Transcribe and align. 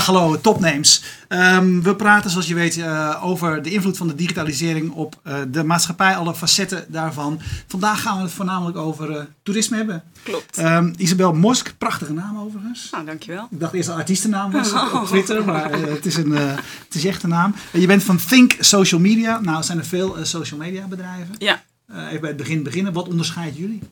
Dag 0.00 0.08
hallo, 0.08 0.40
topnames. 0.40 1.02
Um, 1.28 1.82
we 1.82 1.96
praten 1.96 2.30
zoals 2.30 2.46
je 2.46 2.54
weet 2.54 2.76
uh, 2.76 3.20
over 3.24 3.62
de 3.62 3.70
invloed 3.70 3.96
van 3.96 4.08
de 4.08 4.14
digitalisering 4.14 4.92
op 4.92 5.20
uh, 5.24 5.38
de 5.48 5.64
maatschappij, 5.64 6.16
alle 6.16 6.34
facetten 6.34 6.84
daarvan. 6.88 7.40
Vandaag 7.66 8.02
gaan 8.02 8.16
we 8.16 8.22
het 8.22 8.32
voornamelijk 8.32 8.76
over 8.76 9.10
uh, 9.10 9.22
toerisme 9.42 9.76
hebben. 9.76 10.02
Klopt. 10.22 10.58
Um, 10.58 10.94
Isabel 10.96 11.32
Mosk, 11.32 11.74
prachtige 11.78 12.12
naam 12.12 12.38
overigens. 12.38 12.88
Nou, 12.90 13.04
dankjewel. 13.04 13.48
Ik 13.50 13.60
dacht 13.60 13.72
eerst 13.72 13.88
dat 13.88 13.96
artiestennaam 13.96 14.50
was 14.50 14.72
op 14.94 15.06
Twitter, 15.06 15.44
maar 15.44 15.72
het, 15.72 16.06
is 16.06 16.16
een, 16.16 16.32
het 16.32 16.94
is 16.94 17.04
echt 17.04 17.22
een 17.22 17.28
naam. 17.28 17.54
je 17.72 17.86
bent 17.86 18.02
van 18.02 18.16
Think 18.16 18.56
Social 18.60 19.00
Media. 19.00 19.40
Nou, 19.40 19.62
zijn 19.62 19.78
er 19.78 19.86
veel 19.86 20.16
social 20.22 20.60
media 20.60 20.86
bedrijven. 20.86 21.34
Ja. 21.38 21.62
even 21.88 22.20
bij 22.20 22.28
het 22.28 22.38
begin 22.38 22.62
beginnen. 22.62 22.92
Wat 22.92 23.08
onderscheidt 23.08 23.56
jullie? 23.56 23.82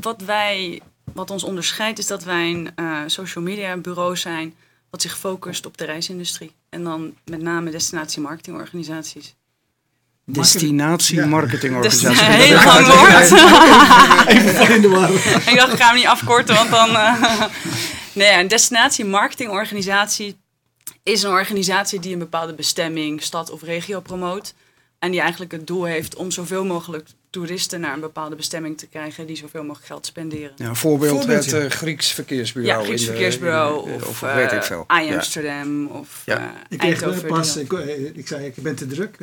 wat 0.00 0.22
wij 0.26 0.82
wat 1.12 1.30
ons 1.30 1.44
onderscheidt 1.44 1.98
is 1.98 2.06
dat 2.06 2.24
wij 2.24 2.50
een 2.50 2.70
uh, 2.76 2.98
social 3.06 3.44
media 3.44 3.76
bureau 3.76 4.16
zijn 4.16 4.54
wat 4.92 5.02
zich 5.02 5.18
focust 5.18 5.66
op 5.66 5.76
de 5.78 5.84
reisindustrie. 5.84 6.52
En 6.68 6.84
dan 6.84 7.14
met 7.24 7.42
name 7.42 7.70
destinatie 7.70 8.22
marketingorganisaties. 8.22 9.34
Destinatie 10.24 11.26
marketingorganisaties. 11.26 12.02
Dat 12.02 12.12
is 12.12 12.20
een 12.20 12.32
heel 12.32 12.64
lang 12.64 12.86
woord. 12.86 13.30
Even 14.28 14.74
in 14.74 14.80
de 14.80 14.88
war. 14.88 15.10
Ik 15.50 15.56
dacht, 15.56 15.72
ik 15.72 15.78
ga 15.78 15.86
hem 15.86 15.96
niet 15.96 16.06
afkorten, 16.06 16.54
want 16.54 16.70
dan... 16.70 16.90
Uh, 16.90 17.44
nee, 18.12 18.40
een 18.40 18.48
destinatie 18.48 19.04
marketingorganisatie 19.04 20.36
is 21.02 21.22
een 21.22 21.30
organisatie 21.30 22.00
die 22.00 22.12
een 22.12 22.18
bepaalde 22.18 22.54
bestemming, 22.54 23.22
stad 23.22 23.50
of 23.50 23.62
regio 23.62 24.00
promoot. 24.00 24.54
En 24.98 25.10
die 25.10 25.20
eigenlijk 25.20 25.52
het 25.52 25.66
doel 25.66 25.84
heeft 25.84 26.14
om 26.14 26.30
zoveel 26.30 26.64
mogelijk 26.64 27.08
toeristen 27.32 27.80
naar 27.80 27.94
een 27.94 28.00
bepaalde 28.00 28.36
bestemming 28.36 28.78
te 28.78 28.86
krijgen 28.86 29.26
die 29.26 29.36
zoveel 29.36 29.62
mogelijk 29.62 29.86
geld 29.86 30.06
spenderen. 30.06 30.52
Ja, 30.56 30.68
een 30.68 30.76
voorbeeld 30.76 31.26
het 31.26 31.52
uh, 31.52 31.66
Grieks 31.66 32.12
verkeersbureau. 32.12 32.80
Ja, 32.80 32.84
Grieks 32.86 33.04
verkeersbureau 33.04 33.90
in, 33.90 33.94
of, 33.94 34.08
of 34.08 34.22
uh, 34.22 34.34
weet 34.34 34.52
ik 34.52 34.62
veel. 34.62 34.84
Amsterdam 34.86 35.86
ja. 35.86 35.92
of 35.92 36.22
ja. 36.26 36.40
Uh, 36.40 36.50
ik 36.68 36.78
kreeg 36.78 37.26
pas, 37.26 37.56
ik, 37.56 37.72
ik, 38.14 38.28
zei 38.28 38.46
ik 38.46 38.54
ben 38.54 38.74
te 38.74 38.86
druk. 38.86 39.16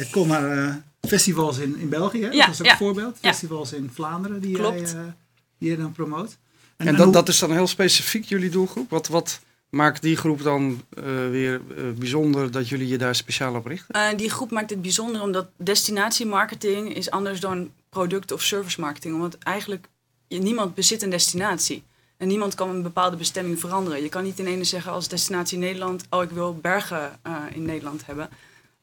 ik 0.00 0.10
kom 0.10 0.28
naar 0.28 0.82
festivals 1.08 1.58
in, 1.58 1.78
in 1.78 1.88
België. 1.88 2.28
Ja, 2.30 2.46
dat 2.46 2.54
is 2.54 2.60
ook 2.60 2.66
een 2.66 2.76
voorbeeld. 2.76 3.18
Festivals 3.20 3.72
in 3.72 3.90
Vlaanderen 3.94 4.40
die, 4.40 4.54
Klopt. 4.54 4.90
jij, 4.90 5.14
die 5.58 5.70
je 5.70 5.76
dan 5.76 5.92
promoot. 5.92 6.36
En, 6.76 6.86
en, 6.86 6.94
dat, 6.94 7.04
hoe... 7.04 7.12
dat 7.12 7.28
is 7.28 7.38
dan 7.38 7.52
heel 7.52 7.66
specifiek 7.66 8.24
jullie 8.24 8.50
doelgroep? 8.50 8.90
Wat, 8.90 9.08
wat, 9.08 9.40
maakt 9.72 10.02
die 10.02 10.16
groep 10.16 10.42
dan 10.42 10.82
uh, 10.98 11.04
weer 11.30 11.60
uh, 11.76 11.90
bijzonder 11.92 12.50
dat 12.50 12.68
jullie 12.68 12.88
je 12.88 12.98
daar 12.98 13.14
speciaal 13.14 13.54
op 13.54 13.66
richten? 13.66 13.96
Uh, 13.96 14.18
die 14.18 14.30
groep 14.30 14.50
maakt 14.50 14.70
het 14.70 14.82
bijzonder 14.82 15.22
omdat 15.22 15.48
destinatiemarketing 15.56 16.94
is 16.94 17.10
anders 17.10 17.40
dan 17.40 17.70
product- 17.88 18.32
of 18.32 18.42
service 18.42 18.80
marketing. 18.80 19.14
Omdat 19.14 19.38
eigenlijk 19.38 19.88
niemand 20.28 20.74
bezit 20.74 21.02
een 21.02 21.10
destinatie. 21.10 21.82
En 22.16 22.28
niemand 22.28 22.54
kan 22.54 22.68
een 22.68 22.82
bepaalde 22.82 23.16
bestemming 23.16 23.60
veranderen. 23.60 24.02
Je 24.02 24.08
kan 24.08 24.22
niet 24.22 24.38
in 24.38 24.46
ene 24.46 24.64
zeggen 24.64 24.92
als 24.92 25.08
destinatie 25.08 25.58
Nederland... 25.58 26.04
oh, 26.10 26.22
ik 26.22 26.30
wil 26.30 26.54
bergen 26.54 27.20
in 27.52 27.64
Nederland 27.64 28.06
hebben. 28.06 28.28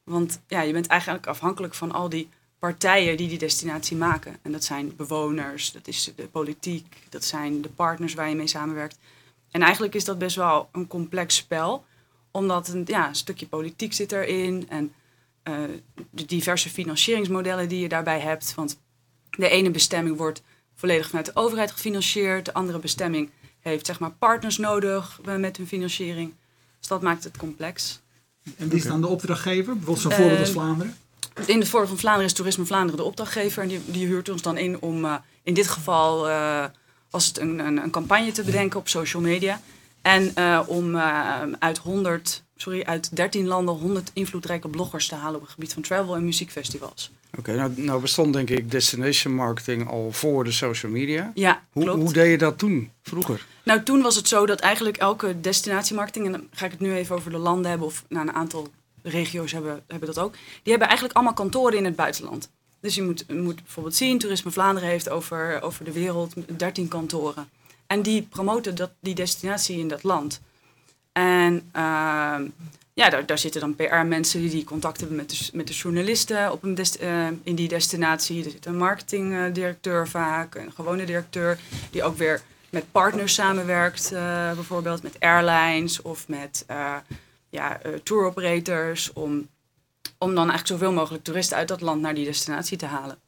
Want 0.04 0.40
ja, 0.46 0.60
je 0.60 0.72
bent 0.72 0.86
eigenlijk 0.86 1.26
afhankelijk 1.26 1.74
van 1.74 1.92
al 1.92 2.08
die 2.08 2.28
partijen 2.58 3.16
die 3.16 3.28
die 3.28 3.38
destinatie 3.38 3.96
maken. 3.96 4.36
En 4.42 4.52
dat 4.52 4.64
zijn 4.64 4.96
bewoners, 4.96 5.72
dat 5.72 5.88
is 5.88 6.12
de 6.16 6.26
politiek, 6.26 6.96
dat 7.08 7.24
zijn 7.24 7.62
de 7.62 7.68
partners 7.68 8.14
waar 8.14 8.28
je 8.28 8.34
mee 8.34 8.46
samenwerkt... 8.46 8.98
En 9.50 9.62
eigenlijk 9.62 9.94
is 9.94 10.04
dat 10.04 10.18
best 10.18 10.36
wel 10.36 10.68
een 10.72 10.86
complex 10.86 11.36
spel, 11.36 11.84
omdat 12.30 12.68
een, 12.68 12.82
ja, 12.86 13.08
een 13.08 13.14
stukje 13.14 13.46
politiek 13.46 13.92
zit 13.92 14.12
erin 14.12 14.66
en 14.68 14.92
uh, 15.44 15.54
de 16.10 16.24
diverse 16.24 16.70
financieringsmodellen 16.70 17.68
die 17.68 17.80
je 17.80 17.88
daarbij 17.88 18.20
hebt. 18.20 18.54
Want 18.54 18.78
de 19.30 19.48
ene 19.48 19.70
bestemming 19.70 20.16
wordt 20.16 20.42
volledig 20.74 21.08
vanuit 21.08 21.26
de 21.26 21.36
overheid 21.36 21.70
gefinancierd, 21.70 22.44
de 22.44 22.54
andere 22.54 22.78
bestemming 22.78 23.30
heeft 23.60 23.86
zeg 23.86 23.98
maar 23.98 24.10
partners 24.10 24.58
nodig 24.58 25.20
eh, 25.24 25.36
met 25.36 25.56
hun 25.56 25.66
financiering. 25.66 26.34
Dus 26.78 26.88
dat 26.88 27.02
maakt 27.02 27.24
het 27.24 27.36
complex. 27.36 28.00
En 28.56 28.68
wie 28.68 28.78
is 28.78 28.84
dan 28.84 29.00
de 29.00 29.06
opdrachtgever? 29.06 29.74
Bijvoorbeeld 29.74 30.00
zo'n 30.00 30.12
voorbeeld 30.12 30.38
als 30.38 30.48
eh, 30.48 30.54
Vlaanderen? 30.54 30.96
In 31.46 31.58
het 31.58 31.68
voorbeeld 31.68 31.90
van 31.90 31.98
Vlaanderen 31.98 32.28
is 32.28 32.34
Toerisme 32.36 32.64
Vlaanderen 32.64 32.96
de 32.96 33.04
opdrachtgever. 33.04 33.62
En 33.62 33.68
die, 33.68 33.80
die 33.86 34.06
huurt 34.06 34.28
ons 34.28 34.42
dan 34.42 34.56
in 34.56 34.80
om 34.80 35.04
uh, 35.04 35.14
in 35.42 35.54
dit 35.54 35.68
geval 35.68 36.28
was 37.10 37.26
het 37.26 37.38
een, 37.38 37.58
een, 37.58 37.76
een 37.76 37.90
campagne 37.90 38.32
te 38.32 38.42
bedenken 38.42 38.78
op 38.78 38.88
social 38.88 39.22
media. 39.22 39.60
En 40.02 40.32
uh, 40.38 40.60
om 40.66 40.94
uh, 40.94 41.42
uit 41.58 41.78
100, 41.78 42.42
sorry, 42.56 42.82
uit 42.82 43.16
13 43.16 43.46
landen 43.46 43.74
100 43.74 44.10
invloedrijke 44.12 44.68
bloggers 44.68 45.08
te 45.08 45.14
halen 45.14 45.34
op 45.34 45.42
het 45.42 45.50
gebied 45.50 45.72
van 45.72 45.82
travel 45.82 46.16
en 46.16 46.24
muziekfestivals. 46.24 47.10
Oké, 47.38 47.54
nou, 47.54 47.72
nou, 47.76 48.00
bestond 48.00 48.32
denk 48.32 48.50
ik 48.50 48.70
destination 48.70 49.34
marketing 49.34 49.88
al 49.88 50.12
voor 50.12 50.44
de 50.44 50.52
social 50.52 50.92
media. 50.92 51.30
Ja, 51.34 51.62
hoe, 51.72 51.84
klopt. 51.84 52.02
Hoe 52.02 52.12
deed 52.12 52.30
je 52.30 52.38
dat 52.38 52.58
toen, 52.58 52.90
vroeger? 53.02 53.46
Nou, 53.62 53.82
toen 53.82 54.02
was 54.02 54.16
het 54.16 54.28
zo 54.28 54.46
dat 54.46 54.60
eigenlijk 54.60 54.96
elke 54.96 55.40
destinatiemarketing, 55.40 56.26
en 56.26 56.32
dan 56.32 56.46
ga 56.50 56.64
ik 56.64 56.70
het 56.70 56.80
nu 56.80 56.94
even 56.94 57.16
over 57.16 57.30
de 57.30 57.38
landen 57.38 57.70
hebben, 57.70 57.86
of 57.86 58.04
nou, 58.08 58.28
een 58.28 58.34
aantal 58.34 58.68
regio's 59.02 59.52
hebben, 59.52 59.82
hebben 59.86 60.08
dat 60.08 60.18
ook, 60.18 60.32
die 60.32 60.70
hebben 60.70 60.86
eigenlijk 60.86 61.16
allemaal 61.16 61.34
kantoren 61.34 61.78
in 61.78 61.84
het 61.84 61.96
buitenland. 61.96 62.50
Dus 62.80 62.94
je 62.94 63.02
moet, 63.02 63.28
moet 63.28 63.62
bijvoorbeeld 63.62 63.96
zien, 63.96 64.18
Toerisme 64.18 64.50
Vlaanderen 64.50 64.88
heeft 64.88 65.08
over, 65.08 65.62
over 65.62 65.84
de 65.84 65.92
wereld 65.92 66.34
13 66.58 66.88
kantoren. 66.88 67.48
En 67.86 68.02
die 68.02 68.22
promoten 68.22 68.74
dat, 68.74 68.90
die 69.00 69.14
destinatie 69.14 69.78
in 69.78 69.88
dat 69.88 70.02
land. 70.02 70.40
En 71.12 71.54
uh, 71.54 72.40
ja, 72.92 73.10
daar, 73.10 73.26
daar 73.26 73.38
zitten 73.38 73.60
dan 73.60 73.76
PR-mensen 73.76 74.48
die 74.48 74.64
contact 74.64 74.98
hebben 74.98 75.16
met 75.16 75.30
de, 75.30 75.48
met 75.52 75.66
de 75.66 75.72
journalisten 75.72 76.52
op 76.52 76.62
een 76.62 76.78
uh, 77.00 77.26
in 77.42 77.54
die 77.54 77.68
destinatie. 77.68 78.44
Er 78.44 78.50
zit 78.50 78.66
een 78.66 78.76
marketingdirecteur 78.76 80.08
vaak, 80.08 80.54
een 80.54 80.72
gewone 80.72 81.04
directeur, 81.04 81.58
die 81.90 82.02
ook 82.02 82.16
weer 82.16 82.42
met 82.70 82.84
partners 82.92 83.34
samenwerkt. 83.34 84.12
Uh, 84.12 84.52
bijvoorbeeld 84.52 85.02
met 85.02 85.20
airlines 85.20 86.02
of 86.02 86.28
met 86.28 86.64
uh, 86.70 86.96
ja, 87.48 87.80
tour 88.02 88.24
operators 88.24 89.12
om 89.12 89.48
om 90.22 90.34
dan 90.34 90.50
eigenlijk 90.50 90.66
zoveel 90.66 90.92
mogelijk 90.92 91.24
toeristen 91.24 91.56
uit 91.56 91.68
dat 91.68 91.80
land 91.80 92.00
naar 92.00 92.14
die 92.14 92.24
destinatie 92.24 92.76
te 92.76 92.86
halen. 92.86 93.18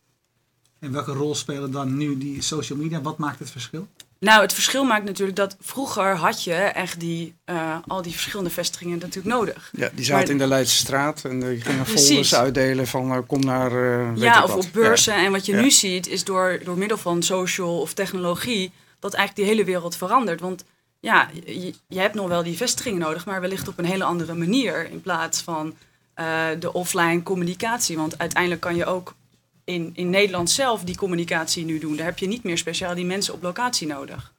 En 0.78 0.92
welke 0.92 1.12
rol 1.12 1.34
spelen 1.34 1.70
dan 1.70 1.96
nu 1.96 2.18
die 2.18 2.42
social 2.42 2.78
media? 2.78 3.00
Wat 3.00 3.18
maakt 3.18 3.38
het 3.38 3.50
verschil? 3.50 3.88
Nou, 4.18 4.42
het 4.42 4.52
verschil 4.52 4.84
maakt 4.84 5.04
natuurlijk 5.04 5.36
dat 5.36 5.56
vroeger 5.60 6.16
had 6.16 6.44
je 6.44 6.54
echt 6.54 7.00
die, 7.00 7.34
uh, 7.46 7.76
al 7.86 8.02
die 8.02 8.12
verschillende 8.12 8.50
vestigingen 8.50 8.98
natuurlijk 8.98 9.34
nodig. 9.34 9.70
Ja, 9.72 9.90
die 9.94 10.04
zaten 10.04 10.28
in 10.28 10.38
de 10.38 10.46
Leidse 10.46 10.76
straat 10.76 11.24
en 11.24 11.40
die 11.40 11.60
gingen 11.60 11.86
folders 11.86 12.34
uitdelen 12.34 12.86
van 12.86 13.12
uh, 13.12 13.18
kom 13.26 13.40
naar 13.40 13.72
uh, 13.72 14.16
Ja, 14.16 14.44
of 14.44 14.54
op 14.54 14.66
beurzen. 14.72 15.14
En 15.14 15.32
wat 15.32 15.46
je 15.46 15.54
nu 15.54 15.70
ziet 15.70 16.06
is 16.06 16.24
door, 16.24 16.60
door 16.64 16.78
middel 16.78 16.98
van 16.98 17.22
social 17.22 17.80
of 17.80 17.94
technologie 17.94 18.72
dat 18.98 19.14
eigenlijk 19.14 19.48
die 19.48 19.56
hele 19.56 19.70
wereld 19.70 19.96
verandert. 19.96 20.40
Want 20.40 20.64
ja, 21.00 21.28
je, 21.44 21.74
je 21.88 21.98
hebt 21.98 22.14
nog 22.14 22.28
wel 22.28 22.42
die 22.42 22.56
vestigingen 22.56 23.00
nodig, 23.00 23.26
maar 23.26 23.40
wellicht 23.40 23.68
op 23.68 23.78
een 23.78 23.84
hele 23.84 24.04
andere 24.04 24.34
manier. 24.34 24.90
In 24.90 25.00
plaats 25.00 25.40
van 25.40 25.74
uh, 26.16 26.46
de 26.58 26.72
offline 26.72 27.22
communicatie. 27.22 27.96
Want 27.96 28.18
uiteindelijk 28.18 28.60
kan 28.60 28.76
je 28.76 28.84
ook 28.84 29.14
in, 29.64 29.90
in 29.94 30.10
Nederland 30.10 30.50
zelf 30.50 30.84
die 30.84 30.96
communicatie 30.96 31.64
nu 31.64 31.78
doen. 31.78 31.96
Daar 31.96 32.06
heb 32.06 32.18
je 32.18 32.26
niet 32.26 32.42
meer 32.42 32.58
speciaal 32.58 32.94
die 32.94 33.04
mensen 33.04 33.34
op 33.34 33.42
locatie 33.42 33.86
nodig. 33.86 34.32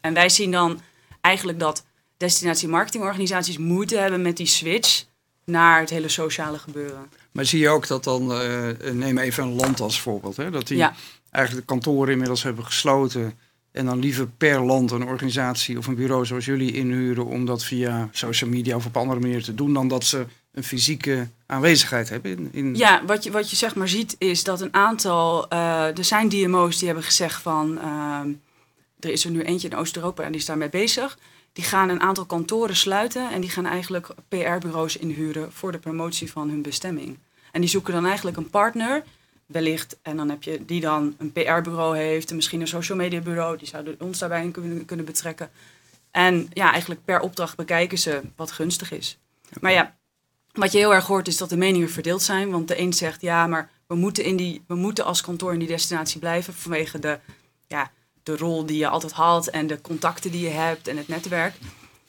En 0.00 0.14
wij 0.14 0.28
zien 0.28 0.50
dan 0.50 0.80
eigenlijk 1.20 1.58
dat 1.58 1.84
destinatie 2.16 2.68
marketingorganisaties 2.68 3.58
moeite 3.58 3.96
hebben 3.96 4.22
met 4.22 4.36
die 4.36 4.46
switch 4.46 5.04
naar 5.44 5.80
het 5.80 5.90
hele 5.90 6.08
sociale 6.08 6.58
gebeuren. 6.58 7.10
Maar 7.32 7.44
zie 7.44 7.60
je 7.60 7.68
ook 7.68 7.86
dat 7.86 8.04
dan, 8.04 8.42
uh, 8.42 8.68
neem 8.92 9.18
even 9.18 9.42
een 9.44 9.54
land 9.54 9.80
als 9.80 10.00
voorbeeld, 10.00 10.36
hè, 10.36 10.50
dat 10.50 10.66
die 10.66 10.88
eigenlijk 11.30 11.66
de 11.66 11.74
kantoren 11.74 12.12
inmiddels 12.12 12.42
hebben 12.42 12.64
gesloten 12.64 13.38
en 13.72 13.86
dan 13.86 13.98
liever 13.98 14.28
per 14.28 14.64
land 14.64 14.90
een 14.90 15.06
organisatie 15.06 15.78
of 15.78 15.86
een 15.86 15.94
bureau 15.94 16.26
zoals 16.26 16.44
jullie 16.44 16.72
inhuren 16.72 17.26
om 17.26 17.44
dat 17.44 17.64
via 17.64 18.08
social 18.12 18.50
media 18.50 18.76
of 18.76 18.86
op 18.86 18.96
andere 18.96 19.20
manier 19.20 19.42
te 19.42 19.54
doen, 19.54 19.72
dan 19.72 19.88
dat 19.88 20.04
ze 20.04 20.26
een 20.56 20.64
fysieke 20.64 21.28
aanwezigheid 21.46 22.08
hebben. 22.08 22.30
In, 22.30 22.48
in... 22.52 22.74
Ja, 22.74 23.04
wat 23.04 23.24
je, 23.24 23.30
wat 23.30 23.50
je 23.50 23.56
zeg 23.56 23.74
maar 23.74 23.88
ziet 23.88 24.16
is 24.18 24.44
dat 24.44 24.60
een 24.60 24.74
aantal, 24.74 25.52
uh, 25.52 25.98
er 25.98 26.04
zijn 26.04 26.28
DMO's 26.28 26.76
die 26.76 26.86
hebben 26.86 27.04
gezegd 27.04 27.42
van, 27.42 27.78
uh, 27.78 28.20
er 29.00 29.10
is 29.10 29.24
er 29.24 29.30
nu 29.30 29.42
eentje 29.42 29.68
in 29.68 29.76
Oost-Europa 29.76 30.22
en 30.22 30.32
die 30.32 30.40
is 30.40 30.46
daarmee 30.46 30.68
bezig. 30.68 31.18
Die 31.52 31.64
gaan 31.64 31.88
een 31.88 32.00
aantal 32.00 32.24
kantoren 32.24 32.76
sluiten 32.76 33.30
en 33.30 33.40
die 33.40 33.50
gaan 33.50 33.66
eigenlijk 33.66 34.08
PR-bureaus 34.28 34.96
inhuren 34.96 35.52
voor 35.52 35.72
de 35.72 35.78
promotie 35.78 36.32
van 36.32 36.48
hun 36.48 36.62
bestemming. 36.62 37.18
En 37.52 37.60
die 37.60 37.70
zoeken 37.70 37.92
dan 37.92 38.06
eigenlijk 38.06 38.36
een 38.36 38.50
partner, 38.50 39.04
wellicht, 39.46 39.98
en 40.02 40.16
dan 40.16 40.30
heb 40.30 40.42
je 40.42 40.64
die 40.64 40.80
dan 40.80 41.14
een 41.18 41.32
PR-bureau 41.32 41.96
heeft 41.96 42.30
en 42.30 42.36
misschien 42.36 42.60
een 42.60 42.68
social 42.68 42.98
media 42.98 43.20
bureau, 43.20 43.58
die 43.58 43.68
zouden 43.68 43.96
ons 43.98 44.18
daarbij 44.18 44.42
in 44.42 44.50
kunnen, 44.50 44.84
kunnen 44.84 45.06
betrekken. 45.06 45.50
En 46.10 46.48
ja, 46.52 46.70
eigenlijk 46.72 47.04
per 47.04 47.20
opdracht 47.20 47.56
bekijken 47.56 47.98
ze 47.98 48.20
wat 48.36 48.52
gunstig 48.52 48.92
is. 48.92 49.18
Maar 49.60 49.72
ja, 49.72 49.95
wat 50.56 50.72
je 50.72 50.78
heel 50.78 50.94
erg 50.94 51.06
hoort 51.06 51.28
is 51.28 51.36
dat 51.36 51.48
de 51.48 51.56
meningen 51.56 51.90
verdeeld 51.90 52.22
zijn. 52.22 52.50
Want 52.50 52.68
de 52.68 52.80
een 52.80 52.92
zegt 52.92 53.20
ja, 53.20 53.46
maar 53.46 53.70
we 53.86 53.94
moeten, 53.94 54.24
in 54.24 54.36
die, 54.36 54.64
we 54.66 54.74
moeten 54.74 55.04
als 55.04 55.20
kantoor 55.20 55.52
in 55.52 55.58
die 55.58 55.68
destinatie 55.68 56.20
blijven 56.20 56.54
vanwege 56.54 56.98
de, 56.98 57.18
ja, 57.66 57.90
de 58.22 58.36
rol 58.36 58.66
die 58.66 58.78
je 58.78 58.88
altijd 58.88 59.12
haalt 59.12 59.50
en 59.50 59.66
de 59.66 59.80
contacten 59.80 60.30
die 60.30 60.40
je 60.40 60.54
hebt 60.54 60.88
en 60.88 60.96
het 60.96 61.08
netwerk. 61.08 61.54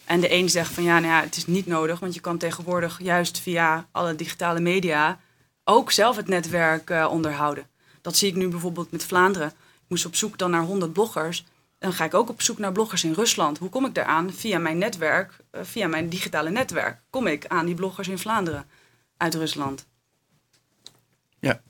En 0.05 0.19
de 0.19 0.33
een 0.33 0.49
zegt 0.49 0.73
van 0.73 0.83
ja, 0.83 0.99
nou 0.99 1.13
ja, 1.13 1.21
het 1.21 1.35
is 1.35 1.45
niet 1.45 1.65
nodig, 1.65 1.99
want 1.99 2.13
je 2.13 2.19
kan 2.19 2.37
tegenwoordig 2.37 2.99
juist 3.01 3.39
via 3.39 3.87
alle 3.91 4.15
digitale 4.15 4.59
media 4.59 5.19
ook 5.63 5.91
zelf 5.91 6.15
het 6.15 6.27
netwerk 6.27 6.89
uh, 6.89 7.07
onderhouden. 7.11 7.67
Dat 8.01 8.15
zie 8.15 8.29
ik 8.29 8.35
nu 8.35 8.47
bijvoorbeeld 8.47 8.91
met 8.91 9.05
Vlaanderen. 9.05 9.47
Ik 9.47 9.85
moest 9.87 10.05
op 10.05 10.15
zoek 10.15 10.37
dan 10.37 10.51
naar 10.51 10.63
100 10.63 10.93
bloggers. 10.93 11.45
Dan 11.79 11.93
ga 11.93 12.05
ik 12.05 12.13
ook 12.13 12.29
op 12.29 12.41
zoek 12.41 12.57
naar 12.57 12.71
bloggers 12.71 13.03
in 13.03 13.13
Rusland. 13.13 13.57
Hoe 13.57 13.69
kom 13.69 13.85
ik 13.85 13.93
daaraan? 13.93 14.33
Via 14.33 14.59
mijn 14.59 14.77
netwerk, 14.77 15.33
eh, 15.51 15.61
via 15.63 15.87
mijn 15.87 16.09
digitale 16.09 16.49
netwerk, 16.49 16.99
kom 17.09 17.27
ik 17.27 17.47
aan 17.47 17.65
die 17.65 17.75
bloggers 17.75 18.07
in 18.07 18.19
Vlaanderen 18.19 18.65
uit 19.17 19.35
Rusland. 19.35 19.85
Ja, 21.39 21.61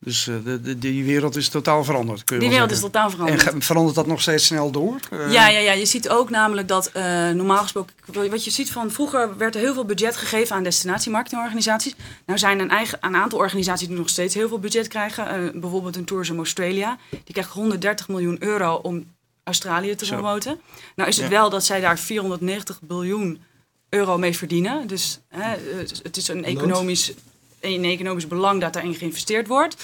dus 0.00 0.26
uh, 0.26 0.36
de, 0.44 0.60
de, 0.60 0.78
die 0.78 1.04
wereld 1.04 1.36
is 1.36 1.48
totaal 1.48 1.84
veranderd. 1.84 2.24
Kun 2.24 2.36
je 2.36 2.42
die 2.42 2.50
wereld 2.50 2.70
is 2.70 2.80
totaal 2.80 3.10
veranderd. 3.10 3.52
En 3.52 3.62
verandert 3.62 3.94
dat 3.94 4.06
nog 4.06 4.20
steeds 4.20 4.46
snel 4.46 4.70
door? 4.70 5.00
Uh... 5.12 5.32
Ja, 5.32 5.48
ja, 5.48 5.58
ja, 5.58 5.72
je 5.72 5.86
ziet 5.86 6.08
ook 6.08 6.30
namelijk 6.30 6.68
dat 6.68 6.90
uh, 6.96 7.30
normaal 7.30 7.62
gesproken, 7.62 7.94
wat 8.12 8.44
je 8.44 8.50
ziet 8.50 8.70
van 8.70 8.90
vroeger 8.90 9.36
werd 9.36 9.54
er 9.54 9.60
heel 9.60 9.74
veel 9.74 9.84
budget 9.84 10.16
gegeven 10.16 10.56
aan 10.56 10.62
destinatiemarketingorganisaties. 10.62 11.94
Nou 12.26 12.38
zijn 12.38 12.58
een, 12.58 12.70
eigen, 12.70 12.98
een 13.00 13.16
aantal 13.16 13.38
organisaties 13.38 13.88
die 13.88 13.96
nog 13.96 14.08
steeds 14.08 14.34
heel 14.34 14.48
veel 14.48 14.58
budget 14.58 14.88
krijgen. 14.88 15.60
bijvoorbeeld 15.60 15.96
een 15.96 16.04
Tourism 16.04 16.36
Australia. 16.36 16.98
Die 17.10 17.32
krijgt 17.32 17.50
130 17.50 18.08
miljoen 18.08 18.36
euro 18.42 18.74
om 18.74 19.16
Australië 19.48 19.94
te 19.94 20.06
promoten. 20.06 20.60
Nou 20.96 21.08
is 21.08 21.16
het 21.16 21.28
wel 21.28 21.50
dat 21.50 21.64
zij 21.64 21.80
daar 21.80 21.98
490 21.98 22.80
biljoen 22.80 23.42
euro 23.88 24.18
mee 24.18 24.36
verdienen. 24.36 24.86
Dus 24.86 25.18
hè, 25.28 25.56
het 26.02 26.16
is 26.16 26.28
een 26.28 26.44
economisch, 26.44 27.12
een 27.60 27.84
economisch 27.84 28.26
belang 28.26 28.60
dat 28.60 28.72
daarin 28.72 28.94
geïnvesteerd 28.94 29.46
wordt. 29.46 29.76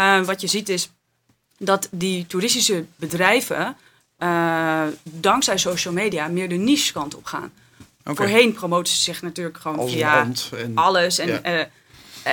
Uh, 0.00 0.24
wat 0.24 0.40
je 0.40 0.46
ziet 0.46 0.68
is 0.68 0.90
dat 1.58 1.88
die 1.90 2.26
toeristische 2.26 2.84
bedrijven 2.96 3.76
uh, 4.18 4.82
dankzij 5.02 5.58
social 5.58 5.94
media 5.94 6.28
meer 6.28 6.48
de 6.48 6.54
niche 6.54 6.92
kant 6.92 7.14
op 7.14 7.24
gaan. 7.24 7.52
Okay. 8.00 8.14
Voorheen 8.14 8.52
promoten 8.52 8.92
ze 8.92 9.02
zich 9.02 9.22
natuurlijk 9.22 9.58
gewoon 9.58 9.78
Als 9.78 9.92
via 9.92 10.30
en, 10.56 10.76
alles. 10.76 11.18
En 11.18 11.28
ja. 11.28 11.58
uh, 11.58 11.64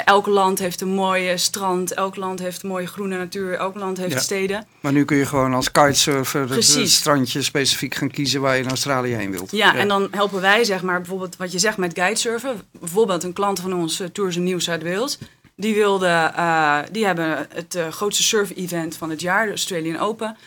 elk 0.05 0.25
land 0.27 0.59
heeft 0.59 0.81
een 0.81 0.87
mooie 0.93 1.37
strand, 1.37 1.93
elk 1.93 2.15
land 2.15 2.39
heeft 2.39 2.63
een 2.63 2.69
mooie 2.69 2.87
groene 2.87 3.17
natuur, 3.17 3.53
elk 3.53 3.75
land 3.75 3.97
heeft 3.97 4.13
Ja. 4.13 4.19
steden. 4.19 4.67
Maar 4.79 4.91
nu 4.91 5.05
kun 5.05 5.17
je 5.17 5.25
gewoon 5.25 5.53
als 5.53 5.71
kitesurfer 5.71 6.39
het 6.41 6.49
Precies. 6.49 6.95
strandje 6.95 7.41
specifiek 7.41 7.95
gaan 7.95 8.11
kiezen 8.11 8.41
waar 8.41 8.55
je 8.55 8.63
in 8.63 8.69
Australië 8.69 9.13
heen 9.13 9.31
wilt. 9.31 9.51
Ja, 9.51 9.75
en 9.75 9.87
dan 9.87 10.07
helpen 10.11 10.41
wij, 10.41 10.63
zeg 10.63 10.81
maar, 10.81 10.97
bijvoorbeeld 10.97 11.37
wat 11.37 11.51
je 11.51 11.59
zegt 11.59 11.77
met 11.77 11.93
guidesurfen. 11.93 12.61
Bijvoorbeeld 12.79 13.23
een 13.23 13.33
klant 13.33 13.59
van 13.59 13.73
ons, 13.73 14.01
uh, 14.01 14.07
Tourism 14.07 14.43
Nieuws 14.43 14.69
uit 14.69 14.83
Wales. 14.83 15.17
Die, 15.57 15.73
wilde, 15.75 16.31
uh, 16.37 16.77
die 16.91 17.05
hebben 17.05 17.47
het 17.53 17.75
uh, 17.75 17.87
grootste 17.87 18.23
surf-event 18.23 18.97
van 18.97 19.09
het 19.09 19.21
jaar, 19.21 19.43
de 19.45 19.49
Australian 19.49 19.99
Open. 19.99 20.37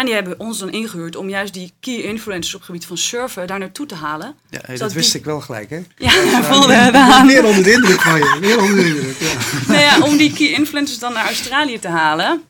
En 0.00 0.06
die 0.06 0.14
hebben 0.14 0.40
ons 0.40 0.58
dan 0.58 0.70
ingehuurd 0.70 1.16
om 1.16 1.28
juist 1.28 1.52
die 1.54 1.72
key 1.80 1.94
influencers 1.94 2.54
op 2.54 2.60
het 2.60 2.68
gebied 2.68 2.86
van 2.86 2.96
surfen 2.98 3.46
daar 3.46 3.58
naartoe 3.58 3.86
te 3.86 3.94
halen. 3.94 4.34
Ja, 4.50 4.58
hey, 4.62 4.76
dat 4.76 4.92
wist 4.92 5.10
die- 5.12 5.20
ik 5.20 5.26
wel 5.26 5.40
gelijk, 5.40 5.70
hè? 5.70 5.82
Ja, 5.96 6.10
voelde 6.52 6.66
we 6.66 6.98
aan. 6.98 7.26
Meer 7.26 7.44
onder 7.44 7.62
de 7.64 7.72
indruk 7.72 8.00
van 8.00 8.18
je. 8.18 8.36
Meer 8.40 8.58
onder 8.60 8.76
de 8.76 8.86
indruk, 8.86 9.16
ja. 9.18 9.32
nou 9.72 9.80
ja, 9.80 10.00
om 10.00 10.16
die 10.16 10.32
key 10.32 10.46
influencers 10.46 10.98
dan 10.98 11.12
naar 11.12 11.24
Australië 11.24 11.78
te 11.78 11.88
halen. 11.88 12.42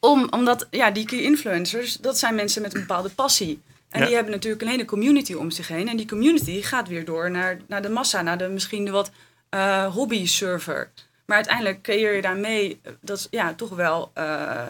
Om, 0.00 0.26
omdat, 0.30 0.66
ja, 0.70 0.90
die 0.90 1.04
key 1.04 1.18
influencers, 1.18 1.96
dat 1.96 2.18
zijn 2.18 2.34
mensen 2.34 2.62
met 2.62 2.74
een 2.74 2.80
bepaalde 2.80 3.08
passie. 3.08 3.60
En 3.90 4.00
Ja. 4.00 4.06
die 4.06 4.14
hebben 4.14 4.32
natuurlijk 4.32 4.62
een 4.62 4.68
hele 4.68 4.84
community 4.84 5.32
om 5.34 5.50
zich 5.50 5.68
heen. 5.68 5.88
En 5.88 5.96
die 5.96 6.06
community 6.08 6.62
gaat 6.62 6.88
weer 6.88 7.04
door 7.04 7.30
naar, 7.30 7.58
naar 7.68 7.82
de 7.82 7.88
massa, 7.90 8.22
naar 8.22 8.38
de 8.38 8.48
misschien 8.48 8.84
de 8.84 8.90
wat 8.90 9.10
eh 9.48 9.86
hobby 9.94 10.26
surfer. 10.26 10.90
Maar 11.26 11.36
uiteindelijk 11.36 11.82
creëer 11.82 12.14
je 12.14 12.22
daarmee, 12.22 12.78
eh, 12.82 12.92
dat 13.00 13.18
is 13.18 13.26
ja, 13.30 13.54
toch 13.54 13.70
wel, 13.70 14.10
eh, 14.14 14.60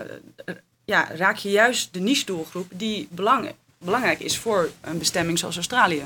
ja, 0.84 1.08
raak 1.16 1.36
je 1.36 1.50
juist 1.50 1.88
de 1.94 2.00
niche 2.00 2.24
doelgroep 2.26 2.66
die 2.72 3.08
belang, 3.10 3.52
belangrijk 3.78 4.20
is 4.20 4.38
voor 4.38 4.70
een 4.80 4.98
bestemming 4.98 5.38
zoals 5.38 5.56
Australië. 5.56 6.02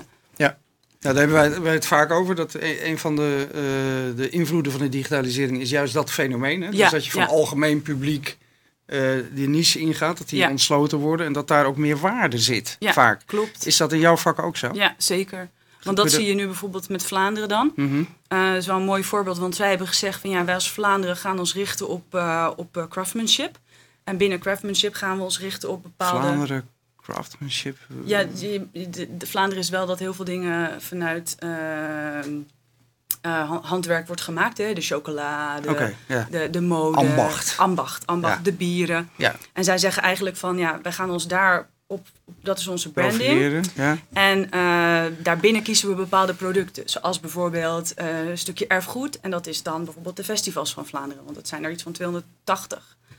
Ja, 1.00 1.12
daar 1.12 1.14
hebben 1.14 1.36
wij, 1.36 1.60
wij 1.60 1.72
het 1.72 1.86
vaak 1.86 2.10
over. 2.10 2.34
Dat 2.34 2.54
een, 2.54 2.86
een 2.88 2.98
van 2.98 3.16
de, 3.16 3.46
eh, 3.48 4.16
de 4.16 4.28
invloeden 4.28 4.72
van 4.72 4.80
de 4.80 4.88
digitalisering 4.88 5.60
is 5.60 5.70
juist 5.70 5.94
dat 5.94 6.10
fenomeen. 6.10 6.62
Hè? 6.62 6.70
Dus 6.70 6.78
Ja, 6.78 6.90
dat 6.90 7.04
je 7.04 7.10
van 7.10 7.20
ja. 7.22 7.26
algemeen 7.28 7.82
publiek 7.82 8.38
eh, 8.86 9.00
die 9.32 9.48
niche 9.48 9.78
ingaat, 9.78 10.18
dat 10.18 10.28
die 10.28 10.38
Ja. 10.38 10.50
ontsloten 10.50 10.98
worden 10.98 11.26
en 11.26 11.32
dat 11.32 11.48
daar 11.48 11.64
ook 11.66 11.76
meer 11.76 11.98
waarde 11.98 12.38
zit. 12.38 12.76
Vaak. 12.80 13.22
Klopt. 13.26 13.66
Is 13.66 13.76
dat 13.76 13.92
in 13.92 13.98
jouw 13.98 14.16
vak 14.16 14.38
ook 14.42 14.56
zo? 14.56 14.70
Ja, 14.72 14.94
zeker. 14.98 15.48
Want 15.82 15.96
dat 15.96 16.10
zie 16.10 16.26
je 16.26 16.34
nu 16.34 16.46
bijvoorbeeld 16.46 16.88
met 16.88 17.04
Vlaanderen 17.04 17.48
dan. 17.48 17.72
Mhm. 17.76 18.02
Eh, 18.28 18.48
dat 18.48 18.56
is 18.56 18.66
wel 18.66 18.76
een 18.76 18.82
mooi 18.84 19.04
voorbeeld, 19.04 19.38
want 19.38 19.56
wij 19.56 19.68
hebben 19.68 19.86
gezegd 19.86 20.20
van 20.20 20.30
ja, 20.30 20.44
wij 20.44 20.54
als 20.54 20.70
Vlaanderen 20.70 21.16
gaan 21.16 21.38
ons 21.38 21.54
richten 21.54 21.88
op, 21.88 22.14
op 22.56 22.86
craftsmanship. 22.88 23.58
En 24.08 24.16
binnen 24.16 24.38
craftsmanship 24.38 24.94
gaan 24.94 25.16
we 25.16 25.22
ons 25.22 25.40
richten 25.40 25.70
op 25.70 25.82
bepaalde. 25.82 26.20
Vlaanderen 26.26 26.68
craftsmanship. 27.02 27.76
Ja, 28.04 28.24
de, 28.24 29.08
de 29.16 29.26
Vlaanderen 29.26 29.62
is 29.62 29.68
wel 29.70 29.86
dat 29.86 29.98
heel 29.98 30.14
veel 30.14 30.24
dingen 30.24 30.82
vanuit 30.82 31.36
eh, 31.38 32.18
eh, 32.18 32.24
ha- 33.22 33.60
handwerk 33.62 34.06
wordt 34.06 34.22
gemaakt. 34.22 34.58
Hè? 34.58 34.72
De 34.72 34.80
chocola, 34.80 35.60
de, 35.60 35.94
de, 36.30 36.50
de 36.50 36.60
mode. 36.60 36.96
Ambacht. 36.98 37.54
Ambacht, 37.58 38.06
ambacht 38.06 38.36
Ja. 38.36 38.42
de 38.42 38.52
bieren. 38.52 39.10
Ja, 39.16 39.34
En 39.52 39.64
zij 39.64 39.78
zeggen 39.78 40.02
eigenlijk 40.02 40.36
van 40.36 40.58
ja, 40.58 40.78
wij 40.82 40.92
gaan 40.92 41.10
ons 41.10 41.26
daar 41.26 41.68
op, 41.86 42.06
dat 42.42 42.58
is 42.58 42.66
onze 42.66 42.92
branding. 42.92 43.64
Ja. 43.74 43.96
En 44.12 44.50
eh, 44.50 45.04
daarbinnen 45.22 45.62
kiezen 45.62 45.88
we 45.88 45.94
bepaalde 45.94 46.34
producten. 46.34 46.82
Zoals 46.88 47.20
bijvoorbeeld 47.20 47.94
eh, 47.94 48.28
een 48.28 48.38
stukje 48.38 48.66
erfgoed. 48.66 49.20
En 49.20 49.30
dat 49.30 49.46
is 49.46 49.62
dan 49.62 49.84
bijvoorbeeld 49.84 50.16
de 50.16 50.24
festivals 50.24 50.72
van 50.72 50.86
Vlaanderen. 50.86 51.24
Want 51.24 51.36
dat 51.36 51.48
zijn 51.48 51.64
er 51.64 51.70
iets 51.70 51.82
van 51.82 51.92
280 51.92 52.78
eh, 52.78 53.16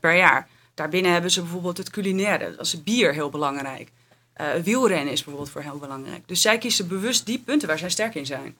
per 0.00 0.16
jaar. 0.16 0.48
Daarbinnen 0.74 1.12
hebben 1.12 1.30
ze 1.30 1.40
bijvoorbeeld 1.40 1.76
het 1.76 1.90
culinaire. 1.90 2.56
Dat 2.56 2.66
is 2.66 2.82
bier 2.82 3.12
heel 3.12 3.30
belangrijk. 3.30 3.90
Eh, 4.32 4.46
wielrennen 4.64 5.12
is 5.12 5.24
bijvoorbeeld 5.24 5.50
voor 5.52 5.62
heel 5.62 5.78
belangrijk. 5.78 6.22
Dus 6.28 6.40
zij 6.40 6.58
kiezen 6.58 6.88
bewust 6.88 7.26
die 7.26 7.38
punten 7.38 7.68
waar 7.68 7.78
zij 7.78 7.90
sterk 7.90 8.14
in 8.14 8.26
zijn. 8.26 8.56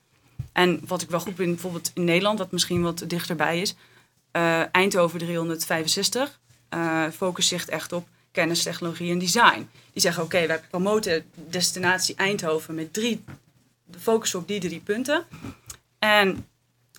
En 0.53 0.81
wat 0.87 1.03
ik 1.03 1.11
wel 1.11 1.21
goed 1.21 1.35
vind, 1.37 1.51
bijvoorbeeld 1.51 1.91
in 1.95 2.05
Nederland, 2.05 2.39
wat 2.39 2.53
misschien 2.53 2.83
wat 2.83 3.05
dichterbij 3.07 3.61
is. 3.61 3.75
eh, 4.31 4.63
Eindhoven 4.75 5.19
365 5.19 6.39
eh 6.69 7.05
focust 7.17 7.49
zich 7.49 7.67
echt 7.67 7.93
op 7.93 8.07
kennis, 8.33 8.63
technologie 8.63 9.11
en 9.13 9.19
design. 9.19 9.69
Die 9.93 10.03
zeggen, 10.03 10.23
oké, 10.23 10.47
wij 10.47 10.61
promoten 10.71 11.25
destinatie 11.35 12.15
Eindhoven 12.15 12.75
met 12.75 12.93
drie, 12.93 13.25
de 13.85 13.99
focus 13.99 14.35
op 14.35 14.49
die 14.49 14.61
drie 14.61 14.81
punten. 14.81 15.25
En 15.99 16.47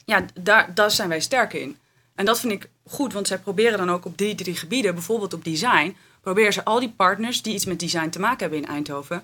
ja, 0.06 0.26
daar, 0.34 0.74
daar 0.74 0.92
zijn 0.92 1.10
wij 1.10 1.20
sterk 1.20 1.54
in. 1.54 1.78
En 2.22 2.28
dat 2.28 2.40
vind 2.40 2.52
ik 2.52 2.70
goed, 2.86 3.14
want 3.14 3.28
zij 3.28 3.38
proberen 3.40 3.78
dan 3.78 3.92
ook 3.92 4.06
op 4.06 4.18
die 4.18 4.36
drie 4.36 4.56
gebieden, 4.56 4.94
bijvoorbeeld 4.94 5.34
op 5.34 5.44
design, 5.44 5.96
proberen 6.22 6.54
ze 6.54 6.64
al 6.64 6.80
die 6.80 6.94
partners 6.96 7.42
die 7.42 7.54
iets 7.54 7.66
met 7.66 7.80
design 7.80 8.10
te 8.10 8.20
maken 8.20 8.40
hebben 8.40 8.58
in 8.58 8.66
Eindhoven, 8.66 9.24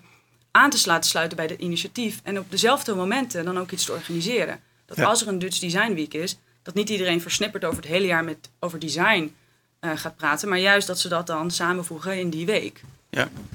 aan 0.51 0.69
te 0.69 0.81
laten 0.85 1.09
sluiten 1.09 1.37
bij 1.37 1.45
het 1.45 1.59
initiatief. 1.59 2.19
En 2.23 2.39
op 2.39 2.51
dezelfde 2.51 2.95
momenten 2.95 3.45
dan 3.45 3.59
ook 3.59 3.71
iets 3.71 3.85
te 3.85 3.91
organiseren. 3.91 4.59
Dat 4.85 4.97
Ja. 4.97 5.05
als 5.05 5.21
er 5.21 5.27
een 5.27 5.39
Dutch 5.39 5.59
Design 5.59 5.93
Week 5.93 6.13
is, 6.13 6.37
dat 6.63 6.73
niet 6.73 6.89
iedereen 6.89 7.21
versnipperd 7.21 7.65
over 7.65 7.77
het 7.77 7.91
hele 7.91 8.05
jaar 8.05 8.23
met, 8.23 8.49
over 8.59 8.79
design 8.79 9.35
eh, 9.79 9.91
gaat 9.95 10.15
praten, 10.15 10.49
maar 10.49 10.59
juist 10.59 10.87
dat 10.87 10.99
ze 10.99 11.07
dat 11.07 11.27
dan 11.27 11.51
samenvoegen 11.51 12.19
in 12.19 12.29
die 12.29 12.45
week. 12.45 12.81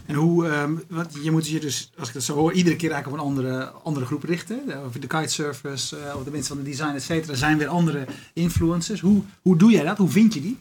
En 0.07 0.15
hoe, 0.15 0.49
ehm, 0.49 0.73
want 0.89 1.09
je 1.23 1.31
moet 1.31 1.49
je 1.49 1.61
dus, 1.61 1.91
als 1.99 2.09
ik 2.09 2.15
dat 2.15 2.23
zo 2.23 2.35
hoor, 2.35 2.53
iedere 2.53 2.77
keer 2.77 2.91
eigenlijk 2.91 3.23
op 3.23 3.27
een 3.29 3.33
andere, 3.35 3.71
andere 3.85 4.07
groep 4.07 4.23
richten. 4.25 4.61
De- 4.67 4.81
Of 4.87 4.93
de 4.93 5.07
kitesurfers, 5.07 5.93
eh 5.93 5.99
of 6.17 6.25
de 6.25 6.31
mensen 6.31 6.55
van 6.55 6.65
de 6.65 6.71
design, 6.71 6.95
et 6.95 7.03
cetera, 7.03 7.35
zijn 7.35 7.59
weer 7.59 7.69
andere 7.69 8.05
influencers. 8.33 9.01
Hoe, 9.01 9.23
hoe 9.43 9.57
doe 9.57 9.71
jij 9.71 9.85
dat? 9.85 9.99
Hoe 9.99 10.09
vind 10.11 10.35
je 10.35 10.41
die? 10.41 10.59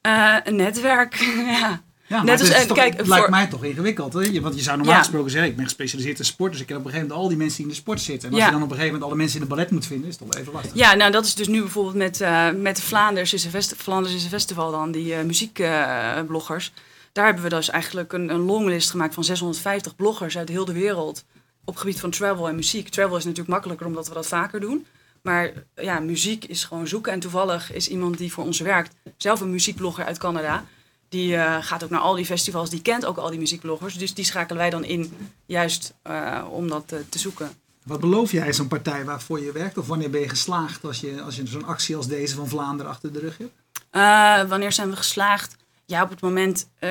Eh, 0.00 0.36
een 0.44 0.56
netwerk, 0.56 1.14
ja. 1.60 1.82
Ja, 2.06 2.22
Net 2.22 2.40
als- 2.40 2.48
het, 2.48 2.56
is 2.56 2.62
en 2.62 2.68
toch, 2.68 2.76
kijk, 2.76 2.96
het 2.96 3.06
lijkt 3.06 3.22
voor- 3.24 3.34
mij 3.34 3.46
toch 3.46 3.64
ingewikkeld. 3.64 4.12
Hè? 4.12 4.40
Want 4.40 4.54
je 4.54 4.62
zou 4.62 4.76
normaal 4.76 4.94
Ja. 4.94 5.00
gesproken 5.00 5.30
zeggen, 5.30 5.50
ik 5.50 5.56
ben 5.56 5.64
gespecialiseerd 5.64 6.18
in 6.18 6.24
sport, 6.24 6.52
dus 6.52 6.60
ik 6.60 6.68
heb 6.68 6.78
op 6.78 6.84
een 6.84 6.90
gegeven 6.90 7.08
moment 7.08 7.24
al 7.24 7.34
die 7.34 7.38
mensen 7.42 7.56
die 7.56 7.66
in 7.66 7.72
de 7.72 7.78
sport 7.78 8.00
zitten. 8.00 8.28
En 8.28 8.34
als 8.34 8.42
Ja. 8.42 8.48
je 8.48 8.54
dan 8.54 8.62
op 8.62 8.68
een 8.70 8.74
gegeven 8.76 8.94
moment 8.94 9.10
alle 9.12 9.20
mensen 9.22 9.40
in 9.40 9.48
de 9.48 9.54
ballet 9.54 9.70
moet 9.70 9.86
vinden, 9.86 10.08
is 10.08 10.14
het 10.14 10.22
toch 10.24 10.32
wel 10.32 10.40
even 10.42 10.52
lastig. 10.52 10.74
Ja, 10.74 10.94
nou 10.94 11.10
dat 11.10 11.24
is 11.24 11.34
dus 11.34 11.48
nu 11.48 11.60
bijvoorbeeld 11.60 11.94
met, 11.96 12.20
eh 12.20 12.50
met 12.50 12.76
de 12.76 12.82
Vlaanders 12.82 13.32
is 13.32 13.44
een, 13.44 13.50
festi- 13.50 13.74
Flanders 13.76 14.14
is 14.14 14.22
een 14.24 14.28
festival 14.30 14.70
dan, 14.70 14.90
die 14.92 15.14
eh, 15.14 15.24
muziekbloggers. 15.24 16.72
Daar 17.14 17.24
hebben 17.24 17.42
we 17.42 17.48
dus 17.48 17.70
eigenlijk 17.70 18.12
een, 18.12 18.30
een 18.30 18.40
longlist 18.40 18.90
gemaakt 18.90 19.14
van 19.14 19.24
650 19.24 19.96
bloggers 19.96 20.38
uit 20.38 20.48
heel 20.48 20.64
de 20.64 20.72
wereld 20.72 21.24
op 21.64 21.76
gebied 21.76 22.00
van 22.00 22.10
travel 22.10 22.48
en 22.48 22.54
muziek. 22.54 22.88
Travel 22.88 23.16
is 23.16 23.24
natuurlijk 23.24 23.50
makkelijker 23.50 23.86
omdat 23.86 24.08
we 24.08 24.14
dat 24.14 24.26
vaker 24.26 24.60
doen. 24.60 24.86
Maar 25.22 25.52
ja, 25.74 25.98
muziek 26.00 26.44
is 26.44 26.64
gewoon 26.64 26.86
zoeken. 26.86 27.12
En 27.12 27.20
toevallig 27.20 27.72
is 27.72 27.88
iemand 27.88 28.18
die 28.18 28.32
voor 28.32 28.44
ons 28.44 28.60
werkt, 28.60 28.94
zelf 29.16 29.40
een 29.40 29.50
muziekblogger 29.50 30.04
uit 30.04 30.18
Canada. 30.18 30.64
Die 31.08 31.36
eh, 31.36 31.56
gaat 31.60 31.84
ook 31.84 31.90
naar 31.90 32.00
al 32.00 32.14
die 32.14 32.24
festivals, 32.24 32.70
die 32.70 32.82
kent 32.82 33.04
ook 33.04 33.16
al 33.16 33.30
die 33.30 33.38
muziekbloggers. 33.38 33.98
Dus 33.98 34.14
die 34.14 34.24
schakelen 34.24 34.60
wij 34.60 34.70
dan 34.70 34.84
in, 34.84 35.12
juist 35.46 35.94
eh, 36.02 36.44
om 36.50 36.68
dat 36.68 36.92
eh, 36.92 36.98
te 37.08 37.18
zoeken. 37.18 37.50
Wat 37.82 38.00
beloof 38.00 38.32
jij 38.32 38.52
zo'n 38.52 38.68
partij 38.68 39.04
waarvoor 39.04 39.40
je 39.40 39.52
werkt? 39.52 39.78
Of 39.78 39.86
wanneer 39.86 40.10
ben 40.10 40.20
je 40.20 40.28
geslaagd 40.28 40.84
als 40.84 41.00
je, 41.00 41.22
als 41.22 41.36
je 41.36 41.46
zo'n 41.46 41.64
actie 41.64 41.96
als 41.96 42.08
deze 42.08 42.34
van 42.34 42.48
Vlaanderen 42.48 42.92
achter 42.92 43.12
de 43.12 43.18
rug 43.18 43.38
hebt? 43.38 44.48
Wanneer 44.48 44.72
zijn 44.72 44.90
we 44.90 44.96
geslaagd? 44.96 45.56
Ja, 45.86 46.02
op 46.02 46.10
het 46.10 46.20
moment 46.20 46.68
eh, 46.78 46.88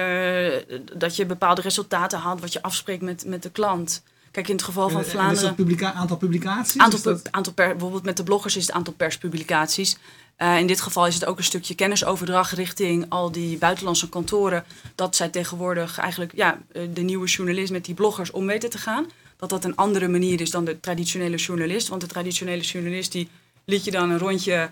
dat 0.97 1.15
je 1.15 1.25
bepaalde 1.25 1.62
resultaten 1.62 2.19
haalt, 2.19 2.39
wat 2.41 2.53
je 2.53 2.62
afspreekt 2.62 3.01
met, 3.01 3.25
met 3.25 3.43
de 3.43 3.50
klant. 3.50 4.03
Kijk, 4.31 4.47
in 4.47 4.55
het 4.55 4.63
geval 4.63 4.89
van 4.89 4.91
En- 4.97 4.97
en 5.00 5.05
is 5.05 5.12
Vlaanderen. 5.12 5.43
dat 5.47 5.55
publica 5.55 5.93
aantal 5.93 6.17
publicaties? 6.17 6.81
Aantal, 6.81 7.00
dat- 7.01 7.31
aantal 7.31 7.53
per, 7.53 7.69
bijvoorbeeld 7.69 8.03
met 8.03 8.17
de 8.17 8.23
bloggers 8.23 8.55
is 8.55 8.65
het 8.65 8.75
aantal 8.75 8.93
perspublicaties. 8.93 9.97
Eh, 10.35 10.57
in 10.57 10.67
dit 10.67 10.81
geval 10.81 11.07
is 11.07 11.13
het 11.13 11.25
ook 11.25 11.38
een 11.38 11.43
stukje 11.43 11.75
kennisoverdracht 11.75 12.51
richting 12.51 13.05
al 13.09 13.31
die 13.31 13.57
buitenlandse 13.57 14.09
kantoren. 14.09 14.63
Dat 14.95 15.15
zij 15.15 15.29
tegenwoordig 15.29 15.97
eigenlijk 15.97 16.31
ja, 16.35 16.59
eh, 16.71 16.81
de 16.93 17.01
nieuwe 17.01 17.27
journalist 17.27 17.71
met 17.71 17.85
die 17.85 17.95
bloggers 17.95 18.31
om 18.31 18.45
weten 18.45 18.69
te 18.69 18.77
gaan. 18.77 19.05
Dat 19.38 19.50
dat 19.50 19.63
een 19.63 19.75
andere 19.75 20.07
manier 20.07 20.41
is 20.41 20.51
dan 20.51 20.65
de 20.65 20.79
traditionele 20.79 21.38
journalist. 21.38 21.88
Want 21.88 22.01
de 22.01 22.07
traditionele 22.07 22.62
journalist 22.63 23.12
die 23.12 23.29
liet 23.65 23.83
je 23.83 23.91
dan 23.91 24.09
een 24.09 24.19
rondje 24.19 24.69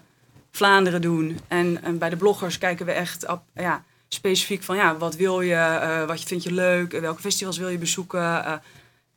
Vlaanderen 0.51 1.01
doen. 1.01 1.39
En, 1.47 1.83
en 1.83 1.97
bij 1.97 2.09
de 2.09 2.15
bloggers 2.15 2.57
kijken 2.57 2.85
we 2.85 2.91
echt 2.91 3.27
op, 3.27 3.41
ja, 3.55 3.83
specifiek 4.13 4.63
van 4.63 4.75
ja, 4.75 4.97
wat 4.97 5.15
wil 5.15 5.41
je, 5.41 5.53
uh, 5.55 6.05
wat 6.05 6.23
vind 6.23 6.43
je 6.43 6.53
leuk, 6.53 6.91
welke 6.91 7.21
festivals 7.21 7.57
wil 7.57 7.69
je 7.69 7.77
bezoeken. 7.77 8.61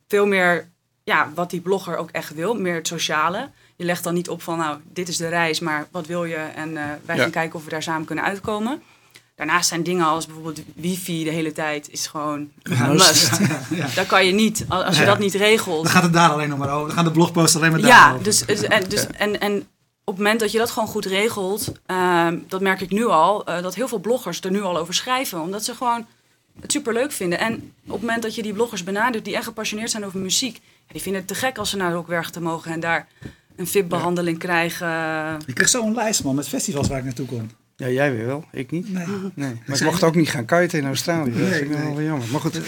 veel 0.07 0.25
meer 0.27 0.69
ja, 1.03 1.31
wat 1.35 1.49
die 1.49 1.61
blogger 1.61 1.97
ook 1.97 2.09
echt 2.11 2.33
wil, 2.33 2.55
meer 2.55 2.75
het 2.75 2.87
sociale. 2.87 3.49
Je 3.75 3.85
legt 3.85 4.03
dan 4.03 4.13
niet 4.13 4.29
op 4.29 4.41
van 4.41 4.57
nou, 4.57 4.77
dit 4.93 5.07
is 5.07 5.17
de 5.17 5.27
reis, 5.27 5.59
maar 5.59 5.87
wat 5.91 6.07
wil 6.07 6.25
je? 6.25 6.35
En 6.35 6.73
wij 7.05 7.17
gaan 7.17 7.29
kijken 7.29 7.59
of 7.59 7.63
we 7.63 7.69
daar 7.69 7.83
samen 7.83 8.05
kunnen 8.05 8.23
uitkomen. 8.23 8.81
Daarnaast 9.35 9.69
zijn 9.69 9.83
dingen 9.83 10.05
als 10.05 10.25
bijvoorbeeld 10.25 10.61
wifi 10.75 11.23
de 11.23 11.29
hele 11.29 11.51
tijd 11.51 11.89
is 11.91 12.07
gewoon 12.07 12.49
een 12.63 12.95
must. 12.95 13.39
Ja, 13.69 13.87
Daar 13.95 14.05
kan 14.05 14.25
je 14.25 14.31
niet, 14.31 14.65
als 14.67 14.97
je 14.97 15.05
dat 15.05 15.19
niet 15.19 15.33
regelt. 15.33 15.83
Dan 15.83 15.91
gaat 15.91 16.03
het 16.03 16.13
daar 16.13 16.29
alleen 16.29 16.49
nog 16.49 16.57
maar 16.57 16.73
over. 16.73 16.87
Dan 16.87 16.95
gaan 16.95 17.05
de 17.05 17.11
blogposts 17.11 17.55
alleen 17.55 17.71
maar 17.71 17.81
daar 17.81 17.89
ja, 17.89 18.17
Dus, 18.21 18.45
en, 18.45 18.89
dus, 18.89 19.07
en, 19.07 19.39
en 19.39 19.67
op 20.05 20.13
het 20.13 20.23
moment 20.23 20.39
dat 20.39 20.51
je 20.51 20.57
dat 20.57 20.69
gewoon 20.69 20.87
goed 20.87 21.05
regelt, 21.05 21.71
ehm, 21.85 22.39
dat 22.47 22.61
merk 22.61 22.81
ik 22.81 22.89
nu 22.89 23.05
al, 23.05 23.49
uh, 23.49 23.61
dat 23.61 23.75
heel 23.75 23.87
veel 23.87 23.99
bloggers 23.99 24.41
er 24.41 24.51
nu 24.51 24.61
al 24.61 24.77
over 24.77 24.93
schrijven. 24.93 25.41
Omdat 25.41 25.65
ze 25.65 25.75
gewoon 25.75 26.05
het 26.61 26.71
super 26.71 26.93
leuk 26.93 27.11
vinden. 27.11 27.39
En 27.39 27.53
op 27.85 27.91
het 27.91 28.01
moment 28.01 28.21
dat 28.21 28.35
je 28.35 28.41
die 28.41 28.53
bloggers 28.53 28.83
benadert 28.83 29.25
die 29.25 29.35
echt 29.35 29.43
gepassioneerd 29.45 29.91
zijn 29.91 30.05
over 30.05 30.19
muziek, 30.19 30.61
die 30.87 31.01
vinden 31.01 31.21
het 31.21 31.29
te 31.29 31.35
gek 31.35 31.57
als 31.57 31.69
ze 31.69 31.77
naar 31.77 31.93
Rockwerg 31.93 32.29
te 32.29 32.41
mogen 32.41 32.71
en 32.71 32.79
daar 32.79 33.07
een 33.55 33.67
VIP-behandeling 33.67 34.37
krijgen. 34.37 34.87
Ik 35.45 35.53
krijg 35.53 35.69
zo'n 35.69 35.93
lijst 35.93 36.23
man 36.23 36.35
met 36.35 36.47
festivals 36.47 36.87
waar 36.87 36.97
ik 36.97 37.03
naartoe 37.03 37.25
kom. 37.25 37.49
Ja, 37.75 37.89
jij 37.89 38.15
weer 38.15 38.25
wel. 38.25 38.45
Ik 38.51 38.71
niet. 38.71 38.93
Nee. 38.93 39.05
nee. 39.33 39.61
Maar 39.65 39.77
ik 39.77 39.83
mocht 39.83 40.03
ook 40.03 40.15
niet 40.15 40.29
gaan 40.29 40.45
kiten 40.45 40.79
in 40.79 40.85
Australië. 40.85 41.29
Nee, 41.31 41.69
dat 41.69 41.77
is 41.77 41.83
wel 41.83 42.01
jammer. 42.01 42.27
Maar 42.31 42.41
goed, 42.41 42.61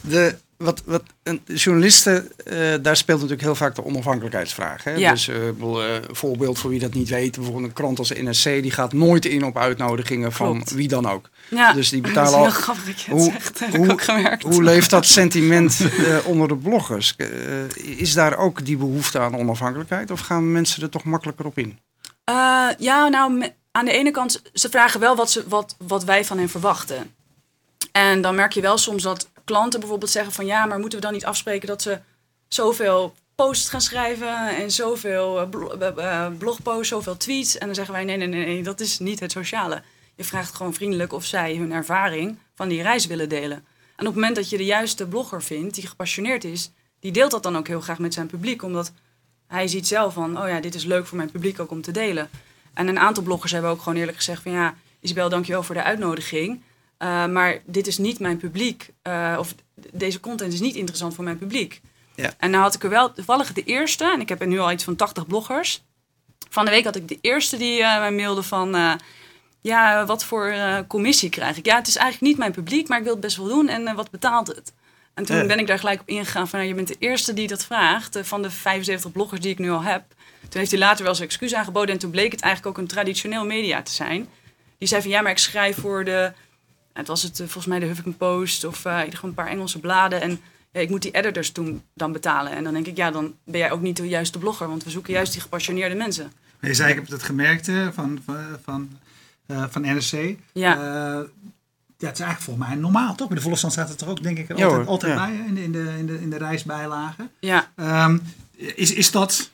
de, 0.00 0.36
wat, 0.64 0.82
wat, 0.84 1.02
een, 1.22 1.40
journalisten, 1.46 2.28
uh, 2.44 2.74
daar 2.82 2.96
speelt 2.96 3.18
natuurlijk 3.18 3.46
heel 3.46 3.54
vaak 3.54 3.74
de 3.74 3.84
onafhankelijkheidsvraag. 3.84 4.84
Hè? 4.84 4.90
Ja. 4.90 5.10
Dus 5.10 5.28
uh, 5.28 5.46
een 5.46 6.02
voorbeeld 6.10 6.58
voor 6.58 6.70
wie 6.70 6.80
dat 6.80 6.94
niet 6.94 7.08
weet. 7.08 7.34
Bijvoorbeeld 7.34 7.66
een 7.66 7.72
krant 7.72 7.98
als 7.98 8.12
NRC, 8.12 8.62
die 8.62 8.70
gaat 8.70 8.92
nooit 8.92 9.24
in 9.24 9.44
op 9.44 9.58
uitnodigingen 9.58 10.32
van 10.32 10.66
wie 10.74 10.88
dan 10.88 11.08
ook. 11.08 11.28
Ja, 11.48 11.72
dus 11.72 11.88
die 11.88 12.00
betalen 12.00 12.38
al. 12.38 12.52
hoe, 13.10 13.32
hoe, 13.76 14.38
hoe 14.40 14.62
leeft 14.62 14.90
dat 14.90 15.06
sentiment 15.06 15.80
uh, 15.80 16.16
onder 16.26 16.48
de 16.48 16.56
bloggers? 16.56 17.16
is 17.74 18.12
daar 18.12 18.36
ook 18.36 18.64
die 18.64 18.76
behoefte 18.76 19.18
aan 19.18 19.36
onafhankelijkheid? 19.36 20.10
Of 20.10 20.20
gaan 20.20 20.52
mensen 20.52 20.82
er 20.82 20.90
toch 20.90 21.04
makkelijker 21.04 21.46
op 21.46 21.58
in? 21.58 21.78
ja, 22.78 23.08
nou 23.08 23.52
aan 23.76 23.84
de 23.84 23.92
ene 23.92 24.10
kant, 24.10 24.42
ze 24.52 24.68
vragen 24.68 25.00
wel 25.00 25.16
wat, 25.16 25.30
ze, 25.30 25.48
wat, 25.48 25.76
wat 25.78 26.04
wij 26.04 26.24
van 26.24 26.38
hen 26.38 26.48
verwachten. 26.48 27.14
En 27.92 28.20
dan 28.20 28.34
merk 28.34 28.52
je 28.52 28.60
wel 28.60 28.78
soms 28.78 29.02
dat 29.02 29.28
klanten 29.44 29.80
bijvoorbeeld 29.80 30.10
zeggen 30.10 30.32
van 30.32 30.46
ja, 30.46 30.66
maar 30.66 30.78
moeten 30.78 30.98
we 30.98 31.04
dan 31.04 31.14
niet 31.14 31.24
afspreken 31.24 31.68
dat 31.68 31.82
ze 31.82 31.98
zoveel 32.48 33.14
posts 33.34 33.68
gaan 33.68 33.80
schrijven 33.80 34.56
en 34.56 34.70
zoveel 34.70 35.50
eh, 35.50 35.88
eh, 35.96 36.32
blogposts, 36.38 36.88
zoveel 36.88 37.16
tweets. 37.16 37.58
En 37.58 37.66
dan 37.66 37.74
zeggen 37.74 37.94
wij 37.94 38.04
nee, 38.04 38.16
nee, 38.16 38.28
nee, 38.28 38.46
nee, 38.46 38.62
dat 38.62 38.80
is 38.80 38.98
niet 38.98 39.20
het 39.20 39.32
sociale. 39.32 39.82
Je 40.16 40.24
vraagt 40.24 40.54
gewoon 40.54 40.74
vriendelijk 40.74 41.12
of 41.12 41.24
zij 41.24 41.56
hun 41.56 41.72
ervaring 41.72 42.38
van 42.54 42.68
die 42.68 42.82
reis 42.82 43.06
willen 43.06 43.28
delen. 43.28 43.64
En 43.96 44.06
op 44.06 44.12
het 44.12 44.14
moment 44.14 44.36
dat 44.36 44.50
je 44.50 44.56
de 44.56 44.64
juiste 44.64 45.06
blogger 45.06 45.42
vindt 45.42 45.74
die 45.74 45.86
gepassioneerd 45.86 46.44
is, 46.44 46.70
die 47.00 47.12
deelt 47.12 47.30
dat 47.30 47.42
dan 47.42 47.56
ook 47.56 47.68
heel 47.68 47.80
graag 47.80 47.98
met 47.98 48.14
zijn 48.14 48.26
publiek. 48.26 48.62
Omdat 48.62 48.92
hij 49.46 49.68
ziet 49.68 49.86
zelf 49.86 50.14
van, 50.14 50.42
oh 50.42 50.48
ja, 50.48 50.60
dit 50.60 50.74
is 50.74 50.84
leuk 50.84 51.06
voor 51.06 51.16
mijn 51.16 51.30
publiek 51.30 51.60
ook 51.60 51.70
om 51.70 51.82
te 51.82 51.90
delen. 51.90 52.30
En 52.74 52.88
een 52.88 52.98
aantal 52.98 53.22
bloggers 53.22 53.52
hebben 53.52 53.70
ook 53.70 53.82
gewoon 53.82 53.98
eerlijk 53.98 54.16
gezegd 54.16 54.42
van 54.42 54.52
ja, 54.52 54.74
Isabel, 55.00 55.28
dankjewel 55.28 55.62
voor 55.62 55.74
de 55.74 55.82
uitnodiging. 55.82 56.62
Uh, 56.98 57.26
maar 57.26 57.62
dit 57.64 57.86
is 57.86 57.98
niet 57.98 58.18
mijn 58.18 58.36
publiek. 58.36 58.92
Uh, 59.02 59.36
of 59.38 59.54
deze 59.92 60.20
content 60.20 60.52
is 60.52 60.60
niet 60.60 60.74
interessant 60.74 61.14
voor 61.14 61.24
mijn 61.24 61.38
publiek. 61.38 61.80
Ja. 62.14 62.34
En 62.38 62.50
nou 62.50 62.62
had 62.62 62.74
ik 62.74 62.82
er 62.82 62.90
wel 62.90 63.12
toevallig 63.12 63.52
de 63.52 63.64
eerste, 63.64 64.04
en 64.04 64.20
ik 64.20 64.28
heb 64.28 64.40
er 64.40 64.46
nu 64.46 64.58
al 64.58 64.72
iets 64.72 64.84
van 64.84 64.96
80 64.96 65.26
bloggers. 65.26 65.82
Van 66.50 66.64
de 66.64 66.70
week 66.70 66.84
had 66.84 66.96
ik 66.96 67.08
de 67.08 67.18
eerste 67.20 67.56
die 67.56 67.80
uh, 67.80 67.98
mij 67.98 68.12
mailde 68.12 68.42
van 68.42 68.98
ja, 69.60 70.06
wat 70.06 70.24
voor 70.24 70.54
commissie 70.88 71.30
krijg 71.30 71.56
ik? 71.56 71.66
Ja, 71.66 71.76
het 71.76 71.86
is 71.86 71.96
eigenlijk 71.96 72.26
niet 72.30 72.38
mijn 72.38 72.52
publiek, 72.52 72.88
maar 72.88 72.98
ik 72.98 73.04
wil 73.04 73.12
het 73.12 73.22
best 73.22 73.36
wel 73.36 73.48
doen. 73.48 73.68
En 73.68 73.94
wat 73.94 74.10
betaalt 74.10 74.46
het? 74.46 74.72
En 75.14 75.24
toen 75.24 75.46
ben 75.46 75.58
ik 75.58 75.66
daar 75.66 75.78
gelijk 75.78 76.00
op 76.00 76.08
ingegaan 76.08 76.48
van, 76.48 76.58
nou, 76.58 76.70
je 76.70 76.76
bent 76.76 76.88
de 76.88 76.96
eerste 76.98 77.34
die 77.34 77.48
dat 77.48 77.64
vraagt. 77.64 78.18
van 78.22 78.42
de 78.42 78.50
75 78.50 79.12
bloggers 79.12 79.40
die 79.40 79.50
ik 79.50 79.58
nu 79.58 79.70
al 79.70 79.82
heb. 79.82 80.02
Toen 80.40 80.60
heeft 80.60 80.70
hij 80.70 80.80
later 80.80 81.04
wel 81.04 81.14
zijn 81.14 81.28
excuus 81.28 81.54
aangeboden. 81.54 81.94
En 81.94 82.00
toen 82.00 82.10
bleek 82.10 82.32
het 82.32 82.40
eigenlijk 82.40 82.76
ook 82.76 82.82
een 82.82 82.90
traditioneel 82.90 83.44
media 83.44 83.82
te 83.82 83.92
zijn. 83.92 84.28
Die 84.78 84.88
zei 84.88 85.02
van 85.02 85.10
ja, 85.10 85.20
maar 85.20 85.30
ik 85.30 85.38
schrijf 85.38 85.76
voor 85.80 86.04
de. 86.04 86.32
Het 86.94 87.06
was 87.06 87.22
het 87.22 87.32
eh, 87.32 87.38
volgens 87.38 87.66
mij 87.66 87.78
de 87.78 87.86
Huffington 87.86 88.16
Post 88.16 88.64
of 88.64 88.84
uh, 88.84 89.00
gewoon 89.00 89.18
een 89.22 89.34
paar 89.34 89.46
Engelse 89.46 89.80
bladen. 89.80 90.20
En 90.20 90.40
ja, 90.72 90.80
ik 90.80 90.90
moet 90.90 91.02
die 91.02 91.10
editors 91.10 91.50
toen 91.50 91.82
dan 91.94 92.12
betalen. 92.12 92.52
En 92.52 92.64
dan 92.64 92.72
denk 92.72 92.86
ik, 92.86 92.96
ja, 92.96 93.10
dan 93.10 93.34
ben 93.44 93.60
jij 93.60 93.70
ook 93.70 93.80
niet 93.80 93.96
de 93.96 94.08
juiste 94.08 94.38
blogger. 94.38 94.68
Want 94.68 94.84
we 94.84 94.90
zoeken 94.90 95.12
juist 95.12 95.32
die 95.32 95.40
gepassioneerde 95.40 95.94
mensen. 95.94 96.32
Je 96.60 96.74
zei, 96.74 96.90
ik 96.90 96.94
heb 96.94 97.08
het 97.08 97.22
gemerkt 97.22 97.70
van, 97.92 98.20
van, 98.24 98.38
van, 98.62 98.98
uh, 99.46 99.64
van 99.68 99.82
NRC. 99.82 100.36
Ja. 100.52 100.74
ja, 101.98 102.08
het 102.08 102.18
is 102.18 102.24
eigenlijk 102.24 102.40
volgens 102.40 102.66
mij 102.66 102.76
normaal, 102.76 103.14
toch? 103.14 103.26
Bij 103.26 103.36
de 103.36 103.42
Volksstand 103.42 103.72
staat 103.72 103.88
het 103.88 104.00
er 104.00 104.08
ook, 104.08 104.22
denk 104.22 104.38
ik, 104.38 104.50
altijd, 104.50 104.86
altijd 104.86 105.14
bij 105.14 105.44
in 105.46 105.54
de, 105.54 105.62
in, 105.62 105.72
de, 105.72 105.94
in, 105.98 106.06
de, 106.06 106.20
in 106.20 106.30
de 106.30 106.38
reisbijlagen. 106.38 107.30
Ja. 107.40 107.72
Um, 107.76 108.22
is, 108.56 108.92
is 108.92 109.10
dat 109.10 109.50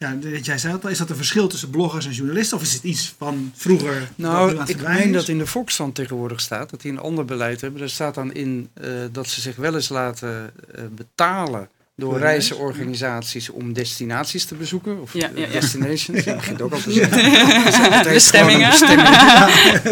ja, 0.00 0.16
jij 0.42 0.58
zei 0.58 0.72
het 0.72 0.84
al, 0.84 0.90
is 0.90 0.98
dat 0.98 1.10
een 1.10 1.16
verschil 1.16 1.48
tussen 1.48 1.70
bloggers 1.70 2.06
en 2.06 2.12
journalisten? 2.12 2.56
Of 2.56 2.62
is 2.62 2.72
het 2.72 2.82
iets 2.82 3.14
van 3.18 3.52
vroeger? 3.54 4.10
Nou, 4.14 4.62
ik 4.66 4.82
meen 4.82 5.12
dat 5.12 5.28
in 5.28 5.38
de 5.38 5.46
Volksstand 5.46 5.94
tegenwoordig 5.94 6.40
staat, 6.40 6.70
dat 6.70 6.80
die 6.80 6.92
een 6.92 6.98
ander 6.98 7.24
beleid 7.24 7.60
hebben. 7.60 7.82
Er 7.82 7.90
staat 7.90 8.14
dan 8.14 8.32
in 8.32 8.70
uh, 8.80 8.90
dat 9.12 9.28
ze 9.28 9.40
zich 9.40 9.56
wel 9.56 9.74
eens 9.74 9.88
laten 9.88 10.52
uh, 10.78 10.84
betalen 10.90 11.68
door 11.96 12.18
reisorganisaties 12.18 13.48
om 13.50 13.72
destinaties 13.72 14.44
te 14.44 14.54
bezoeken. 14.54 15.00
Of 15.00 15.12
ja, 15.12 15.30
ja, 15.34 15.46
ja. 15.46 15.52
destinations. 15.52 16.24
Ja, 16.24 16.34
begint 16.42 16.62
ook 16.62 16.72
al 16.72 16.80
te 16.80 16.92
zeggen. 16.92 18.02
Bestemmingen. 18.12 18.68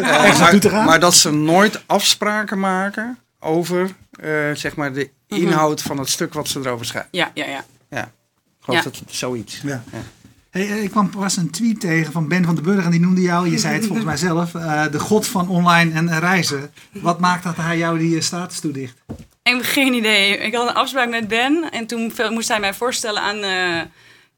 maar, 0.03 0.85
maar, 0.85 1.01
dat 1.01 1.15
ze 1.15 1.33
nooit 1.33 1.83
afspraken 1.87 2.59
maken 2.59 3.19
over 3.41 3.91
uh, 4.25 4.55
zeg 4.55 4.77
maar 4.77 4.93
de 4.93 5.11
mhm. 5.29 5.41
inhoud 5.41 5.83
van 5.83 5.99
het 5.99 6.09
stuk 6.09 6.35
wat 6.35 6.49
ze 6.49 6.59
erover 6.59 6.87
schrijven. 6.87 7.11
Ja, 7.13 7.31
ja, 7.35 7.47
ja. 7.47 7.65
ja 7.91 8.13
geloof 8.69 8.85
ja. 8.85 9.01
dat 9.05 9.15
zoiets. 9.15 9.61
Ja. 9.65 9.83
Hey, 10.51 10.63
eh, 10.63 10.83
ik 10.83 10.91
kwam 10.91 11.11
pas 11.11 11.37
een 11.37 11.51
tweet 11.51 11.81
tegen 11.81 12.13
van 12.13 12.29
Ben 12.29 12.45
van 12.45 12.55
den 12.55 12.65
Burg 12.65 12.85
en 12.85 12.91
die 12.91 13.01
noemde 13.01 13.21
jou, 13.21 13.51
je 13.51 13.59
zei 13.59 13.75
het 13.75 13.85
volgens 13.85 14.07
mij 14.07 14.17
zelf, 14.17 14.55
uh, 14.55 14.85
de 14.91 15.01
god 15.01 15.27
van 15.27 15.49
online 15.49 15.93
en 15.93 16.19
reizen. 16.19 16.71
Wat 16.93 17.21
maakt 17.21 17.45
dat 17.45 17.57
hij 17.57 17.79
jou 17.79 17.99
die 17.99 18.17
eh, 18.17 18.23
status 18.23 18.61
toedicht? 18.61 18.97
Ik 19.43 19.55
heb 19.55 19.63
geen 19.63 19.93
idee. 19.93 20.39
Ik 20.39 20.55
had 20.55 20.69
een 20.69 20.75
afspraak 20.75 21.09
met 21.09 21.29
Ben 21.29 21.71
en 21.71 21.87
toen 21.87 22.13
moest 22.31 22.49
hij 22.49 22.61
mij 22.61 22.75
voorstellen 22.75 23.23
aan 23.23 23.45
uh, 23.45 23.83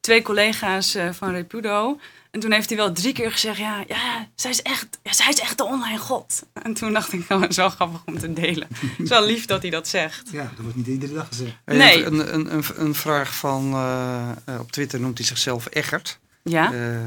twee 0.00 0.22
collega's 0.22 0.96
van 1.12 1.30
Repudo. 1.30 1.98
En 2.30 2.40
toen 2.40 2.52
heeft 2.52 2.68
hij 2.68 2.78
wel 2.78 2.92
drie 2.92 3.12
keer 3.12 3.32
gezegd, 3.32 3.58
ja, 3.58 3.84
ja, 3.88 4.28
zij, 4.34 4.50
is 4.50 4.62
echt, 4.62 4.98
ja 5.02 5.12
zij 5.12 5.28
is 5.28 5.40
echt 5.40 5.58
de 5.58 5.64
online 5.64 5.98
god. 5.98 6.42
En 6.52 6.74
toen 6.74 6.92
dacht 6.92 7.12
ik, 7.12 7.28
nou, 7.28 7.40
het 7.40 7.50
is 7.50 7.56
wel 7.56 7.70
grappig 7.70 8.02
om 8.06 8.18
te 8.18 8.32
delen. 8.32 8.68
Het 8.70 8.98
is 8.98 9.08
wel 9.08 9.26
lief 9.26 9.46
dat 9.46 9.62
hij 9.62 9.70
dat 9.70 9.88
zegt. 9.88 10.30
Ja, 10.32 10.42
dat 10.42 10.62
wordt 10.62 10.76
niet 10.76 10.86
iedere 10.86 11.12
dag 11.12 11.26
gezegd. 11.28 11.56
Nee. 11.64 12.04
Een, 12.04 12.34
een, 12.34 12.54
een, 12.54 12.64
een 12.76 12.94
vraag 12.94 13.34
van, 13.34 13.72
uh, 13.72 14.30
op 14.60 14.72
Twitter 14.72 15.00
noemt 15.00 15.18
hij 15.18 15.26
zichzelf 15.26 15.66
Eggert. 15.66 16.18
Ja. 16.42 16.72
Uh, 16.72 17.04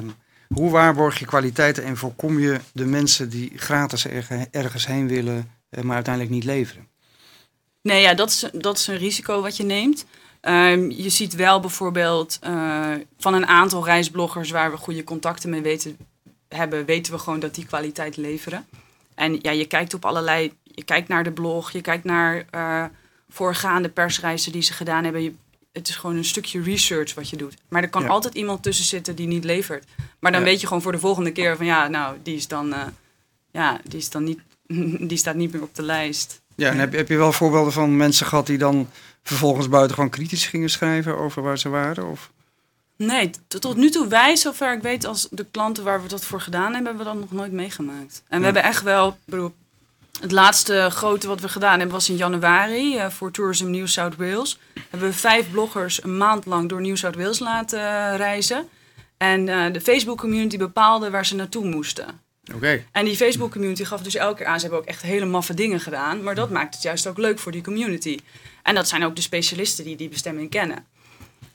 hoe 0.47 0.69
waarborg 0.69 1.19
je 1.19 1.25
kwaliteiten 1.25 1.83
en 1.83 1.97
voorkom 1.97 2.39
je 2.39 2.59
de 2.73 2.85
mensen 2.85 3.29
die 3.29 3.51
gratis 3.55 4.05
ergens 4.51 4.87
heen 4.87 5.07
willen, 5.07 5.51
maar 5.81 5.95
uiteindelijk 5.95 6.33
niet 6.33 6.43
leveren? 6.43 6.87
Nee, 7.81 8.01
ja, 8.01 8.13
dat 8.13 8.29
is, 8.29 8.49
dat 8.53 8.77
is 8.77 8.87
een 8.87 8.97
risico 8.97 9.41
wat 9.41 9.57
je 9.57 9.63
neemt. 9.63 10.05
Um, 10.47 10.91
je 10.91 11.09
ziet 11.09 11.35
wel 11.35 11.59
bijvoorbeeld 11.59 12.39
uh, 12.43 12.91
van 13.17 13.33
een 13.33 13.47
aantal 13.47 13.85
reisbloggers 13.85 14.51
waar 14.51 14.71
we 14.71 14.77
goede 14.77 15.03
contacten 15.03 15.49
mee 15.49 15.61
weten, 15.61 15.97
hebben, 16.47 16.85
weten 16.85 17.13
we 17.13 17.19
gewoon 17.19 17.39
dat 17.39 17.55
die 17.55 17.65
kwaliteit 17.65 18.17
leveren. 18.17 18.65
En 19.15 19.39
ja, 19.41 19.51
je 19.51 19.65
kijkt 19.65 19.93
op 19.93 20.05
allerlei, 20.05 20.53
je 20.63 20.83
kijkt 20.83 21.07
naar 21.07 21.23
de 21.23 21.31
blog, 21.31 21.71
je 21.71 21.81
kijkt 21.81 22.03
naar 22.03 22.45
uh, 22.55 22.85
voorgaande 23.29 23.89
persreizen 23.89 24.51
die 24.51 24.61
ze 24.61 24.73
gedaan 24.73 25.03
hebben. 25.03 25.23
Je, 25.23 25.33
het 25.71 25.87
is 25.87 25.95
gewoon 25.95 26.15
een 26.15 26.25
stukje 26.25 26.61
research 26.61 27.13
wat 27.13 27.29
je 27.29 27.37
doet. 27.37 27.55
Maar 27.67 27.83
er 27.83 27.89
kan 27.89 28.07
altijd 28.07 28.33
iemand 28.33 28.63
tussen 28.63 28.85
zitten 28.85 29.15
die 29.15 29.27
niet 29.27 29.43
levert. 29.43 29.85
Maar 30.19 30.31
dan 30.31 30.43
weet 30.43 30.61
je 30.61 30.67
gewoon 30.67 30.81
voor 30.81 30.91
de 30.91 30.99
volgende 30.99 31.31
keer 31.31 31.57
van 31.57 31.65
ja, 31.65 31.87
nou, 31.87 32.17
die 32.23 32.35
is 32.35 32.47
dan, 32.47 32.67
uh, 32.67 32.85
ja, 33.51 33.79
die 33.83 33.99
is 33.99 34.09
dan 34.09 34.23
niet, 34.23 34.39
die 35.09 35.17
staat 35.17 35.35
niet 35.35 35.53
meer 35.53 35.61
op 35.61 35.75
de 35.75 35.83
lijst. 35.83 36.41
Ja, 36.55 36.69
en 36.69 36.77
heb, 36.77 36.93
heb 36.93 37.07
je 37.07 37.17
wel 37.17 37.31
voorbeelden 37.31 37.73
van 37.73 37.97
mensen 37.97 38.25
gehad 38.25 38.45
die 38.45 38.57
dan 38.57 38.89
vervolgens 39.23 39.69
buitengewoon 39.69 40.09
kritisch 40.09 40.45
gingen 40.45 40.69
schrijven 40.69 41.17
over 41.17 41.41
waar 41.41 41.57
ze 41.57 41.69
waren? 41.69 42.09
Of? 42.09 42.31
Nee, 42.97 43.29
tot 43.47 43.75
nu 43.75 43.89
toe 43.89 44.07
wij, 44.07 44.35
zover 44.35 44.73
ik 44.73 44.81
weet, 44.81 45.05
als 45.05 45.27
de 45.31 45.45
klanten 45.51 45.83
waar 45.83 46.01
we 46.01 46.07
dat 46.07 46.25
voor 46.25 46.41
gedaan 46.41 46.73
hebben, 46.73 46.85
hebben 46.85 47.05
we 47.05 47.11
dat 47.11 47.19
nog 47.19 47.31
nooit 47.31 47.51
meegemaakt. 47.51 48.23
En 48.27 48.39
we 48.39 48.45
hebben 48.45 48.63
echt 48.63 48.81
wel, 48.83 49.17
bedoel, 49.25 49.53
het 50.21 50.31
laatste 50.31 50.87
grote 50.89 51.27
wat 51.27 51.41
we 51.41 51.49
gedaan 51.49 51.77
hebben 51.77 51.95
was 51.95 52.09
in 52.09 52.15
januari 52.15 52.95
uh, 52.95 53.09
voor 53.09 53.31
Tourism 53.31 53.69
New 53.69 53.87
South 53.87 54.15
Wales. 54.15 54.59
Hebben 54.89 55.09
we 55.09 55.15
vijf 55.15 55.51
bloggers 55.51 56.03
een 56.03 56.17
maand 56.17 56.45
lang 56.45 56.69
door 56.69 56.81
New 56.81 56.95
South 56.95 57.15
Wales 57.15 57.39
laten 57.39 58.17
reizen. 58.17 58.67
En 59.17 59.47
uh, 59.47 59.73
de 59.73 59.81
Facebook 59.81 60.17
community 60.17 60.57
bepaalde 60.57 61.09
waar 61.09 61.25
ze 61.25 61.35
naartoe 61.35 61.65
moesten. 61.65 62.21
Oké. 62.53 62.85
En 62.91 63.05
die 63.05 63.15
Facebook 63.15 63.51
community 63.51 63.83
gaf 63.83 64.01
dus 64.01 64.15
elke 64.15 64.37
keer 64.37 64.45
aan. 64.45 64.59
Ze 64.59 64.61
hebben 64.61 64.79
ook 64.79 64.87
echt 64.87 65.01
hele 65.01 65.25
maffe 65.25 65.53
dingen 65.53 65.79
gedaan. 65.79 66.23
Maar 66.23 66.35
dat 66.35 66.49
maakt 66.49 66.73
het 66.73 66.83
juist 66.83 67.07
ook 67.07 67.17
leuk 67.17 67.39
voor 67.39 67.51
die 67.51 67.61
community. 67.61 68.19
En 68.63 68.75
dat 68.75 68.87
zijn 68.87 69.03
ook 69.03 69.15
de 69.15 69.21
specialisten 69.21 69.83
die 69.83 69.95
die 69.95 70.09
bestemming 70.09 70.49
kennen. 70.49 70.85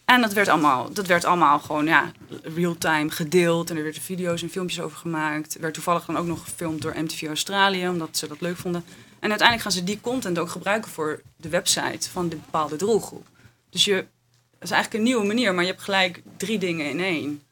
En 0.05 0.21
dat 0.21 0.33
werd 0.33 0.49
allemaal, 0.49 0.93
dat 0.93 1.07
werd 1.07 1.25
allemaal 1.25 1.59
gewoon 1.59 1.87
ja, 1.87 2.13
real-time 2.43 3.11
gedeeld. 3.11 3.71
En 3.71 3.77
er 3.77 3.83
werden 3.83 4.03
video's 4.03 4.43
en 4.43 4.51
filmpjes 4.51 4.81
over 4.81 4.99
gemaakt. 4.99 5.55
Er 5.55 5.61
werd 5.61 5.75
toevallig 5.75 6.05
dan 6.05 6.17
ook 6.17 6.27
nog 6.27 6.43
gefilmd 6.43 6.83
door 6.83 6.95
MTV 6.97 7.23
Australië, 7.23 7.89
omdat 7.89 8.17
ze 8.17 8.29
dat 8.29 8.41
leuk 8.41 8.57
vonden. 8.57 8.85
En 9.21 9.29
uiteindelijk 9.29 9.63
gaan 9.63 9.79
ze 9.79 9.85
die 9.85 10.01
content 10.01 10.39
ook 10.39 10.49
gebruiken 10.49 10.91
voor 10.91 11.23
de 11.37 11.49
website 11.49 12.11
van 12.11 12.29
de 12.29 12.37
bepaalde 12.37 12.77
doelgroep. 12.77 13.27
Dus 13.71 13.85
je, 13.85 13.95
dat 13.95 14.69
is 14.69 14.71
eigenlijk 14.71 14.95
een 14.95 15.11
nieuwe 15.11 15.27
manier, 15.27 15.55
maar 15.55 15.65
je 15.65 15.71
hebt 15.71 15.83
gelijk 15.83 16.23
drie 16.37 16.59
dingen 16.59 16.91
in 16.91 17.01
één. 17.01 17.43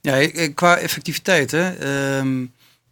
Ja, 0.00 0.48
qua 0.54 0.76
effectiviteit, 0.76 1.50
hè. 1.50 1.70
Ehm, 1.70 2.44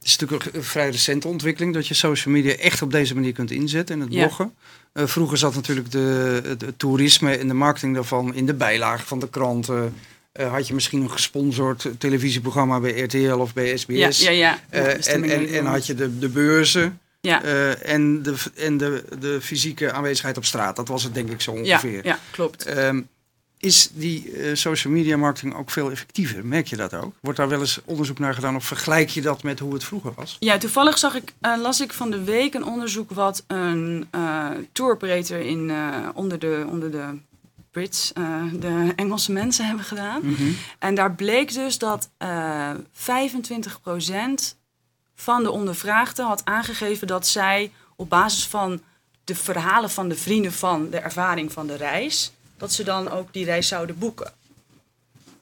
het 0.04 0.12
is 0.12 0.18
natuurlijk 0.18 0.56
een 0.56 0.64
vrij 0.64 0.90
recente 0.90 1.28
ontwikkeling 1.28 1.74
dat 1.74 1.86
je 1.86 1.94
social 1.94 2.34
media 2.34 2.54
echt 2.54 2.82
op 2.82 2.90
deze 2.90 3.14
manier 3.14 3.32
kunt 3.32 3.50
inzetten 3.50 3.94
in 3.94 4.00
het 4.00 4.10
bloggen. 4.10 4.54
Uh, 4.94 5.06
vroeger 5.06 5.38
zat 5.38 5.54
natuurlijk 5.54 5.90
de, 5.90 6.40
het, 6.46 6.64
toerisme 6.76 7.36
en 7.36 7.48
de 7.48 7.54
marketing 7.54 7.94
daarvan 7.94 8.34
in 8.34 8.46
de 8.46 8.54
bijlage 8.54 9.06
van 9.06 9.18
de 9.18 9.28
kranten. 9.28 9.94
Uh, 10.40 10.52
had 10.52 10.68
je 10.68 10.74
misschien 10.74 11.02
een 11.02 11.10
gesponsord 11.10 11.90
televisieprogramma 11.98 12.80
bij 12.80 13.00
RTL 13.00 13.34
of 13.34 13.54
bij 13.54 13.76
SBS. 13.76 14.20
Ja, 14.20 14.30
ja, 14.30 14.30
ja. 14.30 14.60
Uh, 14.70 15.14
en, 15.14 15.24
en, 15.24 15.48
en 15.48 15.66
had 15.66 15.86
je 15.86 15.94
de, 15.94 16.18
de 16.18 16.28
beurzen. 16.28 16.98
Ja. 17.20 17.42
en 17.74 18.22
de, 18.22 18.34
en 18.54 18.76
de, 18.76 19.04
de 19.18 19.40
fysieke 19.40 19.92
aanwezigheid 19.92 20.36
op 20.36 20.44
straat. 20.44 20.76
Dat 20.76 20.88
was 20.88 21.02
het 21.02 21.14
denk 21.14 21.30
ik 21.30 21.40
zo 21.40 21.50
ongeveer. 21.50 21.94
Ja, 21.94 22.00
ja 22.02 22.18
klopt. 22.30 22.76
Um, 22.76 23.08
is 23.64 23.90
die 23.92 24.32
uh, 24.32 24.54
social 24.54 24.92
media 24.92 25.16
marketing 25.16 25.54
ook 25.54 25.70
veel 25.70 25.90
effectiever? 25.90 26.46
Merk 26.46 26.66
je 26.66 26.76
dat 26.76 26.94
ook? 26.94 27.14
Wordt 27.20 27.38
daar 27.38 27.48
wel 27.48 27.60
eens 27.60 27.80
onderzoek 27.84 28.18
naar 28.18 28.34
gedaan 28.34 28.56
of 28.56 28.64
vergelijk 28.64 29.08
je 29.08 29.20
dat 29.20 29.42
met 29.42 29.58
hoe 29.58 29.72
het 29.72 29.84
vroeger 29.84 30.12
was? 30.14 30.36
Ja, 30.40 30.58
toevallig 30.58 30.98
zag 30.98 31.14
ik, 31.14 31.32
uh, 31.42 31.56
las 31.60 31.80
ik 31.80 31.92
van 31.92 32.10
de 32.10 32.24
week 32.24 32.54
een 32.54 32.64
onderzoek 32.64 33.10
wat 33.10 33.44
een 33.46 34.08
uh, 34.14 34.50
tour 34.72 34.92
operator 34.92 35.40
in, 35.40 35.72
onder, 36.14 36.38
de, 36.38 36.66
onder 36.68 36.90
de 36.90 37.18
Brits, 37.70 38.12
de 38.52 38.92
Engelse 38.96 39.32
mensen 39.32 39.66
hebben 39.66 39.84
gedaan. 39.84 40.20
Mm 40.22 40.34
-hmm. 40.34 40.56
En 40.78 40.94
daar 40.94 41.14
bleek 41.14 41.52
dus 41.54 41.78
dat 41.78 42.08
25% 42.08 42.16
van 45.14 45.42
de 45.42 45.50
ondervraagden 45.50 46.26
had 46.26 46.44
aangegeven 46.44 47.06
dat 47.06 47.26
zij 47.26 47.72
op 47.96 48.08
basis 48.08 48.46
van 48.46 48.82
de 49.24 49.34
verhalen 49.34 49.90
van 49.90 50.08
de 50.08 50.16
vrienden 50.16 50.52
van 50.52 50.90
de 50.90 50.98
ervaring 50.98 51.52
van 51.52 51.66
de 51.66 51.76
reis 51.76 52.32
dat 52.64 52.72
ze 52.72 52.84
dan 52.84 53.10
ook 53.10 53.32
die 53.32 53.44
reis 53.44 53.68
zouden 53.68 53.98
boeken. 53.98 54.32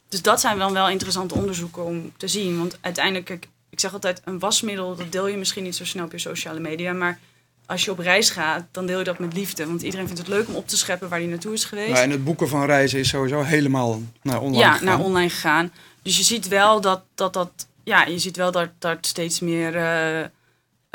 Dus 0.08 0.22
dat 0.22 0.40
zijn 0.40 0.58
dan 0.58 0.72
wel 0.72 0.88
interessante 0.88 1.34
onderzoeken 1.34 1.84
om 1.84 2.12
te 2.16 2.28
zien. 2.28 2.58
Want 2.58 2.78
uiteindelijk, 2.80 3.30
ik, 3.30 3.48
ik 3.70 3.80
zeg 3.80 3.92
altijd, 3.92 4.20
een 4.24 4.38
wasmiddel, 4.38 4.96
dat 4.96 5.12
deel 5.12 5.26
je 5.26 5.36
misschien 5.36 5.62
niet 5.62 5.76
zo 5.76 5.84
snel 5.84 6.04
op 6.04 6.12
je 6.12 6.18
sociale 6.18 6.60
media. 6.60 6.92
Maar 6.92 7.18
als 7.66 7.84
je 7.84 7.90
op 7.90 7.98
reis 7.98 8.30
gaat, 8.30 8.64
dan 8.70 8.86
deel 8.86 8.98
je 8.98 9.04
dat 9.04 9.18
met 9.18 9.32
liefde. 9.32 9.66
Want 9.66 9.82
iedereen 9.82 10.06
vindt 10.06 10.20
het 10.20 10.28
leuk 10.28 10.48
om 10.48 10.54
op 10.54 10.68
te 10.68 10.76
scheppen 10.76 11.08
waar 11.08 11.18
hij 11.18 11.28
naartoe 11.28 11.52
is 11.52 11.64
geweest. 11.64 11.96
Ja, 11.96 12.02
en 12.02 12.10
het 12.10 12.24
boeken 12.24 12.48
van 12.48 12.64
reizen 12.64 12.98
is 12.98 13.08
sowieso 13.08 13.42
helemaal 13.42 14.02
naar 14.22 14.40
online 14.40 14.64
ja, 14.64 14.72
gegaan. 14.72 14.86
naar 14.86 15.04
online 15.04 15.30
gegaan. 15.30 15.72
Dus 16.02 16.16
je 16.16 16.24
ziet 16.24 16.48
wel 16.48 16.80
dat 16.80 17.02
dat, 17.14 17.32
dat, 17.32 17.66
ja, 17.84 18.04
je 18.04 18.18
ziet 18.18 18.36
wel 18.36 18.52
dat 18.52 18.68
dat 18.78 19.06
steeds 19.06 19.40
meer 19.40 19.74
uh, 19.74 20.20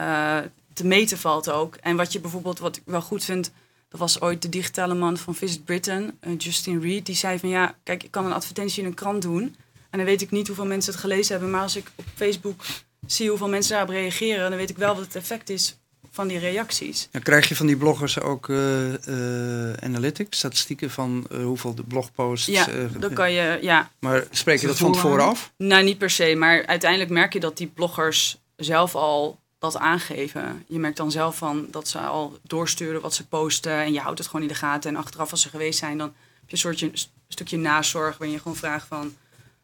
uh, 0.08 0.38
te 0.74 0.86
meten 0.86 1.18
valt 1.18 1.50
ook. 1.50 1.76
En 1.76 1.96
wat 1.96 2.14
je 2.14 2.20
bijvoorbeeld, 2.20 2.60
wat 2.60 2.76
ik 2.76 2.84
wel 2.86 3.02
goed 3.02 3.24
vind 3.24 3.52
dat 3.88 4.00
was 4.00 4.22
ooit 4.22 4.42
de 4.42 4.50
digitale 4.50 4.94
man 4.94 5.18
van 5.18 5.36
Visit 5.36 5.66
Britain, 5.66 6.18
uh, 6.28 6.34
Justin 6.38 6.82
Reed. 6.82 7.06
Die 7.06 7.16
zei 7.16 7.40
van 7.40 7.50
ja, 7.50 7.76
kijk, 7.84 8.04
ik 8.04 8.12
kan 8.12 8.26
een 8.26 8.34
advertentie 8.34 8.82
in 8.82 8.88
een 8.88 8.94
krant 8.94 9.22
doen. 9.22 9.56
En 9.90 9.98
dan 9.98 10.06
weet 10.06 10.22
ik 10.22 10.32
niet 10.32 10.48
hoeveel 10.48 10.66
mensen 10.66 10.92
het 10.92 11.02
gelezen 11.02 11.32
hebben. 11.32 11.52
Maar 11.52 11.62
als 11.62 11.76
ik 11.76 11.92
op 11.96 12.06
Facebook 12.16 12.62
zie 13.06 13.30
hoeveel 13.30 13.50
mensen 13.50 13.72
daarop 13.72 13.90
reageren, 13.90 14.50
dan 14.50 14.58
weet 14.58 14.70
ik 14.70 14.78
wel 14.78 14.96
wat 14.96 15.04
het 15.04 15.16
effect 15.16 15.50
is 15.50 15.78
van 16.12 16.28
die 16.28 16.40
reacties. 16.40 17.08
Dan 17.12 17.22
krijg 17.22 17.48
je 17.48 17.56
van 17.56 17.66
die 17.66 17.78
bloggers 17.78 18.20
ook 18.20 18.48
uh, 18.48 18.88
uh, 18.88 19.74
analytics, 19.74 20.38
statistieken 20.38 20.90
van 20.90 21.28
hoeveel 21.44 21.76
de 21.76 21.84
blogposts. 21.84 22.46
Ja, 22.46 22.68
dan 23.00 23.14
kan 23.14 23.32
je, 23.32 23.60
ja. 23.62 23.92
Maar 24.00 24.24
spreek 24.32 24.62
je 24.62 24.68
dat 24.68 24.78
van 24.78 24.92
tevoren 24.92 25.26
af? 25.26 25.52
Nou, 25.58 25.84
niet 25.84 25.98
per 25.98 26.10
se. 26.10 26.36
Maar 26.36 26.66
uiteindelijk 26.66 27.12
merk 27.12 27.34
je 27.34 27.40
dat 27.40 27.58
die 27.58 27.68
bloggers 27.68 28.38
zelf 28.56 28.96
al 28.96 29.40
dat 29.60 29.78
aangeven. 29.78 30.64
Je 30.68 30.80
merkt 30.80 30.98
dan 30.98 31.12
zelf 31.12 31.38
van 31.38 31.68
dat 31.72 31.88
ze 31.88 32.00
al 32.00 32.40
doorsturen 32.42 33.02
wat 33.02 33.14
ze 33.14 33.28
posten 33.28 33.72
en 33.72 33.94
je 33.94 34.00
houdt 34.00 34.18
het 34.18 34.28
gewoon 34.28 34.42
in 34.42 34.48
de 34.48 34.56
gaten. 34.56 34.90
En 34.90 34.96
achteraf 34.96 35.32
als 35.32 35.42
ze 35.42 35.50
geweest 35.50 35.80
zijn, 35.80 35.98
dan 35.98 36.08
heb 36.08 36.46
je 36.46 36.52
een 36.52 36.58
soortje, 36.58 36.86
een 36.86 36.98
stukje 37.28 37.58
nazorg 37.58 38.18
waarin 38.18 38.36
je 38.36 38.42
gewoon 38.42 38.58
vraagt 38.58 38.88
van, 38.88 39.14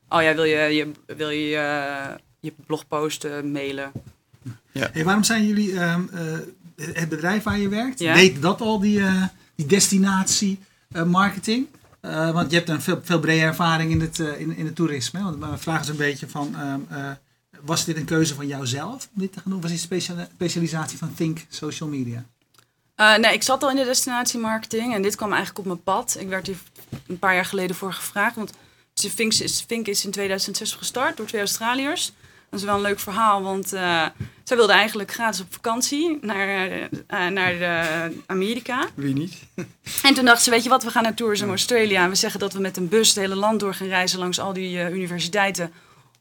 oh 0.09 0.21
ja, 0.21 0.35
wil 0.35 0.43
je 0.43 0.57
je, 0.57 0.91
wil 1.05 1.29
je, 1.29 1.49
je, 1.49 2.17
je 2.39 2.53
blogposten 2.65 3.51
mailen? 3.51 3.91
Ja. 4.71 4.89
Hey, 4.93 5.03
waarom 5.03 5.23
zijn 5.23 5.47
jullie 5.47 5.71
uh, 5.71 5.97
uh, 6.13 6.37
het 6.93 7.09
bedrijf 7.09 7.43
waar 7.43 7.59
je 7.59 7.69
werkt? 7.69 7.99
Ja. 7.99 8.13
Weet 8.13 8.41
dat 8.41 8.61
al, 8.61 8.79
die, 8.79 8.99
uh, 8.99 9.23
die 9.55 9.65
destinatie 9.65 10.59
marketing? 11.05 11.67
want 12.33 12.51
je 12.51 12.57
hebt 12.57 12.69
een 12.69 12.81
veel, 12.81 12.99
veel 13.03 13.19
brede 13.19 13.41
ervaring 13.41 13.91
in 13.91 14.01
het, 14.01 14.19
in, 14.19 14.55
in 14.57 14.65
het 14.65 14.75
toerisme. 14.75 15.23
Want 15.23 15.39
mijn 15.39 15.59
vraag 15.59 15.81
is 15.81 15.87
een 15.87 15.95
beetje 15.95 16.27
van 16.29 16.55
ehm, 16.55 17.13
was 17.65 17.85
dit 17.85 17.97
een 17.97 18.05
keuze 18.05 18.35
van 18.35 18.47
jouzelf 18.47 19.09
om 19.15 19.21
dit 19.21 19.33
te 19.33 19.39
gaan 19.39 19.51
doen? 19.51 19.61
Was 19.61 19.71
dit 19.71 19.91
een 19.91 20.27
specialisatie 20.35 20.97
van 20.97 21.13
Think 21.13 21.45
Social 21.49 21.89
Media? 21.89 22.25
Uh, 22.97 23.17
nee, 23.17 23.33
ik 23.33 23.43
zat 23.43 23.63
al 23.63 23.69
in 23.69 23.75
de 23.75 23.83
destinatiemarketing 23.83 24.93
en 24.93 25.01
dit 25.01 25.15
kwam 25.15 25.29
eigenlijk 25.29 25.59
op 25.59 25.65
mijn 25.65 25.83
pad. 25.83 26.17
Ik 26.19 26.27
werd 26.27 26.47
hier 26.47 26.57
een 27.07 27.19
paar 27.19 27.33
jaar 27.33 27.45
geleden 27.45 27.75
voor 27.75 27.93
gevraagd. 27.93 28.35
Want 28.35 28.53
Think 28.93 29.33
is, 29.33 29.61
Think 29.61 29.87
is 29.87 30.05
in 30.05 30.11
2006 30.11 30.73
gestart 30.73 31.17
door 31.17 31.25
twee 31.25 31.41
Australiërs. 31.41 32.11
Dat 32.49 32.59
is 32.59 32.65
wel 32.65 32.75
een 32.75 32.81
leuk 32.81 32.99
verhaal, 32.99 33.41
want 33.41 33.73
uh, 33.73 34.05
zij 34.43 34.57
wilden 34.57 34.75
eigenlijk 34.75 35.11
gratis 35.11 35.41
op 35.41 35.53
vakantie 35.53 36.17
naar, 36.21 36.71
uh, 36.71 37.27
naar 37.27 38.11
Amerika. 38.25 38.87
Wie 38.93 39.13
niet? 39.13 39.33
en 40.07 40.13
toen 40.13 40.25
dachten 40.25 40.43
ze, 40.43 40.49
weet 40.49 40.63
je 40.63 40.69
wat, 40.69 40.83
we 40.83 40.89
gaan 40.89 41.03
naar 41.03 41.13
Tourism 41.13 41.47
Australia. 41.47 42.03
En 42.03 42.09
we 42.09 42.15
zeggen 42.15 42.39
dat 42.39 42.53
we 42.53 42.59
met 42.59 42.77
een 42.77 42.87
bus 42.87 43.07
het 43.07 43.17
hele 43.17 43.35
land 43.35 43.59
door 43.59 43.73
gaan 43.73 43.87
reizen 43.87 44.19
langs 44.19 44.39
al 44.39 44.53
die 44.53 44.91
universiteiten. 44.91 45.71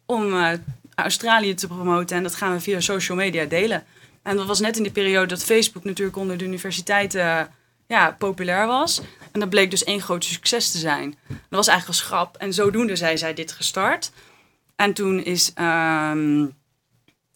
Om 0.07 0.35
Australië 0.95 1.55
te 1.55 1.67
promoten. 1.67 2.17
En 2.17 2.23
dat 2.23 2.35
gaan 2.35 2.53
we 2.53 2.61
via 2.61 2.81
social 2.81 3.17
media 3.17 3.45
delen. 3.45 3.85
En 4.23 4.37
dat 4.37 4.47
was 4.47 4.61
net 4.61 4.77
in 4.77 4.83
de 4.83 4.91
periode 4.91 5.27
dat 5.27 5.45
Facebook 5.45 5.85
natuurlijk 5.85 6.17
onder 6.17 6.39
de 6.39 6.45
universiteiten 6.45 7.51
ja, 7.87 8.17
populair 8.19 8.67
was. 8.67 9.01
En 9.33 9.41
dat 9.41 9.51
bleek 9.51 9.71
dus 9.71 9.85
één 9.85 10.01
groot 10.01 10.25
succes 10.25 10.71
te 10.71 10.79
zijn. 10.79 11.15
Dat 11.29 11.37
was 11.49 11.67
eigenlijk 11.67 11.99
als 11.99 12.09
grap. 12.09 12.37
En 12.37 12.53
zodoende 12.53 12.97
zijn 12.97 13.19
zij 13.19 13.35
dit 13.35 13.53
gestart. 13.53 14.13
En 14.77 14.93
toen 14.93 15.25
is, 15.25 15.53
um, 15.61 16.55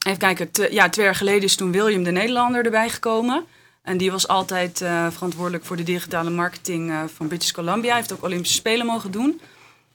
even 0.06 0.18
kijken, 0.18 0.72
ja, 0.72 0.88
twee 0.88 1.04
jaar 1.04 1.14
geleden 1.14 1.42
is 1.42 1.56
toen 1.56 1.72
William 1.72 2.02
de 2.02 2.10
Nederlander 2.10 2.64
erbij 2.64 2.88
gekomen. 2.88 3.44
En 3.82 3.96
die 3.96 4.10
was 4.10 4.28
altijd 4.28 4.80
uh, 4.80 5.10
verantwoordelijk 5.10 5.64
voor 5.64 5.76
de 5.76 5.82
digitale 5.82 6.30
marketing 6.30 6.90
uh, 6.90 7.02
van 7.14 7.28
British 7.28 7.50
Columbia. 7.50 7.88
Hij 7.88 7.96
heeft 7.96 8.12
ook 8.12 8.22
Olympische 8.22 8.56
Spelen 8.56 8.86
mogen 8.86 9.10
doen. 9.10 9.40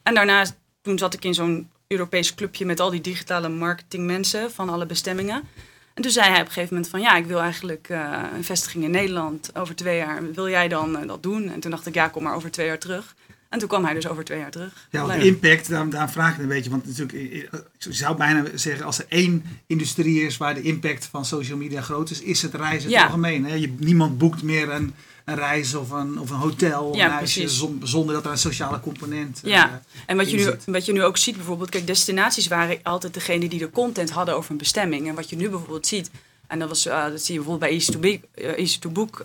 En 0.02 0.14
daarna, 0.14 0.44
toen 0.82 0.98
zat 0.98 1.14
ik 1.14 1.24
in 1.24 1.34
zo'n 1.34 1.70
Europees 1.92 2.34
clubje 2.34 2.66
met 2.66 2.80
al 2.80 2.90
die 2.90 3.00
digitale 3.00 3.48
marketingmensen 3.48 4.52
van 4.52 4.68
alle 4.68 4.86
bestemmingen. 4.86 5.42
En 5.94 6.02
toen 6.02 6.12
zei 6.12 6.30
hij 6.30 6.40
op 6.40 6.46
een 6.46 6.52
gegeven 6.52 6.74
moment 6.74 6.90
van 6.90 7.00
ja, 7.00 7.16
ik 7.16 7.26
wil 7.26 7.40
eigenlijk 7.40 7.88
uh, 7.90 8.22
een 8.36 8.44
vestiging 8.44 8.84
in 8.84 8.90
Nederland 8.90 9.56
over 9.56 9.74
twee 9.74 9.96
jaar. 9.96 10.32
Wil 10.32 10.48
jij 10.48 10.68
dan 10.68 11.00
uh, 11.00 11.08
dat 11.08 11.22
doen? 11.22 11.50
En 11.50 11.60
toen 11.60 11.70
dacht 11.70 11.86
ik 11.86 11.94
ja, 11.94 12.08
kom 12.08 12.22
maar 12.22 12.34
over 12.34 12.50
twee 12.50 12.66
jaar 12.66 12.78
terug. 12.78 13.14
En 13.48 13.58
toen 13.58 13.68
kwam 13.68 13.84
hij 13.84 13.94
dus 13.94 14.08
over 14.08 14.24
twee 14.24 14.38
jaar 14.38 14.50
terug. 14.50 14.88
Ja, 14.90 15.06
de 15.06 15.24
impact, 15.24 15.68
daar, 15.68 15.88
daar 15.88 16.10
vraag 16.10 16.34
ik 16.34 16.42
een 16.42 16.48
beetje. 16.48 16.70
Want 16.70 16.86
natuurlijk, 16.86 17.12
ik 17.12 17.48
zou 17.78 18.16
bijna 18.16 18.44
zeggen, 18.54 18.86
als 18.86 18.98
er 18.98 19.04
één 19.08 19.44
industrie 19.66 20.22
is 20.22 20.36
waar 20.36 20.54
de 20.54 20.62
impact 20.62 21.06
van 21.06 21.24
social 21.24 21.58
media 21.58 21.80
groot 21.80 22.10
is, 22.10 22.20
is 22.20 22.42
het 22.42 22.54
reizen 22.54 22.90
in 22.90 22.96
het 22.96 23.04
algemeen. 23.04 23.44
Hè? 23.44 23.54
Je, 23.54 23.74
niemand 23.78 24.18
boekt 24.18 24.42
meer 24.42 24.70
een 24.70 24.94
een 25.24 25.34
reis 25.34 25.74
of 25.74 25.90
een, 25.90 26.20
of 26.20 26.30
een 26.30 26.36
hotel. 26.36 26.94
Ja, 26.94 27.04
een 27.04 27.10
huisje, 27.10 27.48
zonder 27.82 28.14
dat 28.14 28.24
er 28.24 28.30
een 28.30 28.38
sociale 28.38 28.80
component 28.80 29.40
Ja, 29.44 29.68
uh, 29.68 29.74
en 30.06 30.16
wat 30.16 30.30
je, 30.30 30.36
nu, 30.36 30.72
wat 30.72 30.86
je 30.86 30.92
nu 30.92 31.02
ook 31.02 31.16
ziet 31.16 31.36
bijvoorbeeld, 31.36 31.70
kijk, 31.70 31.86
destinaties 31.86 32.46
waren 32.46 32.78
altijd 32.82 33.14
degene 33.14 33.48
die 33.48 33.58
de 33.58 33.70
content 33.70 34.10
hadden 34.10 34.36
over 34.36 34.50
een 34.50 34.56
bestemming. 34.56 35.08
En 35.08 35.14
wat 35.14 35.30
je 35.30 35.36
nu 35.36 35.48
bijvoorbeeld 35.48 35.86
ziet, 35.86 36.10
en 36.46 36.58
dat, 36.58 36.68
was, 36.68 36.86
uh, 36.86 37.04
dat 37.04 37.22
zie 37.22 37.34
je 37.34 37.40
bijvoorbeeld 37.40 37.70
bij 37.70 37.78
Easy 37.78 37.92
to, 37.92 37.98
Be, 37.98 38.20
uh, 38.34 38.58
Easy 38.58 38.78
to 38.78 38.90
Book, 38.90 39.24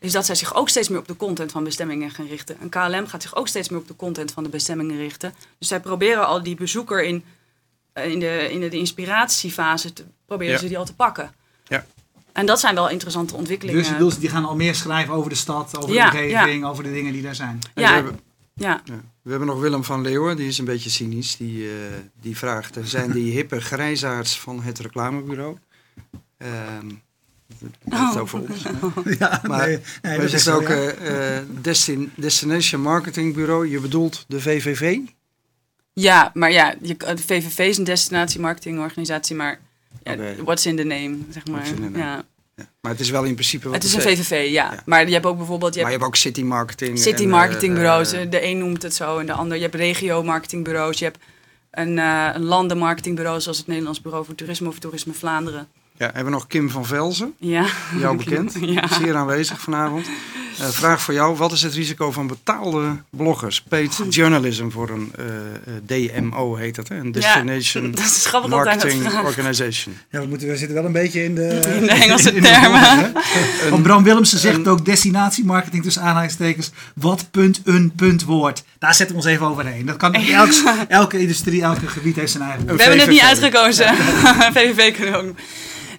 is 0.00 0.12
dat 0.12 0.26
zij 0.26 0.34
zich 0.34 0.54
ook 0.54 0.68
steeds 0.68 0.88
meer 0.88 0.98
op 0.98 1.08
de 1.08 1.16
content 1.16 1.52
van 1.52 1.64
bestemmingen 1.64 2.10
gaan 2.10 2.26
richten. 2.26 2.56
En 2.60 2.68
KLM 2.68 3.06
gaat 3.06 3.22
zich 3.22 3.34
ook 3.34 3.48
steeds 3.48 3.68
meer 3.68 3.80
op 3.80 3.88
de 3.88 3.96
content 3.96 4.32
van 4.32 4.42
de 4.42 4.48
bestemmingen 4.48 4.96
richten. 4.96 5.34
Dus 5.58 5.68
zij 5.68 5.80
proberen 5.80 6.26
al 6.26 6.42
die 6.42 6.54
bezoeker 6.54 7.04
in, 7.04 7.24
in, 7.94 8.20
de, 8.20 8.48
in 8.50 8.60
de, 8.60 8.68
de 8.68 8.76
inspiratiefase, 8.76 9.92
te, 9.92 10.04
proberen 10.26 10.58
ze 10.58 10.68
die 10.68 10.78
al 10.78 10.84
te 10.84 10.94
pakken. 10.94 11.34
Ja. 11.68 11.86
En 12.32 12.46
dat 12.46 12.60
zijn 12.60 12.74
wel 12.74 12.88
interessante 12.88 13.34
ontwikkelingen. 13.34 13.98
Dus 13.98 14.18
die 14.18 14.28
gaan 14.28 14.44
al 14.44 14.56
meer 14.56 14.74
schrijven 14.74 15.14
over 15.14 15.30
de 15.30 15.36
stad, 15.36 15.76
over 15.76 15.90
de 15.90 15.98
omgeving, 15.98 16.64
over 16.64 16.84
de 16.84 16.92
dingen 16.92 17.12
die 17.12 17.22
daar 17.22 17.34
zijn. 17.34 17.58
Ja, 17.74 17.88
we 17.88 17.94
hebben, 17.94 18.20
ja. 18.54 18.82
We 19.22 19.30
hebben 19.30 19.48
nog 19.48 19.60
Willem 19.60 19.84
van 19.84 20.02
Leeuwen, 20.02 20.36
die 20.36 20.48
is 20.48 20.58
een 20.58 20.64
beetje 20.64 20.90
cynisch. 20.90 21.36
Die, 21.36 21.64
uh, 21.64 21.72
die 22.20 22.36
vraagt, 22.36 22.76
zijn 22.82 23.10
die 23.10 23.32
hippe 23.32 23.60
grijzaards 23.60 24.40
van 24.40 24.62
het 24.62 24.78
reclamebureau? 24.78 25.58
Um, 26.78 27.02
oh. 27.84 28.16
over 28.16 28.40
ons. 28.40 28.62
ja, 29.18 29.40
maar 29.46 29.66
nee, 29.66 29.80
nee, 30.02 30.18
we 30.18 30.28
zegt 30.28 30.48
ook 30.48 30.68
uh, 30.68 31.38
Destin 31.60 32.12
Destination 32.16 32.80
Marketing 32.80 33.34
Bureau. 33.34 33.68
Je 33.68 33.80
bedoelt 33.80 34.24
de 34.28 34.40
VVV? 34.40 34.98
Ja, 35.92 36.30
maar 36.34 36.52
ja, 36.52 36.74
je, 36.82 36.96
de 36.96 37.16
VVV 37.16 37.58
is 37.58 37.78
een 37.78 37.84
destinatiemarketingorganisatie, 37.84 39.36
maar 39.36 39.60
ja, 40.02 40.16
what's 40.44 40.66
in 40.66 40.76
the 40.76 40.82
name, 40.82 41.16
zeg 41.30 41.46
maar. 41.46 41.66
Ja. 41.94 42.24
Maar 42.80 42.90
het 42.92 43.00
is 43.00 43.10
wel 43.10 43.24
in 43.24 43.34
principe 43.34 43.64
wat 43.64 43.74
Het 43.74 43.84
is 43.84 43.94
een 43.94 44.00
VVV, 44.00 44.30
ja. 44.30 44.72
Ja. 44.72 44.82
Maar 44.86 45.06
je 45.06 45.12
hebt 45.12 45.26
ook 45.26 45.36
bijvoorbeeld... 45.36 45.74
Je 45.74 45.82
Maar 45.82 45.90
je 45.90 45.98
hebt 45.98 46.06
hebt 46.12 46.24
ook 46.24 46.32
city 46.32 46.42
marketing. 46.42 46.98
city 46.98 47.22
en, 47.22 47.28
marketingbureaus. 47.28 48.12
eh, 48.12 48.22
eh, 48.22 48.30
de 48.30 48.44
een 48.44 48.58
noemt 48.58 48.82
het 48.82 48.94
zo 48.94 49.18
en 49.18 49.26
de 49.26 49.32
ander. 49.32 49.56
Je 49.56 49.62
hebt 49.62 49.74
regio 49.74 50.22
marketingbureaus. 50.22 50.98
Je 50.98 51.04
hebt 51.04 51.18
een, 51.70 51.98
eh 51.98 52.28
een 52.34 52.44
landenmarketingbureau 52.44 53.40
zoals 53.40 53.58
het 53.58 53.66
Nederlands 53.66 54.00
Bureau 54.00 54.24
voor 54.24 54.34
Toerisme 54.34 54.68
of 54.68 54.78
Toerisme 54.78 55.12
Vlaanderen. 55.12 55.68
Ja, 56.00 56.06
hebben 56.06 56.24
we 56.24 56.30
nog 56.30 56.46
Kim 56.46 56.70
van 56.70 56.86
Velzen, 56.86 57.34
Ja. 57.38 57.64
jou 57.98 58.16
bekend. 58.24 58.56
Ja. 58.60 58.88
Zeer 58.88 59.16
aanwezig 59.16 59.60
vanavond. 59.60 60.06
Eh, 60.58 60.68
vraag 60.68 61.02
voor 61.02 61.14
jou. 61.14 61.36
Wat 61.36 61.52
is 61.52 61.62
het 61.62 61.74
risico 61.74 62.12
van 62.12 62.26
betaalde 62.26 62.96
bloggers? 63.10 63.62
Paid 63.62 64.00
journalism 64.08 64.68
voor 64.68 64.90
een 64.90 65.12
eh, 65.18 66.06
eh, 66.06 66.12
DMO 66.12 66.54
heet 66.54 66.74
dat, 66.74 66.88
hè? 66.88 66.96
Een 66.96 67.12
Destination 67.12 67.90
dat 67.90 68.04
is 68.04 68.26
grappig 68.26 68.50
dat 68.50 68.64
Marketing 68.64 69.02
vraag. 69.02 69.24
Organization. 69.24 69.96
Ja, 70.10 70.20
we, 70.20 70.26
moeten, 70.26 70.48
we 70.48 70.56
zitten 70.56 70.76
wel 70.76 70.84
een 70.84 70.92
beetje 70.92 71.24
in 71.24 71.34
de, 71.34 71.60
In 71.80 71.86
de 71.86 71.90
Engelse 71.90 72.32
in 72.32 72.42
de 72.42 72.48
termen. 72.48 73.12
Want 73.70 73.82
Bram 73.82 74.04
Willemsen 74.04 74.38
zegt 74.38 74.68
ook 74.68 74.84
destinatiemarketing 74.84 75.82
tussen 75.82 76.02
aanhalingstekens. 76.02 76.70
Wat 76.94 77.30
punt 77.30 77.60
een 77.64 77.92
punt 77.96 78.24
woord. 78.24 78.64
Daar 78.78 78.94
zetten 78.94 79.16
we 79.16 79.22
ons 79.22 79.30
even 79.30 79.46
overheen. 79.46 79.86
Dat 79.86 79.96
kan 79.96 80.14
elk, 80.14 80.50
elke 80.88 81.18
industrie, 81.18 81.62
elke 81.62 81.86
gebied 81.86 82.16
heeft 82.16 82.32
zijn 82.32 82.42
eigen 82.42 82.62
woord. 82.62 82.76
We 82.76 82.82
hebben 82.82 83.00
het 83.00 83.10
niet 83.10 83.20
uitgekozen. 83.20 83.94
VVV 84.54 84.94
kunnen 84.96 85.14
ook. 85.14 85.34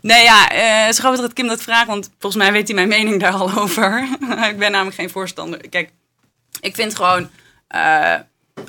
Nee, 0.01 0.23
ja, 0.23 0.47
het 0.53 0.93
is 0.93 0.99
grappig 0.99 1.21
dat 1.21 1.33
Kim 1.33 1.47
dat 1.47 1.61
vraagt, 1.61 1.87
want 1.87 2.09
volgens 2.19 2.43
mij 2.43 2.51
weet 2.51 2.67
hij 2.67 2.75
mijn 2.75 2.87
mening 2.87 3.19
daar 3.19 3.33
al 3.33 3.57
over. 3.61 4.07
ik 4.49 4.57
ben 4.57 4.71
namelijk 4.71 4.95
geen 4.95 5.09
voorstander. 5.09 5.69
Kijk, 5.69 5.89
ik 6.61 6.75
vind 6.75 6.95
gewoon, 6.95 7.29
eh, 7.67 8.15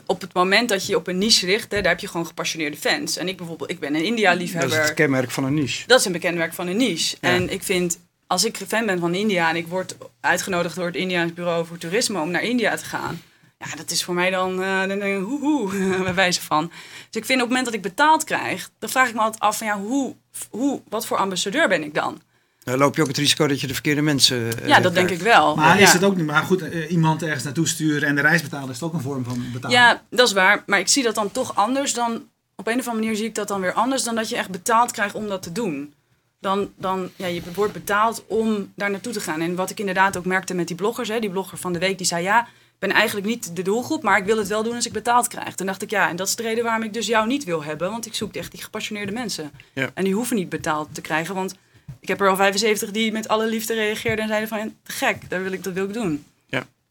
op 0.07 0.21
het 0.21 0.35
moment 0.35 0.69
dat 0.69 0.87
je 0.87 0.93
je 0.93 0.99
op 0.99 1.07
een 1.07 1.19
niche 1.19 1.47
richt, 1.47 1.73
hè, 1.73 1.81
daar 1.81 1.93
heb 1.93 2.01
je 2.01 2.09
gewoon 2.09 2.27
gepassioneerde 2.27 2.77
fans. 2.77 3.17
En 3.17 3.29
ik 3.29 3.37
bijvoorbeeld, 3.37 3.71
ik 3.71 3.79
ben 3.81 3.89
een 3.89 3.95
Dat 3.95 4.03
is 4.03 4.09
India-liefhebber. 4.09 4.83
het 4.83 4.95
kenmerk 4.95 5.31
van 5.31 5.45
een 5.45 5.55
niche. 5.55 5.87
Dat 5.87 6.01
is 6.01 6.07
een 6.07 6.13
bekend 6.13 6.55
van 6.55 6.67
een 6.67 6.77
niche. 6.77 7.17
Ja. 7.21 7.29
En 7.29 7.53
ik 7.53 7.63
vind, 7.63 7.99
als 8.27 8.45
ik 8.45 8.59
fan 8.69 8.87
ben 8.87 8.99
van 8.99 9.15
India 9.15 9.49
en 9.49 9.57
ik 9.57 9.67
word 9.67 9.97
uitgenodigd 10.21 10.75
door 10.75 10.87
het 10.87 10.97
Indiaans 10.97 11.33
Bureau 11.33 11.67
voor 11.67 11.79
Toerisme 11.79 12.21
om 12.21 12.31
naar 12.31 12.43
India 12.43 12.77
te 12.77 12.85
gaan. 12.85 13.23
Ja, 13.65 13.77
dat 13.77 13.91
is 13.91 14.05
voor 14.05 14.15
mij 14.15 14.31
dan, 14.31 14.63
eh 14.63 14.79
dan 14.79 14.89
denk 14.99 15.03
ik, 15.19 15.25
hoe, 15.25 15.41
hoe, 15.41 15.71
bij 16.03 16.15
wijze 16.15 16.41
van. 16.43 16.67
Dus 17.11 17.21
ik 17.21 17.25
vind 17.25 17.43
op 17.43 17.49
het 17.49 17.49
moment 17.49 17.65
dat 17.65 17.75
ik 17.75 17.83
betaald 17.83 18.25
krijg, 18.25 18.71
dan 18.79 18.89
vraag 18.89 19.09
ik 19.09 19.15
me 19.15 19.21
altijd 19.21 19.43
af 19.43 19.59
van 19.59 19.67
ja, 19.67 19.79
hoe, 19.81 20.15
hoe, 20.51 20.81
wat 20.89 21.07
voor 21.07 21.17
ambassadeur 21.17 21.69
ben 21.69 21.83
ik 21.85 21.95
dan? 21.95 22.21
Dan 22.65 22.79
loop 22.79 22.97
je 22.97 23.03
ook 23.03 23.09
het 23.09 23.17
risico 23.17 23.47
dat 23.47 23.61
je 23.61 23.67
de 23.67 23.73
verkeerde 23.73 24.03
mensen. 24.03 24.59
eh, 24.63 24.69
Ja, 24.69 24.81
dat 24.81 24.95
denk 24.95 25.11
ik 25.11 25.21
wel. 25.21 25.57
Maar 25.57 25.77
ja. 25.79 25.83
is 25.83 25.93
het 25.93 26.05
ook 26.05 26.17
niet. 26.17 26.27
Maar 26.27 26.43
goed, 26.43 26.63
eh, 26.63 26.91
iemand 26.91 27.23
ergens 27.23 27.45
naartoe 27.45 27.69
sturen 27.69 28.09
en 28.09 28.15
de 28.15 28.21
reis 28.21 28.43
betalen 28.43 28.71
is 28.71 28.83
ook 28.83 28.93
een 28.93 29.01
vorm 29.01 29.25
van 29.25 29.45
betalen. 29.53 29.77
Ja, 29.77 30.03
dat 30.11 30.27
is 30.27 30.33
waar. 30.33 30.63
Maar 30.67 30.79
ik 30.79 30.89
zie 30.89 31.03
dat 31.03 31.15
dan 31.15 31.31
toch 31.31 31.57
anders 31.57 31.95
dan. 31.95 32.29
Op 32.57 32.67
een 32.67 32.79
of 32.79 32.87
andere 32.87 32.95
manier 33.05 33.17
zie 33.17 33.27
ik 33.27 33.35
dat 33.35 33.49
dan 33.49 33.61
weer 33.61 33.73
anders 33.73 34.03
dan 34.03 34.15
dat 34.15 34.29
je 34.29 34.37
echt 34.37 34.51
betaald 34.51 34.91
krijgt 34.93 35.15
om 35.15 35.29
dat 35.29 35.43
te 35.43 35.53
doen. 35.53 35.95
Dan, 36.41 36.71
dan 36.77 37.11
ja, 37.17 37.27
je 37.27 37.43
wordt 37.55 37.73
betaald 37.73 38.25
om 38.27 38.73
daar 38.77 38.91
naartoe 38.91 39.13
te 39.13 39.21
gaan. 39.21 39.41
En 39.41 39.55
wat 39.55 39.71
ik 39.71 39.79
inderdaad 39.81 40.17
ook 40.17 40.25
merkte 40.25 40.55
met 40.55 40.67
die 40.67 40.77
bloggers, 40.77 41.09
hè, 41.09 41.21
die 41.21 41.31
blogger 41.31 41.59
van 41.59 41.73
de 41.73 41.79
week, 41.79 41.99
die 41.99 42.07
zei 42.07 42.23
ja, 42.23 42.49
ben 42.83 42.93
eigenlijk 42.93 43.27
niet 43.27 43.57
de 43.57 43.63
doelgroep, 43.63 44.03
maar 44.03 44.19
ik 44.19 44.25
wil 44.25 44.39
het 44.39 44.49
wel 44.49 44.63
doen 44.63 44.75
als 44.75 44.87
ik 44.87 44.93
betaald 44.93 45.29
krijg. 45.29 45.55
Toen 45.55 45.67
dacht 45.67 45.83
ik 45.83 45.91
ja, 45.91 46.09
en 46.09 46.17
dat 46.17 46.29
is 46.29 46.37
de 46.37 46.43
reden 46.43 46.65
waarom 46.65 46.83
ik 46.83 46.93
dus 46.93 47.07
jou 47.07 47.27
niet 47.27 47.45
wil 47.45 47.65
hebben, 47.65 47.91
want 47.91 48.07
ik 48.07 48.15
zoek 48.15 48.35
echt 48.35 48.51
die 48.51 48.63
gepassioneerde 48.63 49.13
mensen. 49.13 49.51
Ja. 49.73 49.91
En 49.95 50.05
die 50.05 50.15
hoeven 50.15 50.37
niet 50.37 50.49
betaald 50.49 50.95
te 50.95 51.01
krijgen, 51.01 51.35
want 51.35 51.55
ik 52.01 52.09
heb 52.09 52.21
er 52.21 52.29
al 52.29 52.37
75 52.37 52.91
die 52.91 53.13
met 53.13 53.29
alle 53.29 53.49
liefde 53.49 53.75
reageerden 53.75 54.23
en 54.23 54.29
zeiden 54.29 54.49
van 54.49 54.59
ja, 54.59 54.69
te 54.83 54.93
gek, 54.93 55.31
dat 55.31 55.43
wil 55.43 55.53
ik, 55.53 55.65
dat 55.65 55.73
wil 55.73 55.85
ik 55.85 55.93
doen. 55.93 56.25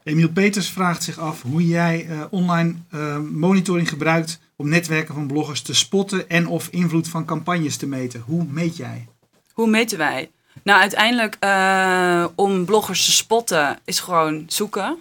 Emiel 0.03 0.29
Peters 0.29 0.69
vraagt 0.69 1.03
zich 1.03 1.19
af 1.19 1.41
hoe 1.41 1.67
jij 1.67 2.07
eh, 2.09 2.21
online 2.29 2.73
eh, 2.89 3.17
monitoring 3.17 3.89
gebruikt 3.89 4.39
om 4.55 4.69
netwerken 4.69 5.13
van 5.13 5.27
bloggers 5.27 5.61
te 5.61 5.73
spotten 5.73 6.29
en 6.29 6.47
of 6.47 6.67
invloed 6.67 7.07
van 7.07 7.25
campagnes 7.25 7.77
te 7.77 7.87
meten. 7.87 8.23
Hoe 8.25 8.45
meet 8.49 8.77
jij? 8.77 9.07
Hoe 9.53 9.67
meten 9.67 9.97
wij? 9.97 10.31
Nou, 10.63 10.79
uiteindelijk 10.79 11.37
eh, 11.39 12.25
om 12.35 12.65
bloggers 12.65 13.05
te 13.05 13.11
spotten 13.11 13.79
is 13.85 13.99
gewoon 13.99 14.43
zoeken. 14.47 14.97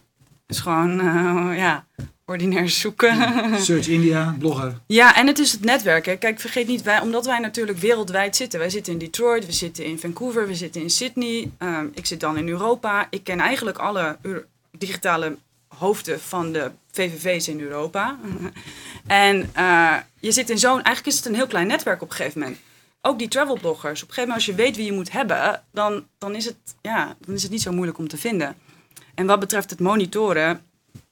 Is 0.51 0.61
gewoon, 0.61 1.01
eh, 1.01 1.59
ja, 1.59 1.85
ordinair 2.25 2.69
zoeken. 2.69 3.17
Search 3.69 3.89
India, 3.89 4.35
blogger. 4.39 4.81
ja, 4.87 5.17
en 5.17 5.27
het 5.27 5.39
is 5.39 5.53
het 5.53 5.65
netwerken. 5.65 6.19
Kijk, 6.19 6.41
vergeet 6.41 6.67
niet, 6.67 6.83
wij, 6.83 7.01
omdat 7.01 7.27
wij 7.27 7.39
natuurlijk 7.39 7.79
wereldwijd 7.79 8.37
zitten. 8.37 8.59
Wij 8.59 8.71
zitten 8.71 8.93
in 8.93 8.99
Detroit, 8.99 9.47
we 9.47 9.53
zitten 9.53 9.85
in 9.85 9.99
Vancouver, 9.99 10.47
we 10.47 10.55
zitten 10.55 10.81
in 10.81 10.91
Sydney. 10.91 11.51
Ehm, 11.59 11.87
ik 11.95 12.07
zit 12.07 12.21
dan 12.21 12.37
in 12.37 12.49
Europa. 12.49 13.07
Ik 13.11 13.25
ken 13.25 13.41
eigenlijk 13.41 13.79
alle 13.79 14.19
digitale 14.71 15.37
hoofden 15.69 16.21
van 16.21 16.53
de 16.53 16.71
VVV's 16.93 17.49
in 17.49 17.61
Europa. 17.61 18.19
en 19.07 19.51
eh, 19.55 19.97
je 20.21 20.33
zit 20.33 20.51
in 20.51 20.59
zo'n, 20.59 20.83
eigenlijk 20.83 21.07
is 21.07 21.17
het 21.17 21.27
een 21.27 21.35
heel 21.35 21.47
klein 21.47 21.67
netwerk 21.67 22.03
op 22.03 22.11
een 22.11 22.17
gegeven 22.17 22.41
moment. 22.41 22.59
Ook 23.03 23.19
die 23.19 23.29
travelbloggers. 23.29 24.03
Op 24.03 24.09
een 24.09 24.15
gegeven 24.15 24.29
moment, 24.29 24.47
als 24.47 24.57
je 24.57 24.63
weet 24.63 24.77
wie 24.77 24.85
je 24.85 24.93
moet 24.93 25.13
hebben, 25.13 25.63
dan, 25.73 26.07
dan, 26.19 26.35
is, 26.35 26.45
het, 26.45 26.57
ja, 26.83 27.17
dan 27.27 27.35
is 27.35 27.43
het 27.43 27.51
niet 27.51 27.63
zo 27.63 27.73
moeilijk 27.73 27.99
om 27.99 28.09
te 28.09 28.17
vinden. 28.17 28.57
En 29.21 29.27
wat 29.27 29.41
betreft 29.41 29.71
het 29.71 29.81
monitoren, 29.81 30.61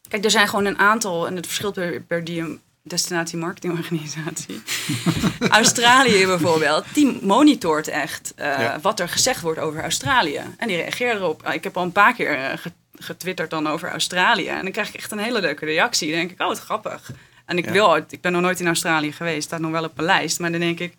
kijk, 0.09 0.25
er 0.25 0.31
zijn 0.31 0.49
gewoon 0.49 0.65
een 0.65 0.79
aantal, 0.79 1.27
en 1.27 1.37
het 1.37 1.47
verschilt 1.47 1.75
per, 1.75 2.01
per 2.03 2.25
die 2.25 2.59
destinatie 2.83 3.39
marketingorganisatie. 3.39 4.63
Australië 5.49 6.27
bijvoorbeeld, 6.27 6.85
die 6.93 7.19
monitort 7.23 7.89
echt 7.89 8.33
eh, 8.37 8.47
Ja. 8.47 8.79
wat 8.83 9.01
er 9.01 9.09
gezegd 9.09 9.41
wordt 9.41 9.59
over 9.59 9.81
Australië. 9.83 10.41
En 10.57 10.69
die 10.69 10.77
reageren 10.77 11.17
erop. 11.17 11.49
Ik 11.49 11.65
heb 11.65 11.77
al 11.77 11.83
een 11.83 11.93
paar 11.93 12.15
keer 12.15 12.35
eh, 12.35 12.59
ge- 12.59 12.73
getwitterd 12.99 13.51
dan 13.51 13.67
over 13.69 13.91
Australië. 13.91 14.47
En 14.47 14.63
dan 14.63 14.73
krijg 14.73 14.89
ik 14.89 14.95
echt 14.95 15.13
een 15.13 15.19
hele 15.19 15.41
leuke 15.41 15.65
reactie. 15.65 16.09
Dan 16.11 16.19
denk 16.19 16.31
ik, 16.31 16.41
oh, 16.41 16.47
wat 16.47 16.59
grappig. 16.61 17.11
En 17.47 17.59
ik 17.59 17.65
Ja. 17.65 17.73
wil, 17.73 17.97
ik 18.09 18.21
ben 18.21 18.33
nog 18.33 18.43
nooit 18.43 18.61
in 18.61 18.67
Australië 18.67 19.13
geweest, 19.13 19.43
staat 19.47 19.61
nog 19.61 19.71
wel 19.71 19.85
op 19.85 19.95
mijn 19.97 20.07
lijst. 20.07 20.39
Maar 20.39 20.51
dan 20.51 20.61
denk 20.61 20.79
ik, 20.81 20.95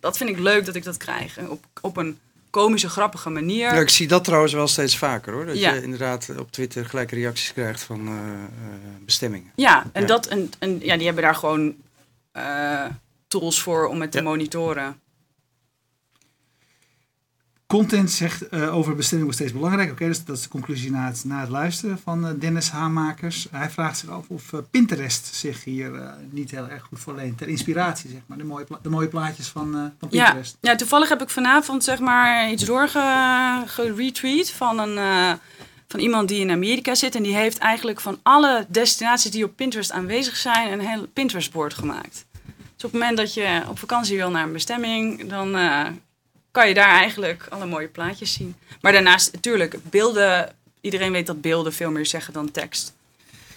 dat 0.00 0.16
vind 0.16 0.30
ik 0.30 0.38
leuk 0.38 0.64
dat 0.64 0.74
ik 0.74 0.84
dat 0.84 0.96
krijg. 0.96 1.38
Op, 1.48 1.64
op 1.80 1.96
een 1.96 2.18
komische, 2.50 2.88
grappige 2.88 3.30
manier. 3.30 3.74
Ja, 3.74 3.80
ik 3.80 3.88
zie 3.88 4.08
dat 4.08 4.24
trouwens 4.24 4.52
wel 4.52 4.68
steeds 4.68 4.98
vaker 4.98 5.32
hoor. 5.32 5.46
Dat 5.46 5.58
Ja. 5.58 5.72
je 5.74 5.82
inderdaad 5.82 6.28
op 6.38 6.52
Twitter 6.52 6.86
gelijk 6.86 7.10
reacties 7.10 7.52
krijgt 7.52 7.82
van 7.82 8.06
eh, 8.06 8.12
eh, 8.14 8.80
bestemmingen. 9.04 9.52
Ja, 9.56 9.86
en, 9.92 10.00
Ja. 10.00 10.06
Dat, 10.06 10.26
en, 10.26 10.50
en 10.58 10.80
ja, 10.82 10.96
die 10.96 11.04
hebben 11.06 11.24
daar 11.24 11.34
gewoon 11.34 11.74
eh, 12.32 12.84
tools 13.28 13.62
voor 13.62 13.86
om 13.86 14.00
het 14.00 14.12
te 14.12 14.20
monitoren. 14.22 15.00
Content 17.70 18.10
zegt 18.10 18.48
eh, 18.48 18.76
over 18.76 18.96
bestemming 18.96 19.30
wordt 19.30 19.42
steeds 19.42 19.52
belangrijk. 19.60 19.90
Oké, 19.90 20.06
dus 20.06 20.24
dat 20.24 20.36
is 20.36 20.42
de 20.42 20.48
conclusie 20.48 20.90
na 20.90 21.06
het, 21.06 21.24
na 21.24 21.40
het 21.40 21.48
luisteren 21.48 21.98
van 21.98 22.26
eh, 22.26 22.32
Dennis 22.38 22.70
Hamakers. 22.70 23.46
Hij 23.50 23.70
vraagt 23.70 23.98
zich 23.98 24.08
af 24.08 24.28
of 24.28 24.52
eh, 24.52 24.58
Pinterest 24.70 25.34
zich 25.34 25.64
hier 25.64 26.14
niet 26.30 26.50
heel 26.50 26.68
erg 26.68 26.82
goed 26.82 27.00
voor 27.00 27.14
leent. 27.14 27.38
Ter 27.38 27.48
inspiratie, 27.48 28.10
zeg 28.10 28.20
maar. 28.26 28.38
De 28.38 28.44
mooie, 28.44 28.66
de 28.82 28.88
mooie 28.88 29.08
plaatjes 29.08 29.48
van, 29.48 29.92
van 29.98 30.08
Ja, 30.10 30.24
Pinterest. 30.24 30.56
ja, 30.60 30.76
toevallig 30.76 31.08
heb 31.08 31.22
ik 31.22 31.30
vanavond 31.30 31.84
zeg 31.84 31.98
maar 31.98 32.50
iets 32.50 32.64
doorgeretweet 32.64 34.50
van, 34.50 34.78
een, 34.78 35.38
van 35.88 36.00
iemand 36.00 36.28
die 36.28 36.40
in 36.40 36.50
Amerika 36.50 36.94
zit. 36.94 37.14
En 37.14 37.22
die 37.22 37.34
heeft 37.34 37.58
eigenlijk 37.58 38.00
van 38.00 38.18
alle 38.22 38.66
destinaties 38.68 39.30
die 39.30 39.44
op 39.44 39.56
Pinterest 39.56 39.92
aanwezig 39.92 40.36
zijn 40.36 40.72
een 40.72 40.80
heel 40.80 41.06
Pinterest-board 41.06 41.74
gemaakt. 41.74 42.26
Dus 42.76 42.84
op 42.84 42.92
het 42.92 42.92
moment 42.92 43.16
dat 43.16 43.34
je 43.34 43.62
op 43.68 43.78
vakantie 43.78 44.16
wil 44.16 44.30
naar 44.30 44.44
een 44.44 44.52
bestemming, 44.52 45.28
dan 45.28 45.56
kan 46.50 46.68
je 46.68 46.74
daar 46.74 46.88
eigenlijk 46.90 47.46
alle 47.50 47.66
mooie 47.66 47.88
plaatjes 47.88 48.32
zien. 48.32 48.54
Maar 48.80 48.92
daarnaast, 48.92 49.32
natuurlijk, 49.32 49.76
beelden. 49.90 50.52
Iedereen 50.80 51.12
weet 51.12 51.26
dat 51.26 51.40
beelden 51.40 51.72
veel 51.72 51.90
meer 51.90 52.06
zeggen 52.06 52.32
dan 52.32 52.50
tekst. 52.50 52.94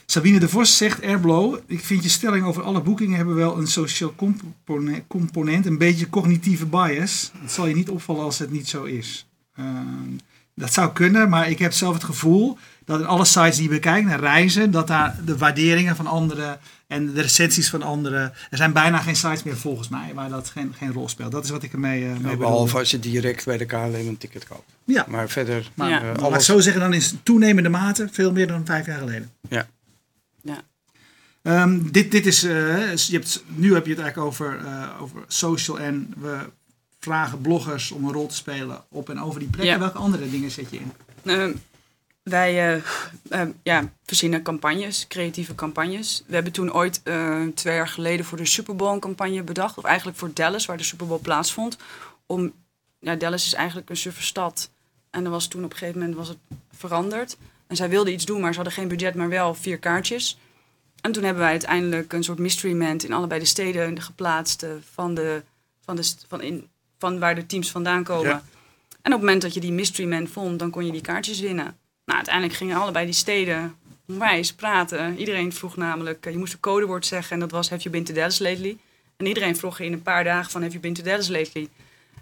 Sabine 0.06 0.40
de 0.40 0.50
Vos 0.50 0.78
zegt 0.78 1.04
Airblow. 1.04 1.58
Ik 1.66 1.80
vind 1.80 2.04
je 2.04 2.10
stelling 2.10 2.46
over 2.46 2.64
alle 2.64 2.82
boekingen 2.82 3.18
hebben 3.18 3.36
wel 3.36 3.58
een 3.58 3.68
sociaal 3.68 4.16
compone- 4.16 5.04
component. 5.08 5.66
Een 5.66 5.78
beetje 5.78 6.10
cognitieve 6.10 6.66
bias. 6.66 7.32
Het 7.42 7.52
zal 7.52 7.68
je 7.68 7.76
niet 7.76 7.90
opvallen 7.90 8.24
als 8.24 8.40
het 8.40 8.52
niet 8.52 8.68
zo 8.68 8.84
is. 8.84 9.26
Ehm, 9.56 10.10
dat 10.56 10.74
zou 10.74 10.92
kunnen, 10.92 11.30
maar 11.30 11.50
ik 11.50 11.60
heb 11.60 11.72
zelf 11.74 11.94
het 11.94 12.04
gevoel 12.04 12.58
dat 12.86 13.00
in 13.00 13.06
alle 13.06 13.26
sites 13.26 13.56
die 13.56 13.64
je 13.64 13.70
bekijkt 13.70 14.08
naar 14.08 14.20
reizen, 14.20 14.72
dat 14.72 14.88
daar 14.88 15.16
de 15.26 15.38
waarderingen 15.38 15.96
van 15.96 16.08
anderen 16.08 16.60
en 16.88 17.14
de 17.14 17.22
recensies 17.22 17.70
van 17.70 17.82
anderen. 17.84 18.34
Er 18.50 18.58
zijn 18.58 18.74
bijna 18.74 18.98
geen 18.98 19.16
sites 19.16 19.44
meer 19.44 19.58
volgens 19.58 19.90
mij 19.90 20.12
waar 20.14 20.30
dat 20.30 20.50
geen, 20.50 20.74
geen 20.78 20.92
rol 20.94 21.10
speelt. 21.10 21.32
Dat 21.32 21.44
is 21.44 21.50
wat 21.50 21.64
ik 21.64 21.74
ermee, 21.74 22.02
uh, 22.04 22.08
mee 22.10 22.18
bedoel. 22.22 22.38
Behalve 22.38 22.78
als 22.78 22.92
je 22.92 23.00
direct 23.00 23.46
bij 23.46 23.58
de 23.58 23.66
KLM 23.66 23.94
een 23.96 24.18
ticket 24.18 24.48
koopt. 24.48 24.72
Ja, 24.84 25.06
Maar 25.08 25.30
verder, 25.30 25.72
maar 25.74 25.90
Ja. 25.90 26.00
eh, 26.00 26.06
laat 26.06 26.18
ik 26.18 26.22
alles, 26.24 26.46
zo 26.46 26.60
zeggen, 26.60 26.82
dan 26.82 26.94
is 26.94 27.12
het 27.12 27.26
toenemende 27.26 27.70
mate 27.70 28.08
veel 28.12 28.32
meer 28.32 28.48
dan 28.48 28.66
vijf 28.66 28.86
jaar 28.86 29.00
geleden. 29.00 29.32
Ja. 29.50 29.68
Ja. 30.42 30.62
Ehm, 31.42 31.80
dit, 31.92 32.12
dit 32.12 32.26
is, 32.26 32.44
eh, 32.44 32.96
je 32.96 33.12
hebt, 33.18 33.44
nu 33.48 33.74
heb 33.74 33.86
je 33.86 33.92
het 33.92 34.02
eigenlijk 34.02 34.18
over, 34.18 34.60
eh, 34.66 35.02
over 35.02 35.24
social 35.28 35.80
en 35.80 36.14
we 36.18 36.38
vragen 37.00 37.42
bloggers 37.42 37.92
om 37.92 38.04
een 38.06 38.14
rol 38.14 38.28
te 38.28 38.36
spelen 38.36 38.84
op 38.90 39.10
en 39.10 39.22
over 39.22 39.40
die 39.40 39.50
plekken. 39.50 39.74
Ja. 39.74 39.80
Welke 39.80 39.98
andere 39.98 40.30
dingen 40.30 40.52
zet 40.52 40.66
je 40.70 40.80
in? 40.80 40.92
Wij 42.24 42.82
eh, 43.30 43.48
ja, 43.64 43.94
verzinnen 44.04 44.44
campagnes, 44.44 45.08
creatieve 45.08 45.56
campagnes. 45.56 46.24
We 46.28 46.34
hebben 46.34 46.54
toen 46.54 46.74
ooit 46.74 47.02
eh, 47.04 47.42
twee 47.56 47.76
jaar 47.76 47.88
geleden 47.88 48.26
voor 48.26 48.38
de 48.38 48.46
Super 48.46 48.76
Bowl 48.76 48.94
een 48.94 49.00
campagne 49.00 49.44
bedacht. 49.44 49.78
Of 49.78 49.84
eigenlijk 49.84 50.18
voor 50.18 50.34
Dallas, 50.34 50.66
waar 50.66 50.78
de 50.78 50.84
Super 50.84 51.08
Bowl 51.08 51.22
plaatsvond. 51.22 51.78
Om, 52.26 52.54
ja, 53.00 53.16
Dallas 53.16 53.46
is 53.46 53.54
eigenlijk 53.54 53.90
een 53.90 53.98
suffe 53.98 54.24
stad. 54.24 54.72
En 55.10 55.26
er 55.26 55.32
was 55.32 55.48
toen 55.48 55.64
op 55.64 55.72
een 55.72 55.78
gegeven 55.78 56.00
moment 56.00 56.18
was 56.18 56.28
het 56.28 56.38
veranderd. 56.72 57.38
En 57.68 57.76
zij 57.76 57.90
wilden 57.90 58.14
iets 58.14 58.26
doen, 58.26 58.42
maar 58.42 58.50
ze 58.50 58.56
hadden 58.56 58.74
geen 58.74 58.88
budget, 58.88 59.16
maar 59.16 59.30
wel 59.30 59.54
vier 59.56 59.80
kaartjes. 59.80 60.38
En 61.02 61.12
toen 61.12 61.24
hebben 61.24 61.42
wij 61.42 61.52
uiteindelijk 61.52 62.14
een 62.14 62.24
soort 62.24 62.40
mystery 62.40 62.74
ment 62.74 63.04
in 63.04 63.14
allebei 63.14 63.40
de 63.40 63.46
steden 63.46 64.02
geplaatst. 64.02 64.64
eh, 64.64 64.70
van, 64.94 65.14
de, 65.14 65.44
van, 65.86 65.96
de, 65.96 66.14
van, 66.28 66.42
in, 66.42 66.68
van 66.98 67.20
waar 67.20 67.36
de 67.36 67.46
teams 67.46 67.72
vandaan 67.72 68.04
komen. 68.04 68.30
Ja. 68.30 68.44
En 69.02 69.14
op 69.14 69.20
het 69.20 69.20
moment 69.20 69.42
dat 69.42 69.54
je 69.54 69.60
die 69.60 69.72
mystery 69.72 70.08
man 70.08 70.28
vond, 70.28 70.60
dan 70.60 70.70
kon 70.70 70.86
je 70.86 70.92
die 70.92 71.02
kaartjes 71.02 71.40
winnen. 71.40 71.78
Nou, 72.14 72.26
uiteindelijk 72.26 72.64
gingen 72.64 72.82
allebei 72.82 73.06
die 73.06 73.14
steden 73.14 73.76
onwijs 74.08 74.54
praten. 74.54 75.18
Iedereen 75.18 75.54
vroeg 75.54 75.76
namelijk, 75.76 76.26
je 76.32 76.38
moest 76.38 76.54
een 76.54 76.60
codewoord 76.60 77.06
zeggen 77.06 77.34
en 77.34 77.40
dat 77.40 77.52
was 77.52 77.70
Have 77.70 77.82
you 77.82 77.94
been 77.94 78.04
to 78.04 78.14
Dallas 78.14 78.40
lately? 78.40 78.78
En 79.18 79.26
iedereen 79.26 79.58
vroeg 79.58 79.80
in 79.80 79.94
een 79.94 80.02
paar 80.02 80.24
dagen 80.24 80.52
van 80.52 80.62
Have 80.62 80.74
you 80.74 80.84
been 80.84 80.94
to 80.94 81.04
Dallas 81.04 81.28
lately? 81.28 81.70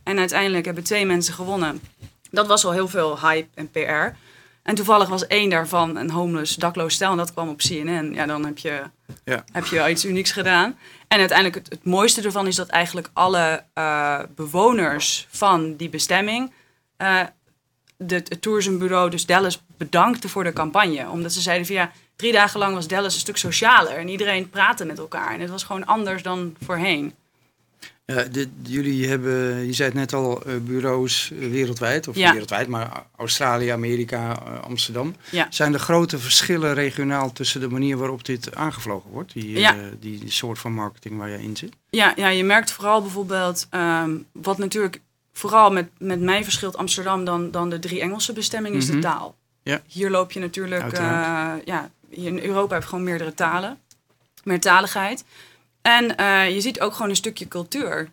En 0.04 0.20
uiteindelijk 0.20 0.66
hebben 0.66 0.84
twee 0.84 1.06
mensen 1.06 1.34
gewonnen. 1.34 1.82
Dat 2.30 2.48
was 2.48 2.66
al 2.66 2.72
heel 2.72 2.88
veel 2.88 3.20
hype 3.20 3.48
en 3.54 3.72
PR. 3.72 4.18
En 4.64 4.76
toevallig 4.76 5.10
was 5.10 5.28
één 5.28 5.50
daarvan 5.50 5.96
een 5.96 6.12
homeless, 6.12 6.56
dakloos 6.56 6.94
stel. 6.94 7.12
En 7.12 7.18
dat 7.18 7.34
kwam 7.34 7.50
op 7.50 7.58
CNN. 7.58 8.14
Ja, 8.14 8.26
dan 8.26 8.46
heb 8.46 8.58
je, 8.58 8.84
ja. 9.24 9.44
heb 9.52 9.66
je 9.66 9.90
iets 9.90 10.06
unieks 10.06 10.32
gedaan. 10.32 10.78
En 11.08 11.20
uiteindelijk 11.20 11.58
het, 11.58 11.70
het 11.70 11.86
mooiste 11.86 12.22
ervan 12.22 12.48
is 12.48 12.56
dat 12.56 12.68
eigenlijk 12.68 13.10
alle 13.14 13.64
uh, 13.78 14.20
bewoners 14.36 15.28
van 15.30 15.76
die 15.76 15.90
bestemming... 15.90 16.52
Uh, 16.98 17.22
de, 18.08 18.16
het 18.16 18.42
tourismbureau, 18.42 19.10
dus 19.10 19.26
Dallas, 19.26 19.62
bedankte 19.78 20.30
voor 20.30 20.44
de 20.44 20.54
campagne. 20.54 21.10
Omdat 21.10 21.34
ze 21.34 21.42
zeiden 21.42 21.66
van 21.66 21.76
ja, 21.76 21.92
drie 22.16 22.32
dagen 22.32 22.60
lang 22.60 22.74
was 22.74 22.88
Dallas 22.88 23.14
een 23.14 23.20
stuk 23.20 23.38
socialer. 23.38 23.98
En 23.98 24.08
iedereen 24.08 24.50
praatte 24.50 24.86
met 24.86 24.98
elkaar. 24.98 25.34
En 25.34 25.40
het 25.40 25.50
was 25.50 25.64
gewoon 25.64 25.86
anders 25.86 26.24
dan 26.24 26.56
voorheen. 26.64 27.14
Ja, 28.06 28.26
jullie 28.64 29.08
hebben, 29.08 29.66
je 29.66 29.74
zei 29.74 29.90
het 29.90 29.98
net 29.98 30.14
al, 30.14 30.48
uh, 30.48 30.56
bureaus 30.58 31.32
uh, 31.34 31.52
wereldwijd, 31.52 32.08
of 32.08 32.16
ja. 32.16 32.32
wereldwijd, 32.32 32.68
maar 32.68 33.06
Australië, 33.16 33.70
Amerika, 33.70 34.44
uh, 34.48 34.62
Amsterdam. 34.62 35.16
Ja. 35.30 35.48
Zijn 35.50 35.74
er 35.74 35.80
grote 35.80 36.20
verschillen 36.20 36.74
regionaal 36.74 37.32
tussen 37.32 37.62
de 37.62 37.70
manier 37.70 37.98
waarop 37.98 38.26
dit 38.26 38.56
aangevlogen 38.56 39.10
wordt, 39.10 39.34
die, 39.34 39.60
ja. 39.60 39.76
die, 40.00 40.20
die, 40.20 40.32
soort 40.32 40.60
van 40.60 40.74
marketing 40.74 41.18
waar 41.18 41.30
je 41.30 41.42
in 41.42 41.58
zit? 41.58 41.74
Ja, 41.90 42.14
ja 42.16 42.28
je 42.28 42.44
merkt 42.44 42.72
vooral 42.72 43.02
bijvoorbeeld, 43.02 43.68
um, 43.72 44.26
wat 44.32 44.58
natuurlijk 44.58 45.02
vooral 45.34 45.72
met, 45.72 45.90
met 45.98 46.20
mij 46.20 46.44
verschilt 46.44 46.78
Amsterdam 46.78 47.26
dan, 47.26 47.52
dan 47.52 47.70
de 47.70 47.80
drie 47.80 48.02
Engelse 48.02 48.34
bestemmingen, 48.34 48.78
is 48.78 48.86
mm 48.86 48.92
-hmm. 48.92 49.02
de 49.02 49.08
taal. 49.08 49.36
Ja. 49.64 49.82
Hier 49.88 50.10
loop 50.10 50.32
je 50.32 50.40
natuurlijk, 50.40 50.98
ja, 51.66 51.90
hier 52.10 52.28
in 52.28 52.40
Europa 52.40 52.74
heb 52.74 52.84
je 52.84 52.90
gewoon 52.90 53.04
meerdere 53.04 53.34
talen, 53.34 53.78
meertaligheid. 54.44 55.24
En 55.82 56.16
uh, 56.20 56.50
je 56.50 56.62
ziet 56.62 56.80
ook 56.80 56.94
gewoon 56.94 57.10
een 57.10 57.16
stukje 57.16 57.48
cultuur. 57.48 58.10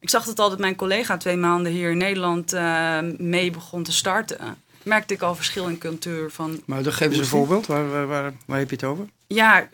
Ik 0.00 0.10
zag 0.10 0.24
het 0.24 0.38
al 0.38 0.50
dat 0.50 0.58
mijn 0.58 0.76
collega 0.76 1.16
twee 1.16 1.36
maanden 1.36 1.72
hier 1.72 1.90
in 1.90 1.96
Nederland 1.96 2.54
uh, 2.54 2.98
mee 3.16 3.50
begon 3.50 3.82
te 3.82 3.92
starten. 3.92 4.38
Merkte 4.82 5.14
ik 5.14 5.22
al 5.22 5.34
verschil 5.34 5.68
in 5.68 5.78
cultuur. 5.78 6.30
Van 6.30 6.62
maar 6.66 6.82
dan 6.82 6.92
geef 6.92 7.08
eens 7.08 7.18
een 7.18 7.24
voorbeeld. 7.24 7.66
Waar, 7.66 7.90
waar, 7.90 8.06
waar, 8.06 8.32
waar, 8.46 8.58
heb 8.58 8.68
je 8.68 8.76
het 8.76 8.84
over? 8.84 9.06
Ja, 9.26 9.68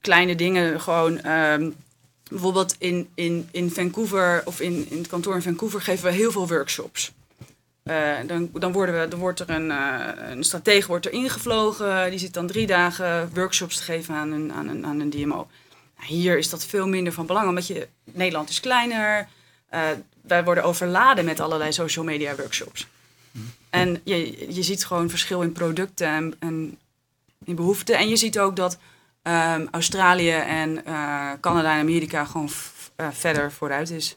kleine 0.00 0.34
dingen. 0.34 0.80
Gewoon 0.80 1.20
ehm, 1.20 1.70
bijvoorbeeld 2.34 2.74
in, 2.78 3.08
in, 3.14 3.48
in 3.50 3.70
Vancouver 3.70 4.42
of 4.44 4.60
in, 4.60 4.86
in 4.90 4.98
het 4.98 5.06
kantoor 5.06 5.34
in 5.34 5.42
Vancouver 5.42 5.80
geven 5.80 6.04
we 6.04 6.10
heel 6.10 6.32
veel 6.32 6.48
workshops. 6.48 7.12
Uh, 7.84 8.14
dan, 8.26 8.50
dan, 8.52 8.72
worden 8.72 9.00
we, 9.00 9.08
dan 9.08 9.18
wordt 9.18 9.40
er 9.40 9.50
een, 9.50 9.68
uh, 9.68 10.08
een 10.30 10.44
stratege 10.44 10.86
wordt 10.86 11.06
er 11.06 11.12
ingevlogen. 11.12 12.10
Die 12.10 12.18
zit 12.18 12.34
dan 12.34 12.46
drie 12.46 12.66
dagen 12.66 13.30
workshops 13.34 13.76
te 13.76 13.82
geven 13.82 14.14
aan 14.14 14.32
een, 14.32 14.52
aan 14.52 14.68
een, 14.68 14.86
aan 14.86 15.00
een 15.00 15.10
DMO. 15.10 15.46
Hier 16.00 16.38
is 16.38 16.50
dat 16.50 16.64
veel 16.64 16.88
minder 16.88 17.12
van 17.12 17.26
belang, 17.26 17.48
omdat 17.48 17.66
je, 17.66 17.88
Nederland 18.04 18.48
is 18.48 18.60
kleiner. 18.60 19.28
Uh, 19.74 19.80
wij 20.20 20.44
worden 20.44 20.64
overladen 20.64 21.24
met 21.24 21.40
allerlei 21.40 21.72
social 21.72 22.04
media 22.04 22.34
workshops. 22.36 22.86
En 23.70 24.00
je, 24.04 24.46
je 24.54 24.62
ziet 24.62 24.84
gewoon 24.84 25.10
verschil 25.10 25.42
in 25.42 25.52
producten 25.52 26.06
en, 26.06 26.34
en 26.38 26.78
in 27.44 27.54
behoeften. 27.54 27.96
En 27.96 28.08
je 28.08 28.16
ziet 28.16 28.38
ook 28.38 28.56
dat 28.56 28.78
um, 29.24 29.68
Australië 29.70 30.30
en 30.30 30.82
uh, 30.86 31.30
Canada 31.40 31.72
en 31.72 31.80
Amerika 31.80 32.24
gewoon 32.24 32.48
uh, 32.96 33.06
verder 33.10 33.52
vooruit 33.52 33.90
is. 33.90 34.16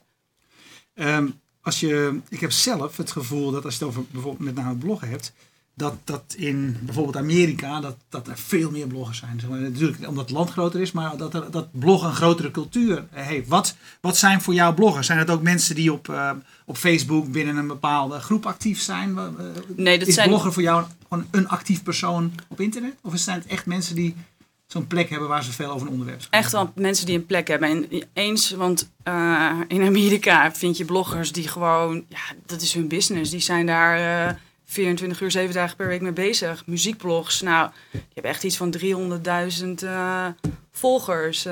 Um, 0.94 1.40
als 1.62 1.80
je, 1.80 2.20
ik 2.30 2.40
heb 2.40 2.52
zelf 2.52 2.98
het 2.98 3.12
gevoel 3.12 3.52
dat 3.52 3.66
als 3.66 3.78
je 3.78 3.86
het 3.86 3.90
over 3.90 4.04
bijvoorbeeld 4.12 4.56
met 4.56 4.64
name 4.64 4.76
bloggen 4.76 5.10
hebt, 5.10 5.34
dat, 5.74 5.96
dat 6.04 6.34
in 6.38 6.78
bijvoorbeeld 6.82 7.18
Amerika 7.18 7.80
dat, 7.80 7.98
dat 8.10 8.28
er 8.28 8.38
veel 8.38 8.72
meer 8.72 8.88
bloggers 8.88 9.18
zijn. 9.18 9.42
Natuurlijk 9.50 10.08
omdat 10.08 10.24
het 10.24 10.34
land 10.34 10.50
groter 10.50 10.82
is, 10.82 10.92
maar 10.92 11.18
dat, 11.18 11.34
er, 11.34 11.52
dat 11.52 11.68
bloggen 11.72 12.10
een 12.10 12.16
grotere 12.16 12.52
cultuur 12.52 13.06
heeft. 13.12 13.48
Wat, 13.48 13.76
wat 14.02 14.18
zijn 14.18 14.42
voor 14.42 14.54
jou 14.54 14.74
bloggers? 14.74 15.08
Zijn 15.08 15.20
het 15.20 15.30
ook 15.30 15.42
mensen 15.42 15.76
die 15.76 15.94
op, 15.94 16.08
uh, 16.08 16.32
op 16.66 16.78
Facebook 16.78 17.32
binnen 17.32 17.56
een 17.56 17.68
bepaalde 17.68 18.20
groep 18.20 18.46
actief 18.46 18.82
zijn? 18.82 19.18
Nee, 19.76 20.00
dat 20.00 20.08
is 20.08 20.14
zijn... 20.14 20.30
blogger 20.30 20.54
voor 20.54 20.64
jou 20.64 20.86
gewoon 21.10 21.28
een 21.32 21.48
actief 21.48 21.84
persoon 21.84 22.32
op 22.48 22.62
internet? 22.62 22.94
Of 23.02 23.18
zijn 23.18 23.40
het 23.40 23.48
echt 23.48 23.66
mensen 23.66 23.96
die 23.96 24.16
zo'n 24.68 24.88
plek 24.88 25.10
hebben 25.10 25.28
waar 25.28 25.44
ze 25.44 25.52
veel 25.52 25.72
over 25.72 25.88
een 25.88 25.94
onderwerp 25.94 26.22
spreken? 26.22 26.40
Echt 26.40 26.52
wel 26.52 26.72
mensen 26.76 27.06
die 27.06 27.16
een 27.16 27.26
plek 27.26 27.48
hebben. 27.48 27.70
En 27.70 28.04
eens, 28.14 28.52
want 28.52 28.92
uh, 29.08 29.60
in 29.68 29.82
Amerika 29.82 30.52
vind 30.52 30.78
je 30.78 30.86
bloggers 30.86 31.32
die 31.32 31.48
gewoon, 31.48 32.06
ja, 32.10 32.36
dat 32.46 32.62
is 32.62 32.74
hun 32.74 32.88
business. 32.88 33.32
Die 33.32 33.40
zijn 33.40 33.66
daar... 33.66 34.30
Uh, 34.30 34.36
24 34.70 35.22
uur, 35.22 35.32
7 35.32 35.54
dagen 35.54 35.76
per 35.76 35.88
week 35.88 36.02
mee 36.02 36.12
bezig. 36.12 36.66
Muziekblogs, 36.66 37.42
nou, 37.42 37.70
je 37.92 38.00
hebt 38.14 38.28
echt 38.28 38.44
iets 38.44 38.58
van 38.58 38.76
300.000 38.78 39.68
uh, 39.84 40.26
volgers. 40.72 41.46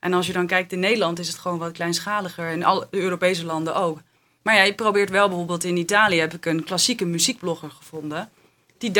En 0.00 0.12
als 0.12 0.26
je 0.26 0.32
dan 0.32 0.46
kijkt 0.46 0.72
in 0.72 0.80
Nederland 0.80 1.18
is 1.18 1.28
het 1.28 1.38
gewoon 1.38 1.58
wat 1.58 1.72
kleinschaliger. 1.72 2.48
En 2.48 2.62
alle 2.62 2.86
Europese 2.90 3.44
landen 3.44 3.74
ook. 3.74 3.98
Maar 4.42 4.54
ja, 4.54 4.62
je 4.62 4.74
probeert 4.74 5.10
wel 5.10 5.28
bijvoorbeeld 5.28 5.64
in 5.64 5.76
Italië 5.76 6.18
heb 6.18 6.34
ik 6.34 6.46
een 6.46 6.64
klassieke 6.64 7.04
muziekblogger 7.04 7.70
gevonden. 7.70 8.30
Die 8.78 8.92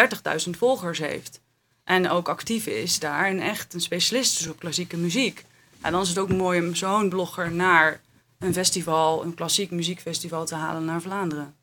30.000 0.45 0.51
volgers 0.51 0.99
heeft. 0.99 1.41
En 1.85 2.11
ook 2.11 2.29
actief 2.29 2.67
is 2.67 2.99
daar 2.99 3.27
en 3.27 3.41
echt 3.41 3.75
een 3.75 3.81
specialist 3.81 4.41
is 4.41 4.47
op 4.47 4.59
klassieke 4.59 4.97
muziek. 4.97 5.45
En 5.81 5.93
dan 5.93 6.03
is 6.03 6.09
het 6.09 6.19
ook 6.19 6.33
mooi 6.33 6.61
om 6.61 6.75
zo'n 6.75 7.09
blogger 7.09 7.53
naar 7.53 8.01
een 8.39 8.53
festival, 8.53 9.25
een 9.25 9.35
klassiek 9.35 9.71
muziekfestival 9.71 10.47
te 10.47 10.55
halen 10.55 10.85
naar 10.85 11.01
Vlaanderen. 11.01 11.55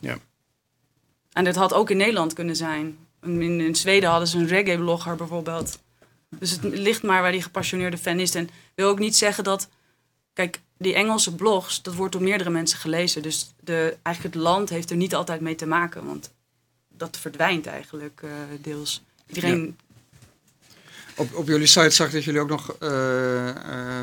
Ja. 0.00 0.18
En 1.32 1.44
dit 1.44 1.56
had 1.56 1.72
ook 1.72 1.90
in 1.90 1.96
Nederland 1.96 2.32
kunnen 2.32 2.56
zijn. 2.56 2.98
In, 3.22 3.60
in 3.60 3.76
Zweden 3.76 4.10
hadden 4.10 4.28
ze 4.28 4.38
een 4.38 4.46
reggae-blogger 4.46 5.16
bijvoorbeeld. 5.16 5.78
Dus 6.28 6.50
het 6.50 6.62
ligt 6.62 7.02
maar 7.02 7.22
waar 7.22 7.32
die 7.32 7.42
gepassioneerde 7.42 7.98
fan 7.98 8.20
is. 8.20 8.34
En 8.34 8.48
wil 8.74 8.88
ook 8.88 8.98
niet 8.98 9.16
zeggen 9.16 9.44
dat... 9.44 9.68
Kijk, 10.32 10.60
die 10.78 10.94
Engelse 10.94 11.34
blogs, 11.34 11.82
dat 11.82 11.94
wordt 11.94 12.12
door 12.12 12.22
meerdere 12.22 12.50
mensen 12.50 12.78
gelezen. 12.78 13.22
Dus 13.22 13.54
de, 13.60 13.96
eigenlijk 14.02 14.34
het 14.34 14.44
land 14.44 14.68
heeft 14.68 14.90
er 14.90 14.96
niet 14.96 15.14
altijd 15.14 15.40
mee 15.40 15.54
te 15.54 15.66
maken. 15.66 16.06
Want 16.06 16.32
dat 16.88 17.16
verdwijnt 17.16 17.66
eigenlijk 17.66 18.22
uh, 18.24 18.30
deels. 18.60 19.02
Iedereen... 19.32 19.64
Ja. 19.64 19.90
Op, 21.16 21.34
op 21.34 21.46
jullie 21.46 21.66
site 21.66 21.90
zag 21.90 22.06
ik 22.06 22.12
dat 22.12 22.24
jullie 22.24 22.40
ook 22.40 22.48
nog 22.48 22.76
uh, 22.82 22.88
uh, 22.88 23.54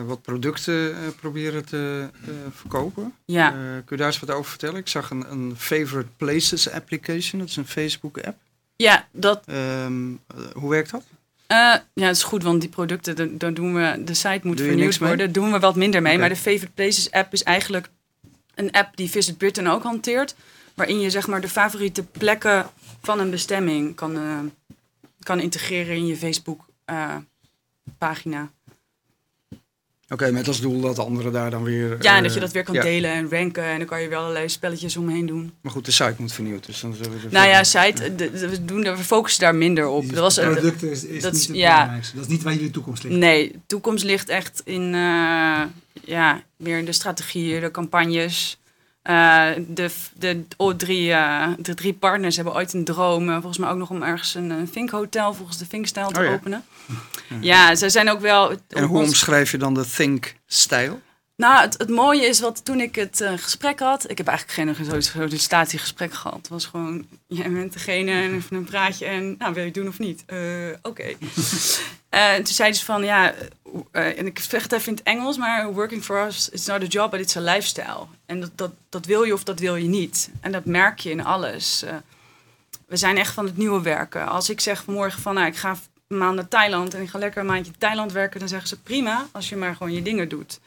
wat 0.06 0.22
producten 0.22 0.96
proberen 1.20 1.66
te 1.66 2.10
verkopen. 2.52 3.14
Ja. 3.26 3.50
kun 3.50 3.84
je 3.90 3.96
daar 3.96 4.08
eens 4.08 4.20
wat 4.20 4.32
over 4.32 4.50
vertellen? 4.50 4.76
Ik 4.76 4.88
zag 4.88 5.10
een, 5.10 5.32
een 5.32 5.54
Favorite 5.58 6.10
Places 6.18 6.70
application. 6.72 7.40
Dat 7.40 7.50
is 7.50 7.56
een 7.56 7.68
Facebook 7.68 8.18
app. 8.18 8.38
Ja, 8.76 9.08
dat... 9.12 9.44
Um, 9.50 10.20
hoe 10.54 10.70
werkt 10.70 10.92
dat? 10.92 11.04
ja, 11.48 11.84
het 11.94 12.16
is 12.16 12.24
goed, 12.24 12.44
want 12.44 12.62
die 12.62 12.70
producten, 12.70 13.38
daar 13.38 13.54
doen 13.54 13.74
we, 13.74 14.04
de 14.04 14.14
site 14.14 14.40
moet 14.44 14.62
vernieuwd 14.62 14.98
worden. 14.98 15.18
Daar 15.18 15.32
doen 15.32 15.52
we 15.52 15.60
wat 15.60 15.76
minder 15.76 16.02
mee. 16.02 16.16
Okay. 16.16 16.28
Maar 16.28 16.36
de 16.36 16.42
Favorite 16.42 16.74
Places 16.74 17.12
app 17.12 17.34
is 17.34 17.44
eigenlijk 17.44 17.90
een 18.56 18.72
app 18.72 18.98
die 18.98 19.10
Visit 19.10 19.38
Britain 19.38 19.68
ook 19.68 19.84
hanteert. 19.84 20.36
Waarin 20.76 21.00
je 21.00 21.10
zeg 21.10 21.28
maar 21.28 21.42
de 21.42 21.50
favoriete 21.50 22.04
plekken 22.04 22.70
van 23.02 23.20
een 23.20 23.30
bestemming 23.30 23.96
kan, 23.96 24.18
kan 25.30 25.40
integreren 25.40 25.96
in 25.96 26.08
je 26.08 26.18
Facebook 26.18 26.66
uh, 26.92 27.16
pagina. 27.98 28.52
Oké, 29.52 30.14
okay, 30.14 30.32
met 30.32 30.48
als 30.48 30.62
doel 30.62 30.82
dat 30.82 31.00
anderen 31.00 31.32
daar 31.32 31.52
dan 31.52 31.64
weer... 31.64 31.98
Ja, 32.02 32.18
en 32.18 32.24
dat 32.24 32.34
je 32.34 32.40
dat 32.40 32.52
weer 32.52 32.64
kan 32.64 32.74
ja. 32.74 32.82
delen 32.82 33.12
en 33.12 33.30
ranken. 33.30 33.64
En 33.64 33.78
dan 33.78 33.88
kan 33.88 34.02
je 34.02 34.08
wel 34.08 34.22
allerlei 34.22 34.50
spelletjes 34.50 34.98
omheen 34.98 35.26
doen. 35.26 35.54
Maar 35.62 35.72
goed, 35.72 35.86
de 35.86 35.92
site 35.92 36.16
moet 36.18 36.34
vernieuwd. 36.34 36.66
Dus 36.66 36.80
dan 36.82 36.94
zullen 36.94 37.12
we 37.12 37.28
nou 37.30 37.48
ja, 37.48 37.64
site, 37.64 38.16
de, 38.16 38.32
de, 38.32 38.50
we, 38.50 38.66
doen, 38.66 38.82
we 38.82 38.98
focussen 38.98 39.42
daar 39.42 39.56
minder 39.56 39.88
op. 39.88 40.02
Dus 40.02 40.12
dat 40.12 40.20
was, 40.20 40.36
producten 40.36 40.92
is, 40.92 41.04
is 41.06 41.22
dat 41.22 41.34
niet 41.34 41.48
het 41.48 41.56
ja, 41.56 41.74
belangrijkste. 41.74 42.16
Dat 42.16 42.26
is 42.26 42.32
niet 42.32 42.44
waar 42.44 42.54
jullie 42.54 42.72
toekomst 42.72 43.04
ligt. 43.04 43.16
Nee, 43.16 43.52
de 43.52 43.60
toekomst 43.66 44.04
ligt 44.04 44.30
echt 44.30 44.62
in, 44.66 44.94
uh, 44.94 45.62
ja, 46.04 46.44
meer 46.58 46.78
in 46.78 46.86
de 46.86 46.92
strategieën, 46.92 47.62
de 47.62 47.72
campagnes. 47.72 48.60
Uh, 49.10 49.50
de, 49.68 49.90
de, 50.14 50.46
oh, 50.58 50.76
drie, 50.76 51.10
uh, 51.10 51.48
de 51.58 51.74
drie 51.74 51.94
partners 51.94 52.36
hebben 52.36 52.54
ooit 52.54 52.74
een 52.74 52.84
droom, 52.84 53.30
uh, 53.30 53.34
volgens 53.34 53.58
mij 53.58 53.70
ook 53.70 53.78
nog 53.78 53.90
om 53.90 54.04
ergens 54.04 54.36
een, 54.36 54.50
een 54.50 54.68
Fink 54.68 54.90
Hotel 54.90 55.34
volgens 55.34 55.58
de 55.58 55.66
Fink-stijl 55.66 56.10
te 56.10 56.20
oh, 56.20 56.26
ja. 56.26 56.32
openen. 56.32 56.64
Ja, 57.42 57.76
ze 57.76 57.90
zijn 57.90 58.10
ook 58.10 58.20
wel. 58.20 58.52
En 58.68 58.84
hoe 58.84 59.02
omschrijf 59.02 59.52
je 59.52 59.58
dan 59.58 59.74
de 59.74 59.86
Think-stijl? 59.96 61.02
Nou, 61.40 61.62
het, 61.62 61.78
het, 61.78 61.90
mooie 61.90 62.26
is 62.26 62.40
wat 62.40 62.66
toen 62.66 62.80
ik 62.80 62.96
het 62.96 63.22
uh, 63.22 63.32
gesprek 63.36 63.80
had. 63.80 64.10
Ik 64.10 64.18
heb 64.18 64.28
eigenlijk 64.28 64.78
geen 64.78 65.04
sollicitatiegesprek 65.04 66.14
gehad. 66.14 66.38
Het 66.38 66.48
was 66.48 66.66
gewoon: 66.66 67.06
jij 67.28 67.52
bent 67.52 67.74
degene 67.74 68.12
en 68.12 68.36
even 68.36 68.56
een 68.56 68.64
praatje. 68.64 69.06
En 69.06 69.36
nou, 69.38 69.54
wil 69.54 69.62
je 69.62 69.70
het 69.70 69.74
doen 69.74 69.88
of 69.88 70.00
niet? 70.00 70.24
Uh, 70.28 70.68
Oké. 70.82 70.90
Okay. 70.90 71.18
uh, 72.36 72.36
toen 72.36 72.54
zeiden 72.54 72.80
ze 72.80 72.86
van 72.86 73.04
ja, 73.04 73.34
en 73.92 74.26
ik 74.26 74.40
zeg 74.40 74.64
het 74.64 74.72
even 74.72 74.88
in 74.88 74.94
het 74.94 75.04
Engels, 75.04 75.38
maar 75.38 75.74
working 75.74 76.04
for 76.04 76.26
us 76.26 76.50
is 76.50 76.66
not 76.66 76.82
a 76.82 76.86
job, 76.86 77.12
but 77.12 77.20
it's 77.20 77.38
a 77.38 77.42
lifestyle. 77.42 78.06
En 78.26 78.40
dat, 78.40 78.52
dat, 78.56 78.72
dat 78.90 79.06
wil 79.06 79.24
je 79.24 79.34
of 79.34 79.44
dat 79.44 79.60
wil 79.60 79.76
je 79.76 79.88
niet. 79.88 80.30
En 80.42 80.52
dat 80.52 80.66
merk 80.66 81.00
je 81.00 81.10
in 81.10 81.26
alles. 81.26 81.84
we 82.88 82.98
zijn 82.98 83.18
echt 83.18 83.34
van 83.34 83.46
het 83.46 83.58
nieuwe 83.58 83.82
werken. 83.82 84.28
Als 84.28 84.50
ik 84.50 84.60
zeg 84.60 84.84
vanmorgen 84.84 85.22
van 85.22 85.34
nou, 85.34 85.48
ik 85.48 85.56
ga 85.56 85.78
een 86.08 86.18
maand 86.18 86.36
naar 86.36 86.48
Thailand 86.48 86.94
en 86.94 87.02
ik 87.02 87.10
ga 87.10 87.20
lekker 87.20 87.42
een 87.42 87.48
maandje 87.48 87.72
Thailand 87.78 88.12
werken, 88.12 88.40
dan 88.40 88.50
zeggen 88.50 88.68
ze 88.68 88.80
prima 88.80 89.28
als 89.32 89.50
je 89.50 89.56
maar 89.56 89.76
gewoon 89.76 89.94
je 89.94 90.02
dingen 90.02 90.30
doet. 90.30 90.60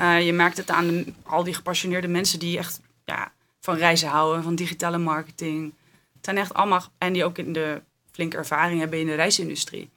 Uh, 0.00 0.26
je 0.26 0.32
merkt 0.32 0.56
het 0.56 0.70
aan 0.70 0.88
de, 0.88 1.12
al 1.22 1.44
die 1.44 1.54
gepassioneerde 1.54 2.08
mensen 2.08 2.38
die 2.38 2.58
echt 2.58 2.80
ja, 3.04 3.32
van 3.60 3.76
reizen 3.76 4.08
houden, 4.08 4.42
van 4.42 4.54
digitale 4.54 4.98
marketing. 4.98 5.74
Het 6.14 6.24
zijn 6.24 6.38
echt 6.38 6.54
allemaal, 6.54 6.84
en 6.98 7.12
die 7.12 7.24
ook 7.24 7.38
in 7.38 7.52
de 7.52 7.82
flinke 8.12 8.36
ervaring 8.36 8.80
hebben 8.80 8.98
in 8.98 9.06
de 9.06 9.14
reisindustrie. 9.14 9.90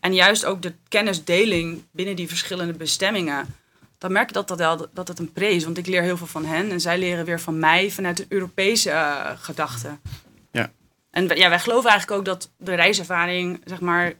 En 0.00 0.14
juist 0.14 0.44
ook 0.44 0.62
de 0.62 0.74
kennisdeling 0.88 1.82
binnen 1.90 2.16
die 2.16 2.28
verschillende 2.28 2.72
bestemmingen. 2.72 3.54
Dan 3.98 4.12
merk 4.12 4.28
ik 4.28 4.34
dat, 4.34 4.48
dat, 4.48 4.58
wel, 4.58 4.86
dat 4.92 5.08
het 5.08 5.18
een 5.18 5.32
pre 5.32 5.48
is. 5.48 5.64
Want 5.64 5.78
ik 5.78 5.86
leer 5.86 6.02
heel 6.02 6.16
veel 6.16 6.26
van 6.26 6.44
hen. 6.44 6.70
En 6.70 6.80
zij 6.80 6.98
leren 6.98 7.24
weer 7.24 7.40
van 7.40 7.58
mij 7.58 7.90
vanuit 7.90 8.16
de 8.16 8.26
Europese 8.28 8.90
uh, 8.90 9.30
gedachte. 9.36 9.98
Ja. 10.50 10.70
En 11.10 11.26
ja, 11.36 11.48
wij 11.48 11.58
geloven 11.58 11.90
eigenlijk 11.90 12.18
ook 12.20 12.26
dat 12.26 12.50
de 12.56 12.74
reiservaring, 12.74 13.60
zeg 13.64 13.80
maar, 13.80 14.06
uh, 14.06 14.14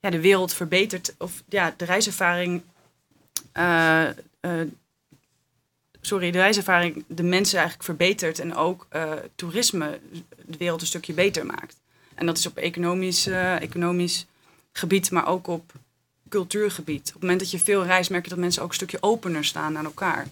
ja, 0.00 0.10
de 0.10 0.20
wereld 0.20 0.54
verbetert. 0.54 1.14
Of 1.18 1.42
ja, 1.48 1.74
de 1.76 1.84
reiservaring. 1.84 2.62
Uh, 3.58 4.08
sorry, 6.00 6.30
de 6.30 6.38
reiservaring 6.38 7.04
de 7.06 7.22
mensen 7.22 7.58
eigenlijk 7.58 7.88
verbetert. 7.88 8.38
En 8.38 8.54
ook 8.54 8.86
toerisme 9.34 10.00
de 10.46 10.56
wereld 10.58 10.80
een 10.80 10.86
stukje 10.86 11.12
beter 11.12 11.46
maakt. 11.46 11.80
En 12.14 12.26
dat 12.26 12.38
is 12.38 12.46
op 12.46 12.56
economisch, 12.56 13.26
economisch 13.58 14.26
gebied, 14.72 15.10
maar 15.10 15.26
ook 15.26 15.46
op 15.46 15.72
cultuurgebied. 16.28 17.06
Op 17.08 17.12
het 17.12 17.20
moment 17.22 17.40
dat 17.40 17.50
je 17.50 17.58
veel 17.58 17.84
reist, 17.84 18.10
merk 18.10 18.24
je 18.24 18.30
dat 18.30 18.38
mensen 18.38 18.62
ook 18.62 18.68
een 18.68 18.74
stukje 18.74 19.02
opener 19.02 19.44
staan 19.44 19.72
naar 19.72 19.84
elkaar. 19.84 20.26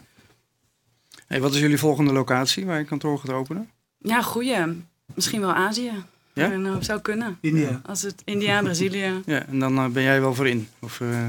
Hey, 1.27 1.41
wat 1.41 1.55
is 1.55 1.61
jullie 1.61 1.79
volgende 1.79 2.13
locatie 2.13 2.67
waar 2.67 2.79
je 2.79 2.85
kantoor 2.85 3.19
gaat 3.19 3.31
openen? 3.31 3.71
Ja, 3.99 4.23
goeie. 4.23 4.83
Misschien 5.15 5.41
wel 5.41 5.53
Azië. 5.53 5.93
Ja? 6.33 6.53
Uh, 6.53 6.77
zou 6.81 7.01
kunnen. 7.01 7.39
India. 7.41 7.81
Als 7.87 8.03
het 8.03 8.23
India, 8.25 8.63
Brazilië. 8.63 9.23
Ja, 9.27 9.47
en 9.47 9.59
dan 9.59 9.79
uh, 9.79 9.87
ben 9.87 10.03
jij 10.03 10.21
wel 10.21 10.35
voor 10.35 10.49
in? 10.49 10.69
Of, 10.79 11.01
uh... 11.01 11.29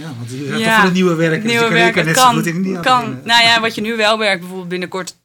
Ja, 0.00 0.14
want 0.18 0.30
je 0.30 0.36
hebt 0.36 0.58
ja, 0.58 0.74
voor 0.74 0.84
het 0.84 0.92
nieuwe 0.92 1.14
werk. 1.14 1.44
Nieuwe 1.44 1.60
dus 1.60 1.72
werk 1.72 1.94
net 1.94 2.12
kan, 2.12 2.30
zo 2.30 2.36
goed 2.36 2.46
in 2.46 2.54
India 2.54 2.80
kan. 2.80 3.20
Nou 3.24 3.42
ja, 3.42 3.60
wat 3.60 3.74
je 3.74 3.80
nu 3.80 3.96
wel 3.96 4.18
werkt, 4.18 4.38
bijvoorbeeld 4.38 4.68
binnenkort. 4.68 5.16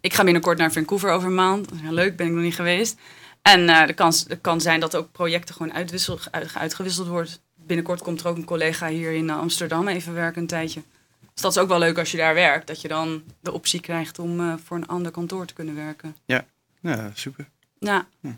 Ik 0.00 0.14
ga 0.14 0.24
binnenkort 0.24 0.58
naar 0.58 0.72
Vancouver 0.72 1.10
over 1.10 1.28
een 1.28 1.34
maand. 1.34 1.68
Leuk, 1.90 2.16
ben 2.16 2.26
ik 2.26 2.32
nog 2.32 2.42
niet 2.42 2.54
geweest. 2.54 2.96
En 3.42 3.60
uh, 3.60 3.86
de 3.86 3.92
kans 3.92 4.24
het 4.28 4.40
kan 4.40 4.60
zijn 4.60 4.80
dat 4.80 4.96
ook 4.96 5.12
projecten 5.12 5.54
gewoon 5.54 5.72
uitwissel, 5.72 6.18
uit, 6.30 6.54
uitgewisseld 6.54 7.08
wordt. 7.08 7.40
Binnenkort 7.54 8.02
komt 8.02 8.20
er 8.20 8.28
ook 8.28 8.36
een 8.36 8.44
collega 8.44 8.88
hier 8.88 9.12
in 9.12 9.30
Amsterdam 9.30 9.88
even 9.88 10.14
werken 10.14 10.40
een 10.40 10.46
tijdje. 10.46 10.82
Dus 11.20 11.42
dat 11.42 11.56
is 11.56 11.58
ook 11.58 11.68
wel 11.68 11.78
leuk 11.78 11.98
als 11.98 12.10
je 12.10 12.16
daar 12.16 12.34
werkt. 12.34 12.66
Dat 12.66 12.80
je 12.80 12.88
dan 12.88 13.22
de 13.40 13.52
optie 13.52 13.80
krijgt 13.80 14.18
om 14.18 14.40
uh, 14.40 14.54
voor 14.64 14.76
een 14.76 14.86
ander 14.86 15.12
kantoor 15.12 15.46
te 15.46 15.54
kunnen 15.54 15.74
werken. 15.74 16.16
Ja, 16.24 16.44
ja 16.80 17.10
super. 17.14 17.48
Ja. 17.78 18.06
Hm. 18.20 18.28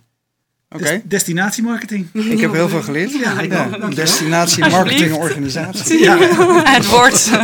Oké. 0.68 0.82
Okay. 0.82 1.02
Destinatiemarketing. 1.04 2.08
Ik 2.12 2.40
heb 2.40 2.52
heel 2.52 2.68
veel 2.68 2.82
geleerd. 2.82 3.12
Ja, 3.12 3.40
ik 3.40 3.52
ja. 3.52 3.68
ook. 3.82 3.94
Destinatiemarketing 3.94 5.00
Alsjeblieft. 5.00 5.22
organisatie. 5.22 5.98
Ja. 5.98 6.16
het 6.64 6.86
woord. 6.86 7.30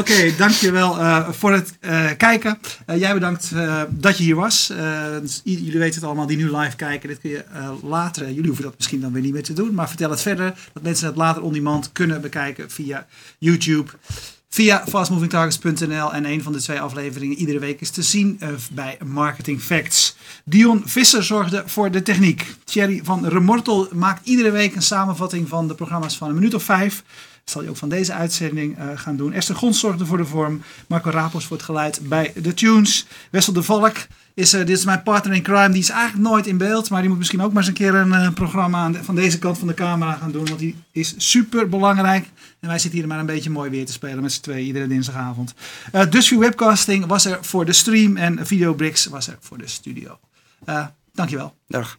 Oké, 0.00 0.36
dankjewel 0.36 0.98
uh, 0.98 1.28
voor 1.28 1.52
het 1.52 1.72
uh, 1.80 2.10
kijken. 2.16 2.58
Uh, 2.86 2.98
jij 2.98 3.14
bedankt 3.14 3.52
dat 3.88 4.18
je 4.18 4.24
hier 4.24 4.34
was. 4.34 4.72
Dus 5.20 5.40
jullie 5.44 5.78
weten 5.78 5.94
het 5.94 6.04
allemaal 6.04 6.26
die 6.26 6.36
nu 6.36 6.56
live 6.56 6.76
kijken. 6.76 7.08
Dit 7.08 7.20
kun 7.20 7.30
je 7.30 7.44
later, 7.82 8.26
jullie 8.26 8.46
hoeven 8.46 8.64
dat 8.64 8.74
misschien 8.76 9.00
dan 9.00 9.12
weer 9.12 9.22
niet 9.22 9.32
meer 9.32 9.42
te 9.42 9.52
doen. 9.52 9.74
Maar 9.74 9.88
vertel 9.88 10.10
het 10.10 10.22
verder. 10.22 10.54
Dat 10.72 10.82
mensen 10.82 11.06
het 11.06 11.16
later 11.16 11.42
on 11.42 11.52
demand 11.52 11.92
kunnen 11.92 12.20
bekijken 12.20 12.70
via 12.70 13.06
YouTube. 13.38 13.90
Via 14.52 14.84
fastmovingtargets.nl 14.88 16.12
en 16.12 16.24
een 16.24 16.42
van 16.42 16.52
de 16.52 16.60
twee 16.60 16.80
afleveringen 16.80 17.36
iedere 17.36 17.58
week 17.58 17.80
is 17.80 17.90
te 17.90 18.02
zien 18.02 18.38
uh, 18.42 18.48
bij 18.72 18.98
Marketing 19.06 19.60
Facts. 19.60 20.16
Dion 20.44 20.82
Visser 20.84 21.24
zorgde 21.24 21.62
voor 21.66 21.90
de 21.90 22.02
techniek. 22.02 22.54
Thierry 22.64 23.00
van 23.04 23.26
Remortel 23.26 23.88
maakt 23.92 24.26
iedere 24.28 24.50
week 24.50 24.74
een 24.74 24.82
samenvatting 24.82 25.48
van 25.48 25.68
de 25.68 25.74
programma's 25.74 26.16
van 26.16 26.28
een 26.28 26.34
minuut 26.34 26.54
of 26.54 26.62
vijf. 26.62 27.02
Zal 27.44 27.60
hij 27.60 27.70
ook 27.70 27.76
van 27.76 27.88
deze 27.88 28.12
uitzending 28.12 28.78
uh, 28.78 28.84
gaan 28.94 29.16
doen. 29.16 29.32
Esther 29.32 29.56
Gons 29.56 29.80
zorgde 29.80 30.06
voor 30.06 30.16
de 30.16 30.24
vorm. 30.24 30.62
Marco 30.86 31.10
Rapos 31.10 31.44
voor 31.44 31.56
het 31.56 31.66
geluid 31.66 32.00
bij 32.08 32.32
de 32.36 32.54
tunes. 32.54 33.06
Wessel 33.30 33.52
de 33.52 33.62
Valk 33.62 33.96
is, 34.34 34.54
uh, 34.54 34.60
dit 34.60 34.78
is 34.78 34.84
mijn 34.84 35.02
partner 35.02 35.34
in 35.34 35.42
crime. 35.42 35.70
Die 35.70 35.82
is 35.82 35.88
eigenlijk 35.88 36.28
nooit 36.28 36.46
in 36.46 36.56
beeld. 36.56 36.90
Maar 36.90 37.00
die 37.00 37.08
moet 37.08 37.18
misschien 37.18 37.42
ook 37.42 37.52
maar 37.52 37.58
eens 37.58 37.68
een 37.68 37.74
keer 37.74 37.94
een 37.94 38.08
uh, 38.08 38.30
programma 38.30 38.78
aan 38.78 38.94
van 38.94 39.14
deze 39.14 39.38
kant 39.38 39.58
van 39.58 39.68
de 39.68 39.74
camera 39.74 40.12
gaan 40.12 40.32
doen. 40.32 40.46
Want 40.46 40.58
die 40.58 40.76
is 40.92 41.14
super 41.16 41.68
belangrijk. 41.68 42.28
En 42.60 42.68
wij 42.68 42.78
zitten 42.78 42.98
hier 42.98 43.08
maar 43.08 43.18
een 43.18 43.26
beetje 43.26 43.50
mooi 43.50 43.70
weer 43.70 43.86
te 43.86 43.92
spelen 43.92 44.22
met 44.22 44.32
z'n 44.32 44.40
tweeën 44.40 44.66
iedere 44.66 44.86
dinsdagavond. 44.86 45.54
Dusview 46.10 46.40
Webcasting 46.40 47.06
was 47.06 47.24
er 47.24 47.38
voor 47.40 47.64
de 47.64 47.72
stream. 47.72 48.16
En 48.16 48.46
Videobricks 48.46 49.06
was 49.06 49.28
er 49.28 49.36
voor 49.40 49.58
de 49.58 49.68
studio. 49.68 50.18
Dankjewel. 51.12 51.54
Dag. 51.66 51.98